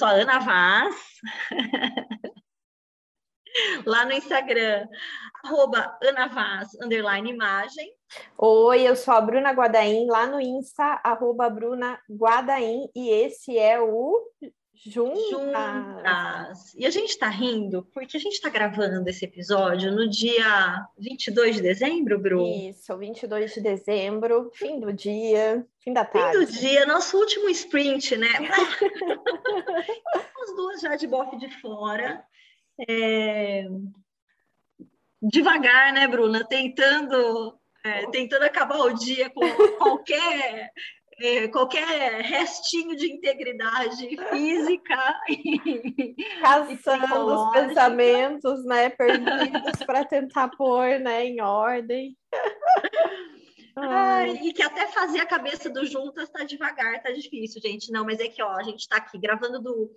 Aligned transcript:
sou 0.00 0.08
a 0.08 0.12
Ana 0.12 0.38
Vaz. 0.38 0.96
Lá 3.84 4.06
no 4.06 4.12
Instagram, 4.12 4.88
arroba 5.44 5.98
Ana 6.02 6.26
Vaz, 6.28 6.70
underline 6.82 7.28
imagem. 7.28 7.92
Oi, 8.38 8.80
eu 8.88 8.96
sou 8.96 9.12
a 9.12 9.20
Bruna 9.20 9.50
Guadaim, 9.52 10.06
lá 10.06 10.26
no 10.26 10.40
Insta, 10.40 10.98
arroba 11.04 11.50
Bruna 11.50 12.00
Guadaim, 12.08 12.88
e 12.94 13.10
esse 13.10 13.58
é 13.58 13.78
o 13.78 14.26
Juntas. 14.86 15.30
Juntas. 15.30 16.74
E 16.74 16.86
a 16.86 16.90
gente 16.90 17.10
está 17.10 17.28
rindo 17.28 17.86
porque 17.92 18.16
a 18.16 18.20
gente 18.20 18.32
está 18.32 18.48
gravando 18.48 19.06
esse 19.10 19.26
episódio 19.26 19.92
no 19.92 20.08
dia 20.08 20.86
22 20.98 21.56
de 21.56 21.62
dezembro, 21.62 22.18
Bru? 22.18 22.46
Isso, 22.46 22.96
22 22.96 23.52
de 23.52 23.60
dezembro, 23.60 24.50
fim 24.54 24.80
do 24.80 24.90
dia, 24.90 25.66
fim 25.80 25.92
da 25.92 26.06
tarde. 26.06 26.38
Fim 26.38 26.46
do 26.46 26.52
dia, 26.60 26.86
nosso 26.86 27.18
último 27.18 27.50
sprint, 27.50 28.16
né? 28.16 28.28
As 30.42 30.56
duas 30.56 30.80
já 30.80 30.96
de 30.96 31.06
bofe 31.06 31.36
de 31.36 31.50
fora. 31.60 32.24
É... 32.88 33.66
Devagar, 35.20 35.92
né, 35.92 36.08
Bruna? 36.08 36.42
Tentando, 36.42 37.54
é, 37.84 38.10
tentando 38.10 38.44
acabar 38.44 38.78
o 38.78 38.94
dia 38.94 39.28
com 39.28 39.46
qualquer 39.76 40.72
é, 41.20 41.48
qualquer 41.48 42.22
restinho 42.22 42.96
de 42.96 43.12
integridade 43.12 44.08
física 44.30 45.20
e 45.28 46.14
caçando 46.40 47.26
os 47.26 47.52
pensamentos, 47.52 48.64
né, 48.64 48.88
perdidos 48.88 49.84
para 49.84 50.04
tentar 50.04 50.48
pôr, 50.48 50.98
né, 50.98 51.26
em 51.26 51.40
ordem. 51.40 52.16
Ai, 53.76 54.32
e 54.42 54.52
que 54.52 54.62
até 54.62 54.88
fazer 54.88 55.20
a 55.20 55.26
cabeça 55.26 55.70
do 55.70 55.86
juntas 55.86 56.28
tá 56.28 56.44
devagar, 56.44 57.02
tá 57.02 57.12
difícil, 57.12 57.62
gente. 57.62 57.92
Não, 57.92 58.04
mas 58.04 58.18
é 58.18 58.28
que 58.28 58.42
ó, 58.42 58.50
a 58.50 58.62
gente 58.62 58.80
está 58.80 58.96
aqui 58.96 59.18
gravando 59.18 59.60
do, 59.60 59.90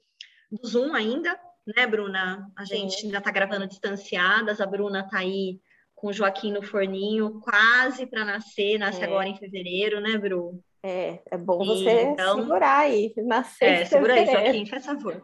do 0.51 0.67
Zoom 0.67 0.93
ainda, 0.93 1.37
né, 1.75 1.87
Bruna? 1.87 2.49
A 2.55 2.65
gente 2.65 2.99
Sim. 2.99 3.07
ainda 3.07 3.19
tá 3.19 3.31
gravando 3.31 3.67
distanciadas, 3.67 4.61
a 4.61 4.65
Bruna 4.65 5.07
tá 5.09 5.19
aí 5.19 5.59
com 5.95 6.07
o 6.07 6.13
Joaquim 6.13 6.51
no 6.51 6.61
forninho, 6.61 7.41
quase 7.41 8.05
para 8.05 8.23
nascer, 8.23 8.77
nasce 8.77 9.01
é. 9.01 9.05
agora 9.05 9.27
em 9.27 9.37
fevereiro, 9.37 9.99
né, 9.99 10.17
Bru? 10.17 10.63
É, 10.85 11.21
é 11.31 11.37
bom 11.37 11.59
você 11.65 12.01
então, 12.01 12.41
segurar 12.41 12.79
aí, 12.79 13.13
nascer. 13.15 13.65
É, 13.65 13.85
segura 13.85 14.15
aí, 14.15 14.25
Joaquim, 14.25 14.65
faz 14.65 14.85
favor. 14.85 15.23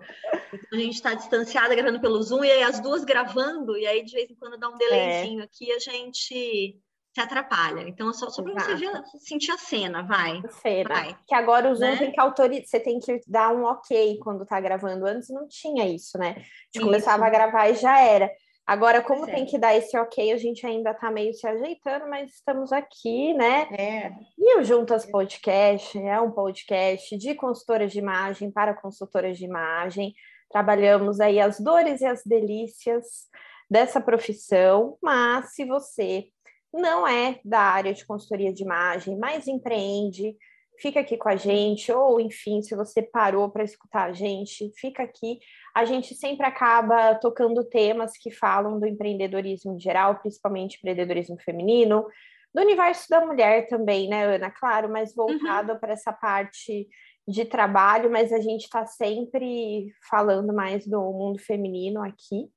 Então 0.53 0.79
a 0.79 0.81
gente 0.81 0.95
está 0.95 1.13
distanciada, 1.13 1.75
gravando 1.75 1.99
pelo 1.99 2.21
Zoom, 2.23 2.45
e 2.45 2.51
aí 2.51 2.63
as 2.63 2.79
duas 2.79 3.03
gravando, 3.03 3.77
e 3.77 3.85
aí 3.85 4.03
de 4.05 4.13
vez 4.13 4.31
em 4.31 4.35
quando 4.35 4.57
dá 4.57 4.69
um 4.69 4.77
delayzinho 4.77 5.41
é. 5.41 5.43
aqui, 5.43 5.69
a 5.73 5.79
gente 5.79 6.79
se 7.13 7.21
atrapalha. 7.21 7.81
Então, 7.81 8.13
só, 8.13 8.29
só 8.29 8.41
para 8.41 8.53
você 8.53 8.75
ver, 8.75 9.03
sentir 9.19 9.51
a 9.51 9.57
cena, 9.57 10.01
vai. 10.03 10.41
Cena. 10.61 10.89
Vai. 10.89 11.17
Que 11.27 11.35
agora 11.35 11.69
o 11.69 11.75
Zoom 11.75 11.91
né? 11.91 11.97
tem 11.97 12.11
que 12.13 12.21
autorizar, 12.21 12.65
você 12.65 12.79
tem 12.79 12.97
que 12.97 13.19
dar 13.27 13.53
um 13.53 13.65
ok 13.65 14.17
quando 14.19 14.45
tá 14.45 14.61
gravando. 14.61 15.05
Antes 15.05 15.29
não 15.29 15.45
tinha 15.45 15.85
isso, 15.85 16.17
né? 16.17 16.29
A 16.29 16.33
gente 16.33 16.45
isso. 16.75 16.85
começava 16.85 17.25
a 17.25 17.29
gravar 17.29 17.67
e 17.67 17.75
já 17.75 17.99
era. 17.99 18.31
Agora, 18.69 19.01
como 19.01 19.25
tem 19.25 19.47
que 19.47 19.57
dar 19.57 19.75
esse 19.75 19.97
ok, 19.97 20.31
a 20.31 20.37
gente 20.37 20.63
ainda 20.63 20.91
está 20.91 21.09
meio 21.09 21.33
se 21.33 21.47
ajeitando, 21.47 22.07
mas 22.07 22.35
estamos 22.35 22.71
aqui, 22.71 23.33
né? 23.33 23.67
É. 23.71 24.11
E 24.37 24.59
o 24.59 24.63
Juntas 24.63 25.07
Podcast 25.07 25.97
é 25.97 26.21
um 26.21 26.29
podcast 26.29 27.17
de 27.17 27.33
consultoras 27.33 27.91
de 27.91 27.97
imagem 27.97 28.51
para 28.51 28.75
consultoras 28.75 29.39
de 29.39 29.45
imagem. 29.45 30.13
Trabalhamos 30.51 31.19
aí 31.19 31.39
as 31.39 31.59
dores 31.59 32.01
e 32.01 32.05
as 32.05 32.21
delícias 32.23 33.27
dessa 33.67 33.99
profissão, 33.99 34.99
mas 35.01 35.55
se 35.55 35.65
você 35.65 36.27
não 36.71 37.07
é 37.07 37.39
da 37.43 37.61
área 37.61 37.91
de 37.91 38.05
consultoria 38.05 38.53
de 38.53 38.61
imagem, 38.61 39.17
mas 39.17 39.47
empreende, 39.47 40.37
fica 40.77 40.99
aqui 40.99 41.17
com 41.17 41.29
a 41.29 41.35
gente, 41.35 41.91
ou 41.91 42.21
enfim, 42.21 42.61
se 42.61 42.75
você 42.75 43.01
parou 43.01 43.49
para 43.49 43.63
escutar 43.63 44.09
a 44.09 44.13
gente, 44.13 44.71
fica 44.77 45.01
aqui. 45.01 45.39
A 45.75 45.85
gente 45.85 46.15
sempre 46.15 46.45
acaba 46.45 47.15
tocando 47.15 47.63
temas 47.63 48.17
que 48.17 48.31
falam 48.31 48.79
do 48.79 48.85
empreendedorismo 48.85 49.75
em 49.75 49.79
geral, 49.79 50.19
principalmente 50.19 50.77
empreendedorismo 50.77 51.37
feminino, 51.39 52.05
do 52.53 52.61
universo 52.61 53.07
da 53.09 53.25
mulher 53.25 53.67
também, 53.67 54.09
né, 54.09 54.35
Ana? 54.35 54.49
Claro, 54.49 54.89
mas 54.89 55.13
voltado 55.13 55.73
uhum. 55.73 55.79
para 55.79 55.93
essa 55.93 56.11
parte 56.11 56.87
de 57.27 57.45
trabalho, 57.45 58.11
mas 58.11 58.33
a 58.33 58.39
gente 58.39 58.63
está 58.63 58.85
sempre 58.87 59.93
falando 60.09 60.53
mais 60.53 60.87
do 60.87 60.99
mundo 60.99 61.39
feminino 61.39 62.01
aqui. 62.01 62.49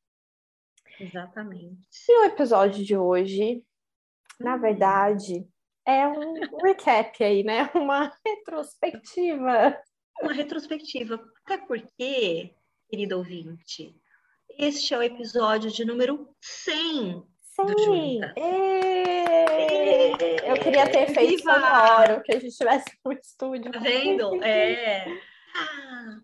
Exatamente. 0.98 1.86
E 2.08 2.20
o 2.20 2.24
episódio 2.24 2.82
de 2.82 2.96
hoje, 2.96 3.62
na 4.40 4.56
hum. 4.56 4.60
verdade, 4.60 5.46
é 5.86 6.06
um 6.06 6.34
recap 6.62 7.22
aí, 7.22 7.42
né? 7.42 7.70
Uma 7.74 8.12
retrospectiva. 8.24 9.78
Uma 10.22 10.32
retrospectiva. 10.32 11.22
Até 11.44 11.58
porque, 11.66 12.54
querido 12.92 13.16
ouvinte, 13.16 13.96
este 14.58 14.92
é 14.92 14.98
o 14.98 15.02
episódio 15.02 15.70
de 15.70 15.82
número 15.82 16.28
100 16.42 17.24
Sim. 17.54 18.20
Eu 20.44 20.54
queria 20.62 20.90
ter 20.90 21.06
feito 21.14 21.38
Viva! 21.38 21.54
sonoro, 21.54 22.22
que 22.22 22.32
a 22.32 22.38
gente 22.38 22.54
tivesse 22.54 22.84
um 23.06 23.12
estúdio. 23.12 23.72
Tá 23.72 23.78
vendo? 23.78 24.30
É. 24.44 25.06
Ah. 25.54 26.18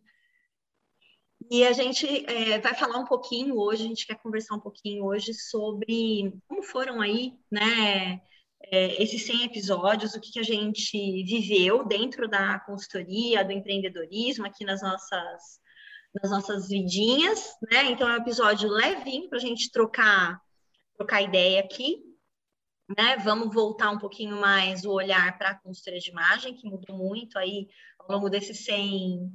E 1.51 1.67
a 1.67 1.73
gente 1.73 2.07
é, 2.27 2.59
vai 2.59 2.75
falar 2.75 2.99
um 2.99 3.07
pouquinho 3.07 3.59
hoje, 3.59 3.85
a 3.85 3.89
gente 3.89 4.07
quer 4.07 4.17
conversar 4.17 4.55
um 4.55 4.61
pouquinho 4.61 5.05
hoje 5.05 5.33
sobre 5.33 6.35
como 6.47 6.63
foram 6.63 7.01
aí, 7.01 7.33
né, 7.51 8.21
é, 8.71 9.03
esses 9.03 9.25
100 9.25 9.45
episódios, 9.45 10.15
o 10.15 10.21
que, 10.21 10.33
que 10.33 10.41
a 10.41 10.45
gente 10.45 10.99
viveu 11.25 11.87
dentro 11.87 12.29
da 12.29 12.61
consultoria, 12.61 13.45
do 13.45 13.53
empreendedorismo, 13.53 14.45
aqui 14.45 14.65
nas 14.65 14.83
nossas, 14.83 15.61
nas 16.15 16.31
nossas 16.31 16.69
vidinhas, 16.69 17.57
né? 17.71 17.85
Então, 17.85 18.09
é 18.09 18.15
um 18.15 18.23
episódio 18.23 18.69
levinho 18.69 19.29
para 19.29 19.39
a 19.39 19.41
gente 19.41 19.71
trocar, 19.71 20.41
trocar 20.97 21.23
ideia 21.23 21.61
aqui, 21.61 22.03
né? 22.97 23.17
Vamos 23.19 23.55
voltar 23.55 23.91
um 23.91 23.99
pouquinho 23.99 24.37
mais 24.37 24.85
o 24.85 24.93
olhar 24.93 25.37
para 25.39 25.51
a 25.51 25.59
consultoria 25.59 26.01
de 26.01 26.11
imagem, 26.11 26.55
que 26.55 26.69
mudou 26.69 26.97
muito 26.97 27.39
aí 27.39 27.69
ao 27.99 28.17
longo 28.17 28.31
desses 28.31 28.65
100, 28.65 29.31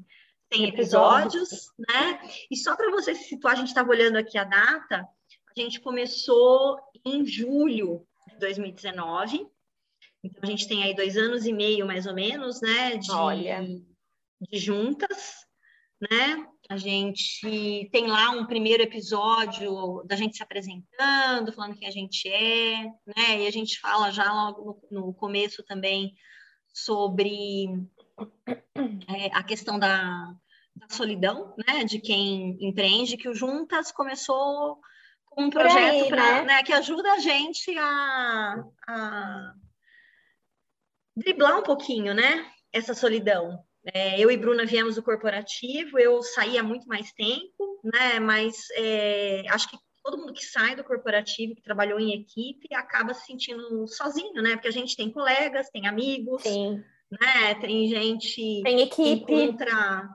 100 0.51 0.69
episódios, 0.69 1.49
né? 1.77 2.19
E 2.49 2.57
só 2.57 2.75
para 2.75 2.91
você 2.91 3.13
se 3.13 3.25
situar, 3.25 3.53
a 3.53 3.57
gente 3.57 3.67
estava 3.67 3.89
olhando 3.89 4.17
aqui 4.17 4.37
a 4.37 4.43
data, 4.43 5.07
a 5.55 5.59
gente 5.59 5.79
começou 5.79 6.79
em 7.05 7.25
julho 7.25 8.05
de 8.27 8.39
2019. 8.39 9.47
Então, 10.23 10.41
a 10.41 10.45
gente 10.45 10.67
tem 10.67 10.83
aí 10.83 10.95
dois 10.95 11.17
anos 11.17 11.45
e 11.45 11.53
meio, 11.53 11.85
mais 11.85 12.07
ou 12.07 12.13
menos, 12.13 12.61
né, 12.61 12.95
de, 12.97 13.11
Olha. 13.11 13.61
de 14.41 14.57
juntas, 14.57 15.42
né? 16.09 16.47
A 16.69 16.77
gente 16.77 17.89
tem 17.91 18.07
lá 18.07 18.29
um 18.29 18.45
primeiro 18.45 18.83
episódio 18.83 20.03
da 20.05 20.15
gente 20.15 20.37
se 20.37 20.43
apresentando, 20.43 21.51
falando 21.51 21.75
quem 21.75 21.87
a 21.87 21.91
gente 21.91 22.27
é, 22.27 22.83
né? 23.05 23.41
E 23.41 23.47
a 23.47 23.51
gente 23.51 23.79
fala 23.79 24.11
já 24.11 24.31
logo 24.31 24.81
no, 24.89 25.01
no 25.01 25.13
começo 25.13 25.63
também 25.63 26.15
sobre 26.73 27.67
é, 28.75 29.27
a 29.33 29.43
questão 29.43 29.77
da, 29.77 30.33
da 30.75 30.87
solidão, 30.89 31.53
né? 31.67 31.83
De 31.83 31.99
quem 31.99 32.57
empreende, 32.61 33.17
que 33.17 33.29
o 33.29 33.35
Juntas 33.35 33.91
começou 33.91 34.79
um 35.37 35.49
projeto 35.49 36.03
aí, 36.03 36.07
pra, 36.09 36.21
né? 36.21 36.41
Né, 36.43 36.63
que 36.63 36.73
ajuda 36.73 37.11
a 37.13 37.19
gente 37.19 37.77
a, 37.77 38.63
a 38.87 39.53
driblar 41.15 41.59
um 41.59 41.63
pouquinho, 41.63 42.13
né? 42.13 42.49
Essa 42.71 42.93
solidão. 42.93 43.63
É, 43.85 44.19
eu 44.19 44.31
e 44.31 44.37
Bruna 44.37 44.65
viemos 44.65 44.95
do 44.95 45.03
corporativo, 45.03 45.99
eu 45.99 46.21
saí 46.21 46.57
há 46.57 46.63
muito 46.63 46.87
mais 46.87 47.11
tempo, 47.11 47.81
né? 47.83 48.19
Mas 48.19 48.67
é, 48.75 49.43
acho 49.49 49.69
que 49.69 49.77
todo 50.01 50.17
mundo 50.17 50.33
que 50.33 50.45
sai 50.45 50.75
do 50.75 50.83
corporativo, 50.83 51.55
que 51.55 51.61
trabalhou 51.61 51.99
em 51.99 52.13
equipe, 52.13 52.73
acaba 52.73 53.13
se 53.13 53.25
sentindo 53.25 53.87
sozinho, 53.87 54.41
né? 54.41 54.51
Porque 54.51 54.67
a 54.67 54.71
gente 54.71 54.95
tem 54.95 55.11
colegas, 55.11 55.69
tem 55.69 55.87
amigos, 55.87 56.43
Sim. 56.43 56.83
né? 57.09 57.55
Tem 57.55 57.87
gente 57.87 58.61
tem 58.63 58.81
equipe. 58.81 59.25
que 59.25 59.33
encontra 59.33 60.09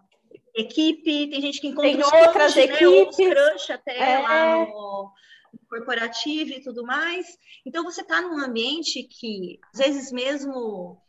equipe, 0.54 1.28
tem 1.28 1.40
gente 1.40 1.60
que 1.60 1.68
encontra 1.68 1.90
tem 1.90 2.02
outras 2.02 2.54
coach, 2.54 2.64
equipes, 2.70 3.18
né, 3.18 3.34
crush 3.34 3.72
até 3.72 4.12
é. 4.12 4.18
lá 4.18 4.56
no, 4.56 5.12
no 5.52 5.68
corporativo 5.68 6.50
e 6.52 6.62
tudo 6.62 6.84
mais. 6.84 7.38
Então 7.64 7.84
você 7.84 8.00
está 8.00 8.20
num 8.20 8.38
ambiente 8.38 9.02
que 9.04 9.58
às 9.72 9.78
vezes 9.78 10.10
mesmo 10.10 11.00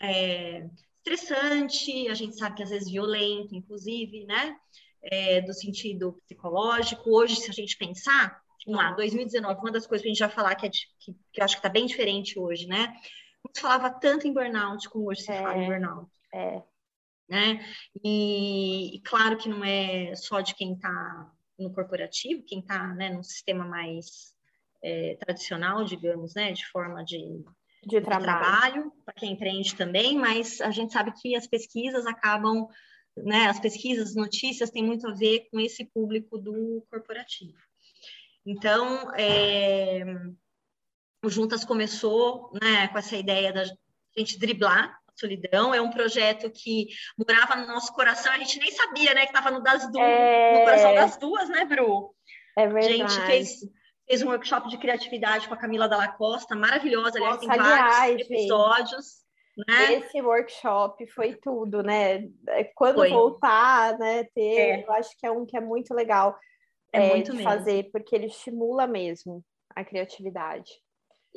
é, 0.00 0.68
estressante, 1.12 2.08
a 2.08 2.14
gente 2.14 2.36
sabe 2.36 2.56
que 2.56 2.62
às 2.62 2.70
vezes 2.70 2.90
violento, 2.90 3.54
inclusive, 3.54 4.24
né? 4.24 4.56
É, 5.02 5.40
do 5.42 5.52
sentido 5.52 6.20
psicológico. 6.24 7.10
Hoje, 7.10 7.36
se 7.36 7.50
a 7.50 7.54
gente 7.54 7.76
pensar, 7.76 8.40
vamos 8.66 8.82
lá, 8.82 8.92
2019, 8.92 9.60
uma 9.60 9.72
das 9.72 9.86
coisas 9.86 10.02
que 10.02 10.08
a 10.08 10.12
gente 10.12 10.18
já 10.18 10.28
falar 10.28 10.54
que, 10.56 10.66
é 10.66 10.68
de, 10.68 10.80
que, 10.98 11.12
que 11.32 11.40
eu 11.40 11.44
acho 11.44 11.54
que 11.54 11.60
está 11.60 11.68
bem 11.68 11.86
diferente 11.86 12.38
hoje, 12.38 12.66
né? 12.66 12.88
Não 13.44 13.52
se 13.54 13.60
falava 13.60 13.90
tanto 13.90 14.26
em 14.26 14.32
burnout 14.32 14.88
como 14.88 15.08
hoje 15.08 15.22
se 15.22 15.32
é, 15.32 15.40
fala 15.40 15.56
em 15.56 15.66
burnout. 15.66 16.10
É 16.34 16.62
né? 17.28 17.60
E, 18.02 18.96
e, 18.96 19.00
claro 19.02 19.36
que 19.36 19.48
não 19.48 19.62
é 19.62 20.14
só 20.16 20.40
de 20.40 20.54
quem 20.54 20.72
está 20.72 21.30
no 21.58 21.72
corporativo, 21.72 22.44
quem 22.44 22.60
está 22.60 22.94
né, 22.94 23.10
num 23.10 23.22
sistema 23.22 23.64
mais 23.64 24.34
é, 24.82 25.16
tradicional, 25.16 25.84
digamos, 25.84 26.34
né, 26.34 26.52
de 26.52 26.66
forma 26.68 27.04
de, 27.04 27.44
de 27.84 28.00
trabalho, 28.00 28.24
trabalho 28.24 28.92
para 29.04 29.14
quem 29.14 29.32
empreende 29.32 29.74
também, 29.74 30.16
mas 30.16 30.60
a 30.60 30.70
gente 30.70 30.92
sabe 30.92 31.12
que 31.12 31.36
as 31.36 31.46
pesquisas 31.46 32.06
acabam 32.06 32.68
né, 33.24 33.46
as 33.46 33.58
pesquisas, 33.58 34.10
as 34.10 34.14
notícias 34.14 34.70
têm 34.70 34.84
muito 34.84 35.06
a 35.06 35.12
ver 35.12 35.48
com 35.50 35.58
esse 35.60 35.84
público 35.84 36.38
do 36.38 36.84
corporativo. 36.90 37.56
Então, 38.46 39.12
é, 39.14 40.04
o 41.24 41.28
Juntas 41.28 41.64
começou 41.64 42.50
né, 42.60 42.88
com 42.88 42.98
essa 42.98 43.16
ideia 43.16 43.52
da 43.52 43.64
gente 44.16 44.38
driblar 44.38 44.98
a 45.06 45.12
solidão. 45.18 45.74
É 45.74 45.80
um 45.80 45.90
projeto 45.90 46.50
que 46.50 46.88
morava 47.18 47.56
no 47.56 47.66
nosso 47.66 47.92
coração, 47.92 48.32
a 48.32 48.38
gente 48.38 48.58
nem 48.58 48.70
sabia 48.70 49.14
né, 49.14 49.26
que 49.26 49.36
estava 49.36 49.50
no, 49.50 49.62
das 49.62 49.90
duas, 49.90 50.04
é... 50.04 50.58
no 50.58 50.64
coração 50.64 50.94
das 50.94 51.16
duas, 51.18 51.48
né, 51.48 51.64
Bru? 51.64 52.14
É 52.56 52.66
verdade. 52.66 53.02
A 53.02 53.08
gente 53.08 53.26
fez, 53.26 53.60
fez 54.08 54.22
um 54.22 54.28
workshop 54.28 54.68
de 54.68 54.78
criatividade 54.78 55.46
com 55.46 55.54
a 55.54 55.58
Camila 55.58 55.86
Dalla 55.86 56.08
Costa, 56.08 56.56
maravilhosa, 56.56 57.18
aliás, 57.18 57.34
Nossa, 57.34 57.40
tem 57.40 57.50
aliás, 57.50 57.96
vários 57.96 58.30
episódios. 58.30 59.06
Né? 59.68 59.94
Esse 59.94 60.22
workshop 60.22 61.06
foi 61.08 61.34
tudo, 61.34 61.82
né? 61.82 62.28
É, 62.48 62.64
quando 62.64 62.96
foi. 62.96 63.10
voltar, 63.10 63.98
né? 63.98 64.24
Ter, 64.34 64.40
é. 64.40 64.84
eu 64.84 64.92
acho 64.92 65.10
que 65.18 65.26
é 65.26 65.30
um 65.30 65.44
que 65.44 65.56
é 65.56 65.60
muito 65.60 65.92
legal 65.92 66.38
é, 66.92 67.06
é 67.06 67.14
muito 67.14 67.32
de 67.32 67.38
mesmo. 67.38 67.50
fazer, 67.50 67.90
porque 67.92 68.14
ele 68.14 68.26
estimula 68.26 68.86
mesmo 68.86 69.44
a 69.74 69.84
criatividade. 69.84 70.70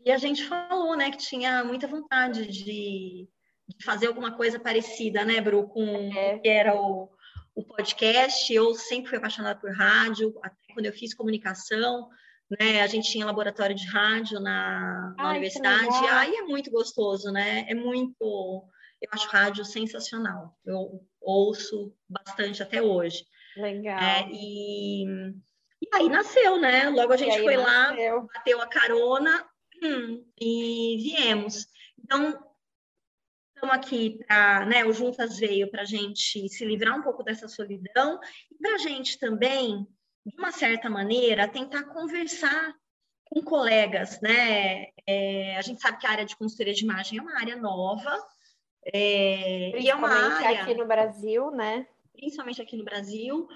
E 0.06 0.12
a 0.12 0.18
gente 0.18 0.46
falou, 0.46 0.96
né, 0.96 1.12
que 1.12 1.18
tinha 1.18 1.64
muita 1.64 1.88
vontade 1.88 2.48
de, 2.48 3.28
de 3.68 3.86
fazer 3.86 4.08
alguma 4.08 4.32
coisa 4.38 4.60
parecida, 4.60 5.26
né, 5.26 5.42
Bru, 5.42 5.68
com 5.68 6.12
é. 6.16 6.40
que 6.40 6.48
era 6.48 6.74
o, 6.76 7.10
o 7.54 7.64
podcast. 7.64 8.54
Eu 8.54 8.74
sempre 8.76 9.10
fui 9.10 9.18
apaixonada 9.18 9.60
por 9.60 9.72
rádio, 9.76 10.34
até 10.42 10.74
quando 10.74 10.86
eu 10.86 10.94
fiz 10.94 11.14
comunicação, 11.14 12.10
né? 12.60 12.82
A 12.82 12.88
gente 12.88 13.12
tinha 13.12 13.26
laboratório 13.26 13.76
de 13.76 13.88
rádio 13.88 14.40
na, 14.40 15.14
na 15.18 15.24
Ai, 15.26 15.32
universidade. 15.32 16.04
E 16.04 16.08
aí 16.08 16.36
é 16.36 16.42
muito 16.44 16.70
gostoso, 16.70 17.32
né? 17.32 17.66
É 17.68 17.74
muito. 17.74 18.66
Eu 19.02 19.10
acho 19.12 19.28
rádio 19.30 19.64
sensacional. 19.66 20.58
Eu 20.66 21.04
ouço 21.20 21.96
bastante 22.10 22.62
até 22.62 22.82
hoje. 22.82 23.26
Legal. 23.56 24.00
É, 24.00 24.28
e, 24.32 25.06
e 25.82 25.88
aí 25.94 26.10
nasceu, 26.10 26.60
né? 26.60 26.90
Logo 26.90 27.14
a 27.14 27.18
gente 27.18 27.42
foi 27.42 27.58
nasceu. 27.58 28.16
lá, 28.16 28.28
bateu 28.34 28.62
a 28.62 28.68
carona 28.68 29.46
hum, 29.84 30.26
e 30.40 30.98
viemos. 31.02 31.68
Então, 32.04 32.38
estamos 33.56 33.76
aqui 33.76 34.20
para, 34.28 34.66
né? 34.66 34.86
O 34.86 34.94
Juntas 34.94 35.40
veio 35.40 35.70
para 35.70 35.84
a 35.84 35.86
gente 35.86 36.48
se 36.50 36.66
livrar 36.66 36.98
um 36.98 37.02
pouco 37.02 37.24
dessa 37.24 37.48
solidão 37.48 38.20
e 38.52 38.56
para 38.56 38.76
a 38.76 38.78
gente 38.78 39.18
também 39.18 39.88
de 40.26 40.38
uma 40.38 40.52
certa 40.52 40.90
maneira, 40.90 41.48
tentar 41.48 41.84
conversar 41.86 42.74
com 43.26 43.42
colegas, 43.42 44.20
né? 44.22 44.88
É, 45.08 45.58
a 45.58 45.62
gente 45.62 45.82
sabe 45.82 45.98
que 45.98 46.06
a 46.06 46.12
área 46.12 46.26
de 46.26 46.36
consultoria 46.36 46.74
de 46.74 46.84
imagem 46.84 47.20
é 47.20 47.22
uma 47.22 47.40
área 47.40 47.56
nova. 47.56 48.16
É, 48.94 49.80
e 49.80 49.90
é 49.90 49.96
uma 49.96 50.10
área 50.10 50.62
aqui 50.62 50.74
no 50.74 50.86
Brasil, 50.86 51.50
né? 51.52 51.88
Principalmente 52.14 52.62
aqui 52.62 52.76
no 52.76 52.84
Brasil, 52.84 53.48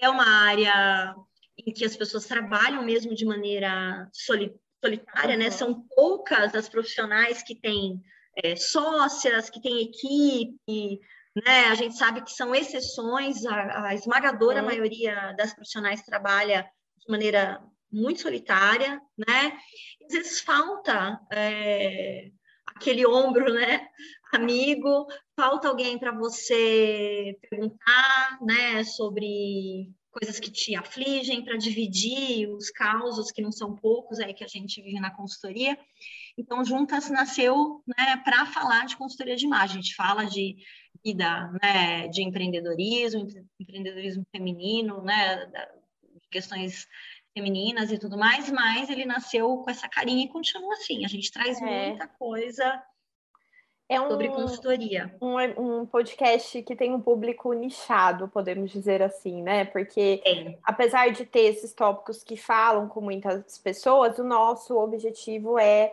é 0.00 0.08
uma 0.08 0.26
área 0.26 1.14
em 1.56 1.72
que 1.72 1.84
as 1.84 1.96
pessoas 1.96 2.26
trabalham 2.26 2.84
mesmo 2.84 3.14
de 3.14 3.24
maneira 3.24 4.08
solitária, 4.12 4.98
né? 5.28 5.32
uhum. 5.32 5.38
né? 5.38 5.50
São 5.50 5.86
poucas 5.94 6.54
as 6.54 6.68
profissionais 6.68 7.42
que 7.42 7.54
têm 7.54 8.02
é, 8.36 8.56
sócias, 8.56 9.48
que 9.48 9.60
têm 9.60 9.82
equipe, 9.82 11.00
né? 11.34 11.66
A 11.66 11.74
gente 11.74 11.96
sabe 11.96 12.22
que 12.22 12.30
são 12.30 12.54
exceções, 12.54 13.44
a, 13.44 13.88
a 13.88 13.94
esmagadora 13.94 14.60
uhum. 14.60 14.66
maioria 14.66 15.34
das 15.36 15.52
profissionais 15.52 16.02
trabalha 16.02 16.68
de 16.98 17.10
maneira 17.10 17.60
muito 17.90 18.20
solitária, 18.20 19.00
né? 19.16 19.58
Às 20.06 20.12
vezes 20.12 20.40
falta 20.40 21.20
é, 21.32 22.30
aquele 22.66 23.06
ombro, 23.06 23.52
né? 23.52 23.86
Amigo, 24.32 25.06
falta 25.36 25.68
alguém 25.68 25.98
para 25.98 26.12
você 26.12 27.36
perguntar, 27.48 28.38
né? 28.42 28.82
Sobre 28.84 29.92
coisas 30.14 30.38
que 30.38 30.50
te 30.50 30.76
afligem, 30.76 31.44
para 31.44 31.56
dividir 31.56 32.48
os 32.48 32.70
causos, 32.70 33.32
que 33.32 33.42
não 33.42 33.50
são 33.50 33.74
poucos 33.74 34.20
aí 34.20 34.32
que 34.32 34.44
a 34.44 34.48
gente 34.48 34.80
vive 34.80 35.00
na 35.00 35.10
consultoria. 35.10 35.76
Então, 36.38 36.64
Juntas 36.64 37.10
nasceu 37.10 37.82
né, 37.86 38.16
para 38.24 38.46
falar 38.46 38.86
de 38.86 38.96
consultoria 38.96 39.36
de 39.36 39.44
imagem. 39.44 39.78
A 39.78 39.80
gente 39.82 39.94
fala 39.94 40.24
de 40.24 40.56
vida 41.04 41.52
né, 41.62 42.08
de 42.08 42.22
empreendedorismo, 42.22 43.28
empreendedorismo 43.60 44.24
feminino, 44.32 45.02
né, 45.02 45.46
de 45.46 46.28
questões 46.30 46.86
femininas 47.34 47.90
e 47.90 47.98
tudo 47.98 48.16
mais, 48.16 48.50
mas 48.50 48.88
ele 48.88 49.04
nasceu 49.04 49.58
com 49.58 49.70
essa 49.70 49.88
carinha 49.88 50.24
e 50.24 50.28
continua 50.28 50.72
assim. 50.74 51.04
A 51.04 51.08
gente 51.08 51.30
traz 51.32 51.60
é. 51.60 51.88
muita 51.88 52.06
coisa 52.06 52.82
é 53.88 54.00
um, 54.00 54.08
sobre 54.08 54.28
consultoria. 54.28 55.14
Um, 55.20 55.80
um, 55.80 55.86
podcast 55.86 56.62
que 56.62 56.74
tem 56.74 56.92
um 56.94 57.00
público 57.00 57.52
nichado, 57.52 58.28
podemos 58.28 58.70
dizer 58.70 59.02
assim, 59.02 59.42
né? 59.42 59.64
Porque 59.66 60.22
é. 60.24 60.56
apesar 60.62 61.10
de 61.10 61.26
ter 61.26 61.40
esses 61.40 61.74
tópicos 61.74 62.22
que 62.22 62.36
falam 62.36 62.88
com 62.88 63.00
muitas 63.00 63.58
pessoas, 63.58 64.18
o 64.18 64.24
nosso 64.24 64.76
objetivo 64.78 65.58
é 65.58 65.92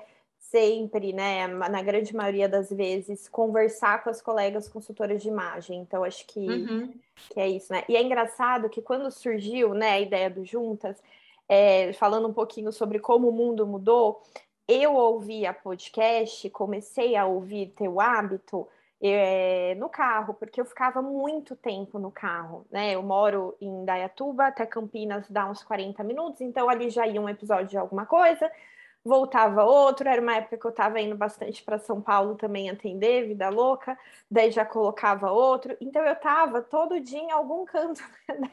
sempre, 0.51 1.13
né, 1.13 1.47
na 1.47 1.81
grande 1.81 2.13
maioria 2.13 2.47
das 2.47 2.69
vezes, 2.69 3.29
conversar 3.29 4.03
com 4.03 4.09
as 4.09 4.21
colegas 4.21 4.67
consultoras 4.67 5.21
de 5.21 5.29
imagem. 5.29 5.79
Então, 5.79 6.03
acho 6.03 6.27
que, 6.27 6.39
uhum. 6.39 6.93
que 7.29 7.39
é 7.39 7.47
isso, 7.47 7.71
né? 7.71 7.83
E 7.87 7.95
é 7.95 8.03
engraçado 8.03 8.69
que 8.69 8.81
quando 8.81 9.09
surgiu, 9.09 9.73
né, 9.73 9.91
a 9.91 9.99
ideia 10.01 10.29
do 10.29 10.43
Juntas, 10.43 11.01
é, 11.47 11.93
falando 11.93 12.27
um 12.27 12.33
pouquinho 12.33 12.71
sobre 12.73 12.99
como 12.99 13.29
o 13.29 13.31
mundo 13.31 13.65
mudou, 13.65 14.21
eu 14.67 14.93
ouvia 14.93 15.53
podcast, 15.53 16.49
comecei 16.49 17.15
a 17.15 17.25
ouvir 17.25 17.73
ter 17.75 17.87
o 17.87 18.01
hábito 18.01 18.67
é, 19.01 19.73
no 19.75 19.87
carro, 19.87 20.33
porque 20.33 20.59
eu 20.59 20.65
ficava 20.65 21.01
muito 21.01 21.55
tempo 21.55 21.97
no 21.97 22.11
carro, 22.11 22.65
né? 22.69 22.93
Eu 22.93 23.01
moro 23.01 23.55
em 23.61 23.85
Dayatuba, 23.85 24.47
até 24.47 24.65
Campinas 24.65 25.29
dá 25.29 25.49
uns 25.49 25.63
40 25.63 26.03
minutos, 26.03 26.41
então 26.41 26.69
ali 26.69 26.89
já 26.89 27.07
ia 27.07 27.21
um 27.21 27.29
episódio 27.29 27.67
de 27.67 27.77
alguma 27.77 28.05
coisa, 28.05 28.51
voltava 29.03 29.63
outro. 29.63 30.07
Era 30.07 30.21
uma 30.21 30.35
época 30.35 30.57
que 30.57 30.65
eu 30.65 30.71
estava 30.71 30.99
indo 31.01 31.15
bastante 31.15 31.63
para 31.63 31.79
São 31.79 32.01
Paulo 32.01 32.35
também 32.35 32.69
atender, 32.69 33.27
vida 33.27 33.49
louca, 33.49 33.97
daí 34.29 34.51
já 34.51 34.65
colocava 34.65 35.31
outro. 35.31 35.75
Então 35.81 36.03
eu 36.03 36.13
estava 36.13 36.61
todo 36.61 36.99
dia 36.99 37.19
em 37.19 37.31
algum 37.31 37.65
canto 37.65 38.01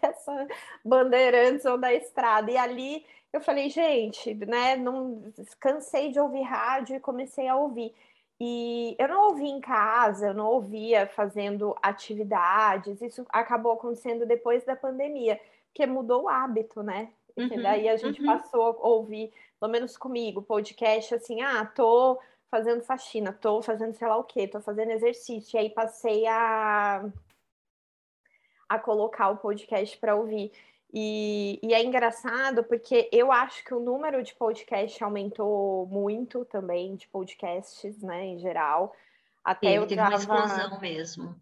dessa 0.01 0.47
Bandeirantes 0.85 1.65
ou 1.65 1.79
da 1.79 1.93
estrada, 1.93 2.51
e 2.51 2.57
ali 2.57 3.05
eu 3.33 3.41
falei, 3.41 3.69
gente, 3.69 4.35
né, 4.35 4.77
não 4.77 5.23
cansei 5.61 6.11
de 6.11 6.19
ouvir 6.19 6.43
rádio 6.43 6.97
e 6.97 7.01
comecei 7.01 7.47
a 7.49 7.57
ouvir. 7.57 7.95
E 8.41 8.95
eu 8.99 9.09
não 9.09 9.29
ouvia 9.29 9.51
em 9.51 9.61
casa, 9.61 10.29
eu 10.29 10.35
não 10.35 10.47
ouvia 10.47 11.07
fazendo 11.09 11.77
atividades, 11.83 13.03
isso 13.03 13.27
acabou 13.31 13.73
acontecendo 13.73 14.25
depois 14.27 14.65
da 14.65 14.77
pandemia, 14.77 15.41
porque 15.67 15.85
mudou 15.87 16.25
o 16.25 16.29
hábito, 16.29 16.83
né? 16.83 17.11
Uhum, 17.41 17.63
daí 17.63 17.89
a 17.89 17.97
gente 17.97 18.21
uhum. 18.21 18.27
passou 18.27 18.63
a 18.63 18.89
ouvir 18.89 19.33
pelo 19.59 19.73
menos 19.73 19.97
comigo, 19.97 20.43
podcast 20.43 21.15
assim, 21.15 21.41
ah, 21.43 21.65
tô 21.67 22.19
fazendo 22.51 22.83
faxina, 22.83 23.33
tô 23.33 23.61
fazendo 23.61 23.95
sei 23.95 24.09
lá 24.09 24.17
o 24.17 24.25
quê, 24.25 24.47
tô 24.47 24.61
fazendo 24.61 24.91
exercício. 24.91 25.57
E 25.57 25.59
aí 25.59 25.71
passei 25.71 26.27
a, 26.27 27.05
a 28.69 28.79
colocar 28.79 29.31
o 29.31 29.37
podcast 29.37 29.97
para 29.99 30.15
ouvir. 30.15 30.53
E, 30.93 31.59
e, 31.63 31.75
é 31.75 31.85
engraçado 31.85 32.65
porque 32.65 33.11
eu 33.13 33.31
acho 33.31 33.63
que 33.63 33.75
o 33.75 33.81
número 33.81 34.23
de 34.23 34.35
podcast 34.35 35.05
aumentou 35.05 35.87
muito 35.87 36.47
também, 36.47 36.97
de 36.97 37.07
podcasts, 37.09 38.03
né, 38.03 38.25
em 38.25 38.39
geral. 38.39 38.95
Até 39.45 39.69
teve, 39.69 39.79
eu 39.79 39.87
teve 39.87 40.01
tava... 40.01 40.11
uma 40.11 40.19
explosão 40.19 40.81
mesmo. 40.81 41.35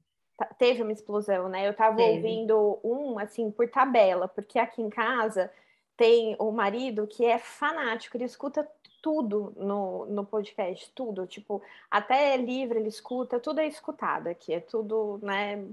Teve 0.59 0.83
uma 0.83 0.93
explosão, 0.93 1.49
né? 1.49 1.67
Eu 1.67 1.75
tava 1.75 1.97
teve. 1.97 2.11
ouvindo 2.11 2.81
um, 2.83 3.19
assim, 3.19 3.51
por 3.51 3.69
tabela, 3.71 4.27
porque 4.27 4.59
aqui 4.59 4.83
em 4.83 4.91
casa 4.91 5.51
tem 5.97 6.37
o 6.39 6.51
marido 6.51 7.07
que 7.07 7.25
é 7.25 7.39
fanático, 7.39 8.17
ele 8.17 8.25
escuta 8.25 8.69
tudo 9.01 9.53
no, 9.57 10.07
no 10.07 10.25
podcast, 10.27 10.91
tudo, 10.95 11.27
tipo, 11.27 11.63
até 11.91 12.37
livro 12.37 12.79
ele 12.79 12.89
escuta, 12.89 13.39
tudo 13.39 13.61
é 13.61 13.67
escutado 13.67 14.27
aqui, 14.27 14.53
é 14.53 14.61
tudo, 14.61 15.21
né? 15.23 15.65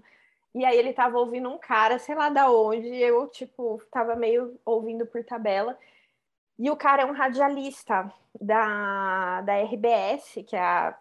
E 0.53 0.63
aí 0.63 0.77
ele 0.77 0.94
tava 0.94 1.18
ouvindo 1.18 1.50
um 1.50 1.58
cara, 1.58 1.98
sei 1.98 2.15
lá 2.15 2.30
da 2.30 2.51
onde, 2.51 2.88
eu, 2.88 3.27
tipo, 3.27 3.82
tava 3.92 4.15
meio 4.15 4.60
ouvindo 4.63 5.06
por 5.06 5.24
tabela. 5.24 5.77
E 6.60 6.70
o 6.70 6.75
cara 6.77 7.01
é 7.01 7.06
um 7.06 7.12
radialista 7.12 8.12
da, 8.39 9.42
da 9.42 9.56
RBS, 9.63 10.44
que 10.46 10.56
é 10.56 10.62
a, 10.62 10.98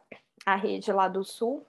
a 0.46 0.54
rede 0.54 0.90
lá 0.90 1.08
do 1.08 1.22
Sul, 1.22 1.66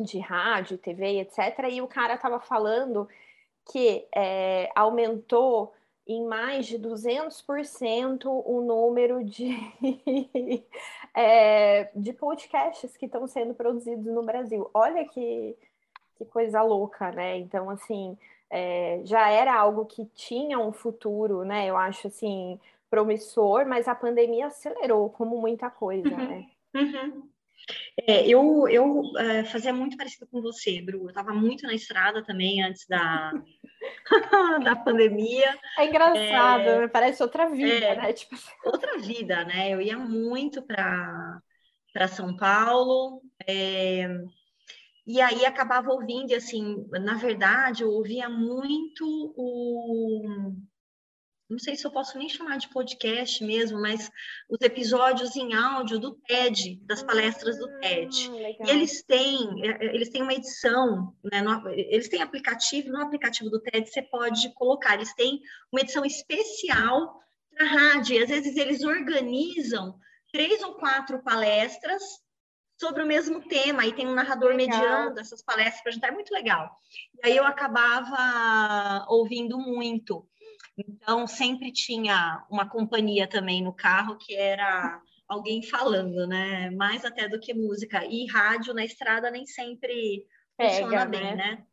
de 0.00 0.20
rádio, 0.20 0.78
TV, 0.78 1.20
etc. 1.20 1.68
E 1.70 1.82
o 1.82 1.88
cara 1.88 2.16
tava 2.16 2.38
falando 2.38 3.08
que 3.70 4.06
é, 4.14 4.70
aumentou 4.74 5.74
em 6.06 6.24
mais 6.26 6.66
de 6.66 6.78
200% 6.78 8.26
o 8.26 8.60
número 8.60 9.24
de, 9.24 9.56
é, 11.14 11.90
de 11.94 12.12
podcasts 12.12 12.96
que 12.96 13.06
estão 13.06 13.26
sendo 13.26 13.54
produzidos 13.54 14.04
no 14.06 14.22
Brasil. 14.22 14.70
Olha 14.74 15.04
que, 15.06 15.56
que 16.16 16.24
coisa 16.26 16.62
louca, 16.62 17.10
né? 17.10 17.38
Então, 17.38 17.70
assim, 17.70 18.18
é, 18.50 19.00
já 19.04 19.30
era 19.30 19.54
algo 19.54 19.86
que 19.86 20.04
tinha 20.14 20.58
um 20.58 20.72
futuro, 20.72 21.44
né? 21.44 21.66
Eu 21.66 21.76
acho, 21.76 22.08
assim, 22.08 22.60
promissor, 22.90 23.66
mas 23.66 23.88
a 23.88 23.94
pandemia 23.94 24.46
acelerou, 24.46 25.08
como 25.10 25.40
muita 25.40 25.70
coisa, 25.70 26.08
uhum. 26.08 26.28
né? 26.28 26.46
Uhum. 26.74 27.33
É, 28.06 28.26
eu 28.28 28.68
eu 28.68 29.02
é, 29.18 29.44
fazia 29.44 29.72
muito 29.72 29.96
parecido 29.96 30.26
com 30.26 30.40
você, 30.40 30.80
Bru. 30.82 31.04
Eu 31.04 31.08
estava 31.08 31.32
muito 31.32 31.66
na 31.66 31.74
estrada 31.74 32.22
também 32.24 32.62
antes 32.62 32.86
da, 32.86 33.32
da 34.64 34.76
pandemia. 34.76 35.58
É 35.78 35.86
engraçado, 35.86 36.62
é, 36.62 36.80
né? 36.80 36.88
parece 36.88 37.22
outra 37.22 37.48
vida, 37.48 37.86
é, 37.86 37.96
né? 37.96 38.12
Tipo... 38.14 38.36
Outra 38.64 38.98
vida, 38.98 39.44
né? 39.44 39.72
Eu 39.72 39.80
ia 39.80 39.98
muito 39.98 40.62
para 40.62 42.08
São 42.08 42.36
Paulo. 42.36 43.22
É, 43.46 44.08
e 45.06 45.20
aí 45.20 45.44
acabava 45.44 45.92
ouvindo, 45.92 46.30
e 46.30 46.34
assim, 46.34 46.86
na 46.90 47.14
verdade, 47.14 47.82
eu 47.82 47.90
ouvia 47.90 48.28
muito 48.28 49.04
o 49.36 50.54
não 51.54 51.58
sei 51.60 51.76
se 51.76 51.86
eu 51.86 51.90
posso 51.92 52.18
nem 52.18 52.28
chamar 52.28 52.58
de 52.58 52.68
podcast 52.68 53.42
mesmo, 53.44 53.80
mas 53.80 54.10
os 54.50 54.60
episódios 54.60 55.36
em 55.36 55.54
áudio 55.54 56.00
do 56.00 56.16
TED, 56.26 56.80
das 56.82 57.00
palestras 57.00 57.56
do 57.58 57.68
TED. 57.78 58.28
Ah, 58.28 58.66
e 58.66 58.70
eles 58.70 59.04
têm, 59.04 59.64
é, 59.64 59.86
é, 59.86 59.94
eles 59.94 60.08
têm 60.08 60.22
uma 60.22 60.34
edição, 60.34 61.14
né, 61.22 61.40
no, 61.40 61.68
eles 61.68 62.08
têm 62.08 62.20
aplicativo, 62.20 62.90
no 62.90 63.02
aplicativo 63.02 63.48
do 63.50 63.60
TED 63.60 63.88
você 63.88 64.02
pode 64.02 64.52
colocar, 64.54 64.94
eles 64.94 65.14
têm 65.14 65.40
uma 65.70 65.80
edição 65.80 66.04
especial 66.04 67.20
para 67.54 67.66
rádio, 67.68 68.16
e 68.16 68.22
às 68.24 68.28
vezes 68.28 68.56
eles 68.56 68.82
organizam 68.82 69.96
três 70.32 70.60
ou 70.64 70.74
quatro 70.74 71.22
palestras 71.22 72.02
sobre 72.76 73.04
o 73.04 73.06
mesmo 73.06 73.40
tema, 73.46 73.86
e 73.86 73.92
tem 73.92 74.08
um 74.08 74.14
narrador 74.14 74.56
legal. 74.56 74.80
mediando 74.80 75.20
essas 75.20 75.40
palestras 75.40 75.82
para 75.82 75.92
gente, 75.92 76.04
é 76.04 76.10
muito 76.10 76.34
legal. 76.34 76.68
E 77.22 77.28
aí 77.28 77.36
eu 77.36 77.44
acabava 77.44 79.06
ouvindo 79.08 79.56
muito. 79.56 80.26
Então, 80.76 81.26
sempre 81.26 81.72
tinha 81.72 82.44
uma 82.50 82.68
companhia 82.68 83.28
também 83.28 83.62
no 83.62 83.72
carro 83.72 84.16
que 84.18 84.34
era 84.34 85.00
alguém 85.28 85.62
falando, 85.62 86.26
né? 86.26 86.70
Mais 86.70 87.04
até 87.04 87.28
do 87.28 87.38
que 87.38 87.54
música. 87.54 88.04
E 88.04 88.26
rádio 88.26 88.74
na 88.74 88.84
estrada 88.84 89.30
nem 89.30 89.46
sempre 89.46 90.26
Pega, 90.56 90.70
funciona 90.70 91.06
bem, 91.06 91.20
né? 91.20 91.36
né? 91.36 91.66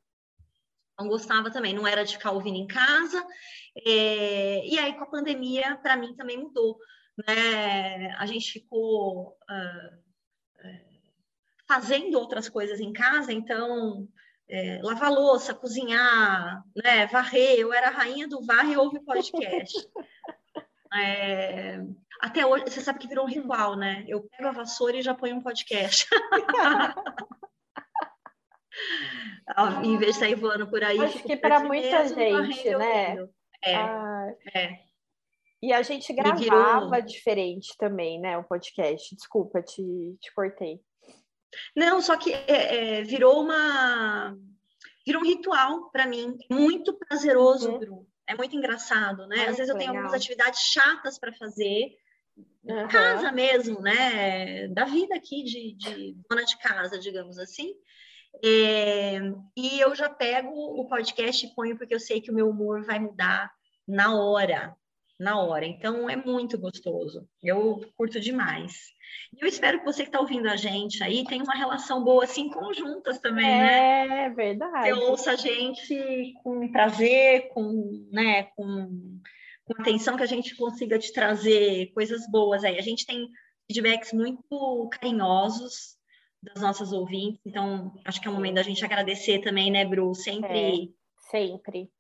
Não 0.99 1.07
gostava 1.07 1.49
também, 1.49 1.73
não 1.73 1.87
era 1.87 2.03
de 2.03 2.13
ficar 2.13 2.31
ouvindo 2.31 2.57
em 2.57 2.67
casa. 2.67 3.25
É... 3.85 4.65
E 4.67 4.77
aí, 4.77 4.93
com 4.93 5.03
a 5.03 5.09
pandemia, 5.09 5.77
para 5.77 5.97
mim 5.97 6.15
também 6.15 6.37
mudou. 6.37 6.77
Né? 7.27 8.13
A 8.17 8.25
gente 8.25 8.51
ficou 8.51 9.37
uh, 9.49 10.01
fazendo 11.67 12.19
outras 12.19 12.47
coisas 12.49 12.79
em 12.79 12.93
casa, 12.93 13.31
então 13.31 14.07
é, 14.51 14.81
lavar 14.83 15.09
louça, 15.09 15.53
cozinhar, 15.53 16.61
né, 16.75 17.07
varrer. 17.07 17.57
Eu 17.57 17.73
era 17.73 17.87
a 17.87 17.91
rainha 17.91 18.27
do 18.27 18.45
varre 18.45 18.73
e 18.73 18.77
ouve 18.77 18.99
podcast. 18.99 19.73
É, 20.93 21.79
até 22.19 22.45
hoje, 22.45 22.65
você 22.65 22.81
sabe 22.81 22.99
que 22.99 23.07
virou 23.07 23.23
um 23.23 23.29
ritual, 23.29 23.77
né? 23.77 24.03
Eu 24.09 24.23
pego 24.23 24.49
a 24.49 24.51
vassoura 24.51 24.97
e 24.97 25.01
já 25.01 25.13
ponho 25.13 25.37
um 25.37 25.41
podcast. 25.41 26.05
em 29.85 29.97
vez 29.97 30.15
de 30.15 30.19
sair 30.19 30.35
voando 30.35 30.67
por 30.67 30.83
aí. 30.83 30.99
Acho 30.99 31.23
que 31.23 31.37
para 31.37 31.61
muita 31.61 32.09
gente, 32.09 32.75
né? 32.75 33.25
É, 33.63 33.75
ah, 33.77 34.33
é. 34.53 34.79
E 35.63 35.71
a 35.71 35.81
gente 35.81 36.11
gravava 36.11 36.89
virou... 36.89 37.01
diferente 37.03 37.73
também, 37.77 38.19
né? 38.19 38.37
O 38.37 38.43
podcast. 38.43 39.15
Desculpa, 39.15 39.61
te, 39.61 40.17
te 40.19 40.35
cortei. 40.35 40.81
Não, 41.75 42.01
só 42.01 42.15
que 42.17 42.33
é, 42.33 42.99
é, 42.99 43.03
virou 43.03 43.41
uma 43.41 44.35
virou 45.05 45.21
um 45.23 45.25
ritual 45.25 45.89
para 45.91 46.05
mim, 46.05 46.37
muito 46.49 46.93
prazeroso, 46.93 47.71
uhum. 47.71 48.05
É 48.31 48.35
muito 48.35 48.55
engraçado, 48.55 49.27
né? 49.27 49.47
Às 49.47 49.57
vezes 49.57 49.69
eu 49.69 49.77
tenho 49.77 49.91
algumas 49.91 50.13
atividades 50.13 50.61
chatas 50.61 51.19
para 51.19 51.33
fazer, 51.33 51.91
uhum. 52.63 52.87
casa 52.87 53.29
mesmo, 53.29 53.81
né? 53.81 54.69
Da 54.69 54.85
vida 54.85 55.15
aqui 55.15 55.43
de, 55.43 55.75
de 55.75 56.15
dona 56.29 56.45
de 56.45 56.57
casa, 56.57 56.97
digamos 56.97 57.37
assim. 57.37 57.73
É, 58.43 59.19
e 59.57 59.81
eu 59.81 59.93
já 59.93 60.09
pego 60.09 60.49
o 60.49 60.87
podcast 60.87 61.45
e 61.45 61.53
ponho 61.53 61.77
porque 61.77 61.93
eu 61.93 61.99
sei 61.99 62.21
que 62.21 62.31
o 62.31 62.33
meu 62.33 62.49
humor 62.49 62.85
vai 62.85 62.99
mudar 62.99 63.51
na 63.85 64.15
hora, 64.15 64.73
na 65.21 65.39
hora. 65.39 65.65
Então 65.65 66.09
é 66.09 66.15
muito 66.15 66.57
gostoso. 66.57 67.27
Eu 67.43 67.79
curto 67.95 68.19
demais. 68.19 68.73
E 69.33 69.43
eu 69.43 69.47
espero 69.47 69.79
que 69.79 69.85
você 69.85 70.03
que 70.03 70.09
está 70.09 70.19
ouvindo 70.19 70.47
a 70.47 70.55
gente 70.55 71.03
aí 71.03 71.23
tenha 71.23 71.43
uma 71.43 71.55
relação 71.55 72.03
boa 72.03 72.23
assim 72.23 72.49
conjuntas 72.49 73.19
também, 73.19 73.45
é, 73.45 74.07
né? 74.07 74.25
É 74.25 74.29
verdade. 74.29 74.89
Você 74.89 74.93
ouça 74.93 75.31
a 75.31 75.35
gente 75.35 76.33
com 76.43 76.71
prazer, 76.71 77.49
com, 77.49 78.07
né, 78.11 78.43
com, 78.55 79.19
com 79.65 79.81
atenção 79.81 80.17
que 80.17 80.23
a 80.23 80.27
gente 80.27 80.55
consiga 80.55 80.97
te 80.97 81.13
trazer 81.13 81.91
coisas 81.93 82.29
boas 82.29 82.63
aí. 82.63 82.79
A 82.79 82.83
gente 82.83 83.05
tem 83.05 83.29
feedbacks 83.67 84.11
muito 84.13 84.89
carinhosos 84.91 85.97
das 86.41 86.61
nossas 86.61 86.91
ouvintes, 86.91 87.39
então 87.45 87.93
acho 88.03 88.19
que 88.19 88.27
é 88.27 88.31
o 88.31 88.33
momento 88.33 88.55
da 88.55 88.63
gente 88.63 88.83
agradecer 88.83 89.39
também, 89.39 89.69
né, 89.69 89.85
Bru? 89.85 90.15
Sempre. 90.15 90.85
É, 90.85 91.29
sempre. 91.29 91.91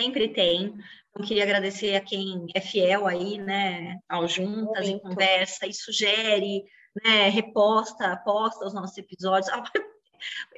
Sempre 0.00 0.28
tem. 0.28 0.74
Então, 1.10 1.26
queria 1.26 1.42
agradecer 1.42 1.96
a 1.96 2.00
quem 2.00 2.46
é 2.54 2.60
fiel 2.60 3.06
aí, 3.06 3.38
né, 3.38 3.98
ao 4.08 4.28
Juntas 4.28 4.88
Muito. 4.88 5.06
e 5.06 5.08
Conversa 5.08 5.66
e 5.66 5.74
sugere, 5.74 6.64
né, 7.04 7.28
reposta, 7.28 8.16
posta 8.24 8.66
os 8.66 8.74
nossos 8.74 8.96
episódios. 8.96 9.50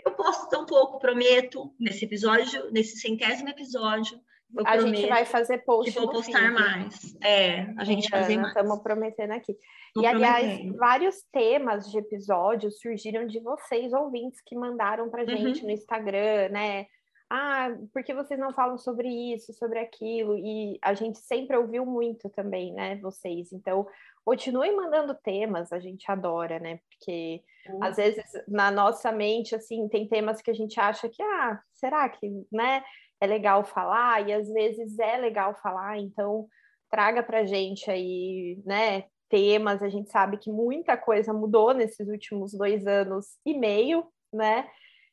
Eu 0.04 0.12
posto 0.12 0.48
tão 0.48 0.64
pouco, 0.64 0.98
prometo, 0.98 1.74
nesse 1.78 2.04
episódio, 2.04 2.70
nesse 2.70 2.96
centésimo 2.98 3.50
episódio. 3.50 4.18
a 4.64 4.78
gente 4.78 5.06
vai 5.06 5.26
fazer 5.26 5.58
post. 5.58 5.92
Que 5.92 5.98
vou 5.98 6.10
postar 6.10 6.48
fim, 6.48 6.54
mais. 6.54 7.16
É, 7.22 7.66
a 7.76 7.84
gente 7.84 8.06
é, 8.06 8.10
fazer 8.10 8.38
mais. 8.38 8.48
Estamos 8.48 8.82
prometendo 8.82 9.32
aqui. 9.32 9.54
Tô 9.92 10.00
e, 10.00 10.06
aliás, 10.06 10.76
vários 10.76 11.22
temas 11.30 11.90
de 11.90 11.98
episódios 11.98 12.80
surgiram 12.80 13.26
de 13.26 13.38
vocês, 13.40 13.92
ouvintes, 13.92 14.40
que 14.46 14.56
mandaram 14.56 15.10
para 15.10 15.26
gente 15.26 15.60
uhum. 15.60 15.66
no 15.66 15.72
Instagram, 15.72 16.48
né? 16.48 16.86
Ah, 17.30 17.68
por 17.92 18.02
que 18.02 18.12
vocês 18.12 18.38
não 18.38 18.52
falam 18.52 18.76
sobre 18.76 19.08
isso, 19.08 19.52
sobre 19.52 19.78
aquilo? 19.78 20.36
E 20.36 20.78
a 20.82 20.94
gente 20.94 21.18
sempre 21.18 21.56
ouviu 21.56 21.86
muito 21.86 22.28
também, 22.28 22.72
né, 22.74 22.96
vocês. 22.96 23.52
Então, 23.52 23.86
continuem 24.24 24.74
mandando 24.74 25.14
temas, 25.14 25.72
a 25.72 25.78
gente 25.78 26.10
adora, 26.10 26.58
né? 26.58 26.80
Porque 26.88 27.40
uhum. 27.68 27.84
às 27.84 27.96
vezes 27.96 28.24
na 28.48 28.72
nossa 28.72 29.12
mente, 29.12 29.54
assim, 29.54 29.88
tem 29.88 30.08
temas 30.08 30.42
que 30.42 30.50
a 30.50 30.54
gente 30.54 30.80
acha 30.80 31.08
que, 31.08 31.22
ah, 31.22 31.60
será 31.72 32.08
que, 32.08 32.28
né, 32.50 32.82
é 33.20 33.26
legal 33.28 33.64
falar? 33.64 34.28
E 34.28 34.32
às 34.32 34.48
vezes 34.52 34.98
é 34.98 35.16
legal 35.16 35.54
falar, 35.62 35.98
então 35.98 36.48
traga 36.90 37.22
pra 37.22 37.44
gente 37.44 37.88
aí, 37.88 38.60
né, 38.66 39.04
temas. 39.28 39.82
A 39.82 39.88
gente 39.88 40.10
sabe 40.10 40.36
que 40.36 40.50
muita 40.50 40.96
coisa 40.96 41.32
mudou 41.32 41.72
nesses 41.72 42.08
últimos 42.08 42.52
dois 42.52 42.88
anos 42.88 43.38
e 43.46 43.56
meio, 43.56 44.04
né? 44.32 44.68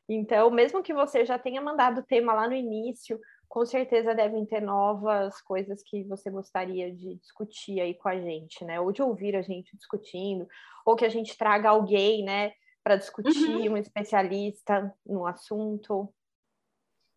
Então, 0.09 0.49
mesmo 0.49 0.81
que 0.81 0.93
você 0.93 1.25
já 1.25 1.37
tenha 1.37 1.61
mandado 1.61 1.99
o 1.99 2.03
tema 2.03 2.33
lá 2.33 2.47
no 2.47 2.55
início, 2.55 3.19
com 3.47 3.65
certeza 3.65 4.15
devem 4.15 4.45
ter 4.45 4.61
novas 4.61 5.41
coisas 5.41 5.81
que 5.83 6.03
você 6.03 6.29
gostaria 6.29 6.93
de 6.93 7.15
discutir 7.15 7.79
aí 7.79 7.93
com 7.93 8.09
a 8.09 8.19
gente, 8.19 8.63
né? 8.63 8.79
Ou 8.79 8.91
de 8.91 9.01
ouvir 9.01 9.35
a 9.35 9.41
gente 9.41 9.75
discutindo, 9.75 10.47
ou 10.85 10.95
que 10.95 11.05
a 11.05 11.09
gente 11.09 11.37
traga 11.37 11.69
alguém, 11.69 12.23
né, 12.23 12.53
para 12.83 12.95
discutir, 12.95 13.49
uhum. 13.49 13.73
um 13.73 13.77
especialista 13.77 14.93
no 15.05 15.25
assunto. 15.25 16.13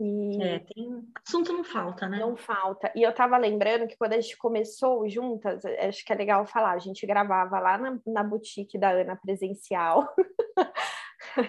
E... 0.00 0.42
É, 0.42 0.58
tem... 0.60 1.04
assunto 1.24 1.52
não 1.52 1.62
falta, 1.62 2.08
né? 2.08 2.18
Não 2.18 2.36
falta. 2.36 2.90
E 2.96 3.02
eu 3.02 3.10
estava 3.10 3.36
lembrando 3.36 3.86
que 3.86 3.96
quando 3.96 4.14
a 4.14 4.20
gente 4.20 4.36
começou 4.36 5.08
juntas, 5.08 5.64
acho 5.64 6.04
que 6.04 6.12
é 6.12 6.16
legal 6.16 6.46
falar, 6.46 6.72
a 6.72 6.78
gente 6.78 7.06
gravava 7.06 7.60
lá 7.60 7.78
na, 7.78 8.00
na 8.06 8.24
boutique 8.24 8.78
da 8.78 8.90
Ana 8.90 9.14
presencial. 9.14 10.08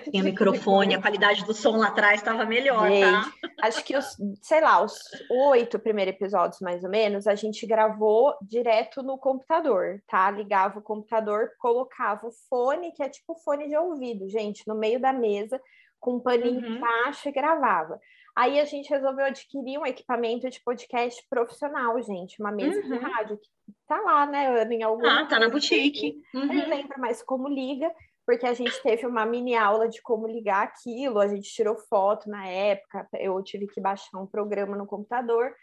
Tinha 0.09 0.23
microfone, 0.23 0.95
a 0.95 1.01
qualidade 1.01 1.45
do 1.45 1.53
som 1.53 1.77
lá 1.77 1.87
atrás 1.87 2.19
estava 2.19 2.45
melhor, 2.45 2.81
tá? 2.81 2.89
gente, 2.89 3.41
tá? 3.41 3.49
Acho 3.61 3.83
que 3.83 3.95
os, 3.95 4.17
sei 4.41 4.61
lá, 4.61 4.83
os 4.83 4.93
oito 5.29 5.79
primeiros 5.79 6.13
episódios, 6.13 6.59
mais 6.59 6.83
ou 6.83 6.89
menos, 6.89 7.27
a 7.27 7.35
gente 7.35 7.65
gravou 7.65 8.35
direto 8.41 9.01
no 9.01 9.17
computador, 9.17 10.01
tá? 10.07 10.29
Ligava 10.29 10.79
o 10.79 10.83
computador, 10.83 11.51
colocava 11.57 12.27
o 12.27 12.31
fone, 12.49 12.91
que 12.91 13.01
é 13.01 13.09
tipo 13.09 13.35
fone 13.35 13.67
de 13.67 13.77
ouvido, 13.77 14.29
gente, 14.29 14.67
no 14.67 14.75
meio 14.75 14.99
da 14.99 15.13
mesa, 15.13 15.59
com 15.99 16.15
um 16.15 16.19
paninho 16.19 16.59
uhum. 16.61 16.75
embaixo 16.75 17.29
e 17.29 17.31
gravava. 17.31 17.99
Aí 18.35 18.59
a 18.59 18.65
gente 18.65 18.89
resolveu 18.89 19.25
adquirir 19.25 19.77
um 19.77 19.85
equipamento 19.85 20.49
de 20.49 20.61
podcast 20.63 21.21
profissional, 21.29 22.01
gente, 22.01 22.39
uma 22.39 22.51
mesa 22.51 22.79
uhum. 22.79 22.89
de 22.89 22.97
rádio 22.97 23.37
que 23.37 23.49
tá 23.87 23.99
lá, 23.99 24.25
né, 24.25 24.63
em 24.71 24.83
algum 24.83 25.05
Ah, 25.05 25.25
tá 25.25 25.37
na 25.37 25.49
boutique. 25.49 26.21
Uhum. 26.33 26.41
Eu 26.43 26.53
não 26.53 26.69
lembro 26.69 26.99
mais 26.99 27.21
como 27.21 27.47
liga 27.47 27.91
porque 28.25 28.45
a 28.45 28.53
gente 28.53 28.81
teve 28.81 29.05
uma 29.05 29.25
mini 29.25 29.55
aula 29.55 29.89
de 29.89 30.01
como 30.01 30.27
ligar 30.27 30.63
aquilo, 30.63 31.19
a 31.19 31.27
gente 31.27 31.49
tirou 31.49 31.75
foto 31.75 32.29
na 32.29 32.47
época, 32.47 33.07
eu 33.13 33.41
tive 33.43 33.67
que 33.67 33.81
baixar 33.81 34.19
um 34.19 34.27
programa 34.27 34.77
no 34.77 34.85
computador. 34.85 35.53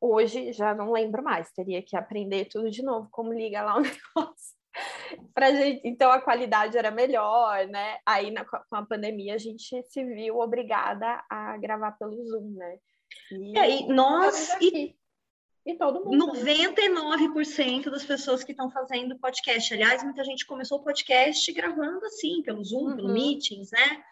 Hoje 0.00 0.52
já 0.52 0.74
não 0.74 0.92
lembro 0.92 1.22
mais, 1.22 1.52
teria 1.52 1.82
que 1.82 1.96
aprender 1.96 2.46
tudo 2.46 2.70
de 2.70 2.82
novo, 2.82 3.08
como 3.10 3.32
liga 3.32 3.62
lá 3.62 3.76
o 3.76 3.80
negócio. 3.82 4.56
pra 5.34 5.52
gente, 5.52 5.80
então 5.84 6.10
a 6.10 6.20
qualidade 6.20 6.76
era 6.76 6.90
melhor, 6.90 7.66
né? 7.66 7.98
Aí 8.04 8.30
na, 8.30 8.44
com 8.44 8.76
a 8.76 8.84
pandemia 8.84 9.34
a 9.34 9.38
gente 9.38 9.82
se 9.82 10.04
viu 10.04 10.38
obrigada 10.38 11.24
a 11.30 11.56
gravar 11.56 11.92
pelo 11.92 12.22
Zoom, 12.24 12.54
né? 12.56 12.78
E, 13.32 13.52
e 13.52 13.58
aí 13.58 13.88
nós 13.88 14.50
e, 14.60 14.94
E 15.66 15.76
todo 15.76 16.04
mundo. 16.04 16.32
99% 16.32 17.90
das 17.90 18.04
pessoas 18.04 18.44
que 18.44 18.52
estão 18.52 18.70
fazendo 18.70 19.18
podcast. 19.18 19.74
Aliás, 19.74 20.04
muita 20.04 20.22
gente 20.22 20.46
começou 20.46 20.78
o 20.78 20.84
podcast 20.84 21.52
gravando 21.52 22.06
assim, 22.06 22.40
pelo 22.42 22.62
Zoom, 22.64 22.90
uhum. 22.90 22.96
pelo 22.96 23.12
Meetings, 23.12 23.72
né? 23.72 24.04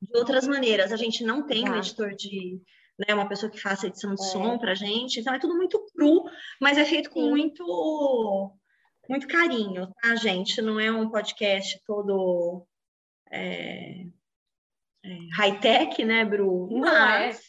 De 0.00 0.16
outras 0.16 0.48
maneiras. 0.48 0.90
A 0.90 0.96
gente 0.96 1.22
não 1.22 1.46
tem 1.46 1.68
um 1.68 1.76
editor 1.76 2.14
de. 2.14 2.58
Né, 2.98 3.14
uma 3.14 3.28
pessoa 3.28 3.50
que 3.50 3.60
faça 3.60 3.86
edição 3.86 4.14
de 4.14 4.22
é. 4.22 4.26
som 4.26 4.58
pra 4.58 4.74
gente. 4.74 5.20
Então 5.20 5.34
é 5.34 5.38
tudo 5.38 5.54
muito 5.54 5.84
cru, 5.94 6.24
mas 6.60 6.78
é 6.78 6.84
feito 6.84 7.10
com 7.10 7.20
Sim. 7.20 7.30
muito 7.30 8.54
muito 9.08 9.26
carinho, 9.26 9.92
tá, 10.00 10.14
gente? 10.14 10.62
Não 10.62 10.78
é 10.78 10.90
um 10.90 11.10
podcast 11.10 11.78
todo 11.84 12.66
é, 13.30 14.06
é, 15.04 15.18
high-tech, 15.34 16.04
né, 16.04 16.24
Bru? 16.24 16.68
Não 16.70 16.86
é. 16.86 16.90
mas 16.90 17.42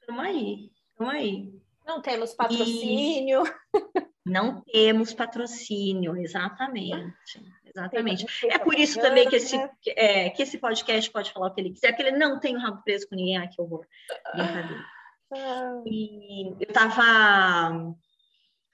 estamos 0.00 0.24
é. 0.24 0.28
aí, 0.28 0.70
estamos 0.90 1.14
aí. 1.14 1.65
Não 1.86 2.00
temos 2.00 2.34
patrocínio. 2.34 3.44
E 3.44 4.06
não 4.26 4.60
temos 4.62 5.14
patrocínio, 5.14 6.16
exatamente. 6.16 7.40
Exatamente. 7.64 8.26
É 8.46 8.58
por 8.58 8.74
isso 8.74 9.00
também 9.00 9.28
que 9.28 9.36
esse, 9.36 9.56
é, 9.88 10.30
que 10.30 10.42
esse 10.42 10.58
podcast 10.58 11.08
pode 11.10 11.32
falar 11.32 11.46
o 11.46 11.54
que 11.54 11.60
ele 11.60 11.70
quiser, 11.70 11.92
que 11.92 12.02
ele 12.02 12.18
não 12.18 12.40
tem 12.40 12.56
o 12.56 12.58
rabo 12.58 12.82
preso 12.82 13.08
com 13.08 13.14
ninguém. 13.14 13.38
Ai, 13.38 13.48
que 13.48 13.60
horror. 13.60 13.86
Ah. 14.34 15.82
E 15.86 16.48
eu 16.58 16.68
estava 16.68 17.94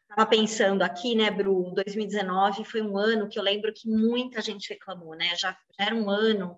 tava 0.09 0.27
pensando 0.29 0.83
aqui, 0.83 1.15
né, 1.15 1.31
Bru, 1.31 1.73
2019 1.75 2.65
foi 2.65 2.83
um 2.83 2.97
ano 2.99 3.29
que 3.29 3.39
eu 3.39 3.43
lembro 3.43 3.73
que 3.75 3.89
muita 3.89 4.41
gente 4.41 4.71
reclamou, 4.71 5.15
né? 5.15 5.35
Já, 5.37 5.57
já 5.79 5.87
era 5.87 5.95
um 5.95 6.09
ano 6.09 6.57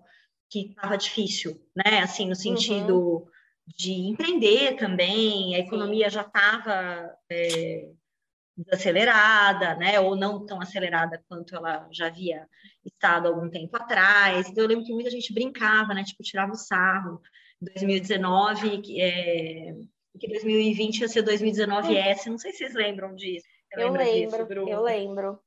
que 0.49 0.69
estava 0.69 0.97
difícil, 0.97 1.59
né? 1.75 1.99
Assim, 1.99 2.27
no 2.27 2.35
sentido 2.35 2.97
uhum 2.97 3.34
de 3.67 3.91
empreender 3.91 4.75
também, 4.77 5.55
a 5.55 5.59
economia 5.59 6.09
já 6.09 6.21
estava 6.21 7.15
é, 7.29 7.89
desacelerada, 8.55 9.75
né, 9.75 9.99
ou 9.99 10.15
não 10.15 10.45
tão 10.45 10.61
acelerada 10.61 11.23
quanto 11.27 11.55
ela 11.55 11.87
já 11.91 12.07
havia 12.07 12.47
estado 12.85 13.27
algum 13.27 13.49
tempo 13.49 13.75
atrás. 13.75 14.47
Então, 14.47 14.63
eu 14.63 14.69
lembro 14.69 14.85
que 14.85 14.93
muita 14.93 15.09
gente 15.09 15.33
brincava, 15.33 15.93
né, 15.93 16.03
tipo, 16.03 16.23
tirava 16.23 16.51
o 16.51 16.55
sarro. 16.55 17.21
2019, 17.61 18.81
que, 18.81 19.01
é, 19.01 19.73
que 20.19 20.27
2020 20.27 20.99
ia 20.99 21.07
ser 21.07 21.23
2019S, 21.23 22.27
não 22.27 22.37
sei 22.37 22.51
se 22.51 22.59
vocês 22.59 22.73
lembram 22.73 23.15
disso. 23.15 23.45
Você 23.73 23.81
eu 23.81 23.91
lembro, 23.91 24.45
disso, 24.45 24.69
eu 24.69 24.81
lembro. 24.81 25.39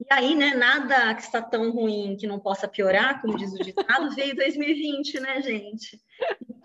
E 0.00 0.06
aí, 0.10 0.34
né, 0.34 0.54
nada 0.54 1.14
que 1.14 1.22
está 1.22 1.40
tão 1.40 1.70
ruim 1.70 2.16
que 2.16 2.26
não 2.26 2.40
possa 2.40 2.66
piorar, 2.66 3.20
como 3.20 3.36
diz 3.36 3.52
o 3.52 3.58
ditado, 3.58 4.14
veio 4.14 4.34
2020, 4.34 5.20
né, 5.20 5.42
gente? 5.42 6.00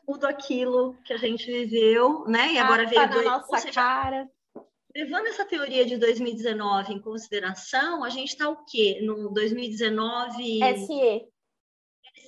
Tudo 0.10 0.26
aquilo 0.26 0.98
que 1.06 1.14
a 1.14 1.18
gente 1.18 1.46
viveu, 1.46 2.26
né? 2.26 2.54
E 2.54 2.58
ah, 2.58 2.66
agora 2.66 2.88
veio 2.88 3.02
tá 3.02 3.06
dois... 3.06 3.26
nossa 3.26 3.58
seja, 3.60 3.74
cara. 3.74 4.28
Levando 4.96 5.28
essa 5.28 5.46
teoria 5.46 5.86
de 5.86 5.98
2019 5.98 6.94
em 6.94 7.00
consideração, 7.00 8.04
a 8.04 8.10
gente 8.10 8.30
está 8.30 8.50
o 8.50 8.66
quê? 8.66 9.02
No 9.04 9.32
2019 9.32 10.60
SE. 10.78 11.28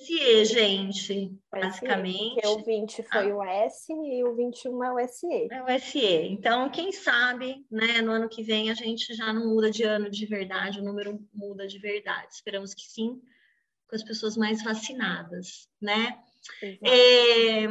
SE, 0.04 0.44
gente, 0.44 1.36
basicamente. 1.50 2.40
Porque 2.40 2.46
o 2.46 2.64
20 2.64 3.02
foi 3.02 3.30
ah. 3.32 3.36
o 3.36 3.42
S 3.42 3.92
e 3.92 4.24
o 4.24 4.36
21 4.36 4.84
é 4.84 4.92
o 4.92 5.08
SE. 5.08 5.48
É 5.50 5.62
o 5.64 5.80
SE. 5.80 6.28
Então, 6.28 6.70
quem 6.70 6.92
sabe, 6.92 7.66
né, 7.68 8.00
no 8.00 8.12
ano 8.12 8.28
que 8.28 8.44
vem 8.44 8.70
a 8.70 8.74
gente 8.74 9.12
já 9.12 9.32
não 9.32 9.48
muda 9.48 9.72
de 9.72 9.82
ano 9.82 10.08
de 10.08 10.24
verdade, 10.24 10.78
o 10.78 10.84
número 10.84 11.18
muda 11.34 11.66
de 11.66 11.80
verdade. 11.80 12.28
Esperamos 12.32 12.74
que 12.74 12.82
sim, 12.82 13.20
com 13.88 13.96
as 13.96 14.04
pessoas 14.04 14.36
mais 14.36 14.62
vacinadas, 14.62 15.68
né? 15.80 16.16
É, 16.82 17.66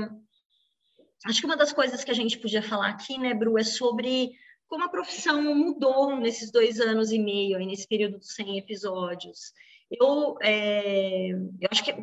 acho 1.25 1.39
que 1.39 1.45
uma 1.45 1.57
das 1.57 1.73
coisas 1.73 2.03
que 2.03 2.11
a 2.11 2.15
gente 2.15 2.37
podia 2.37 2.61
falar 2.61 2.89
aqui, 2.89 3.17
né, 3.17 3.33
Bru, 3.33 3.57
é 3.57 3.63
sobre 3.63 4.31
como 4.67 4.85
a 4.85 4.89
profissão 4.89 5.41
mudou 5.53 6.15
nesses 6.15 6.49
dois 6.49 6.79
anos 6.79 7.11
e 7.11 7.19
meio, 7.19 7.57
aí, 7.57 7.65
nesse 7.65 7.87
período 7.87 8.17
dos 8.17 8.33
100 8.35 8.59
episódios. 8.59 9.53
Eu, 9.89 10.37
é, 10.41 11.31
eu 11.31 11.67
acho 11.69 11.83
que 11.83 11.93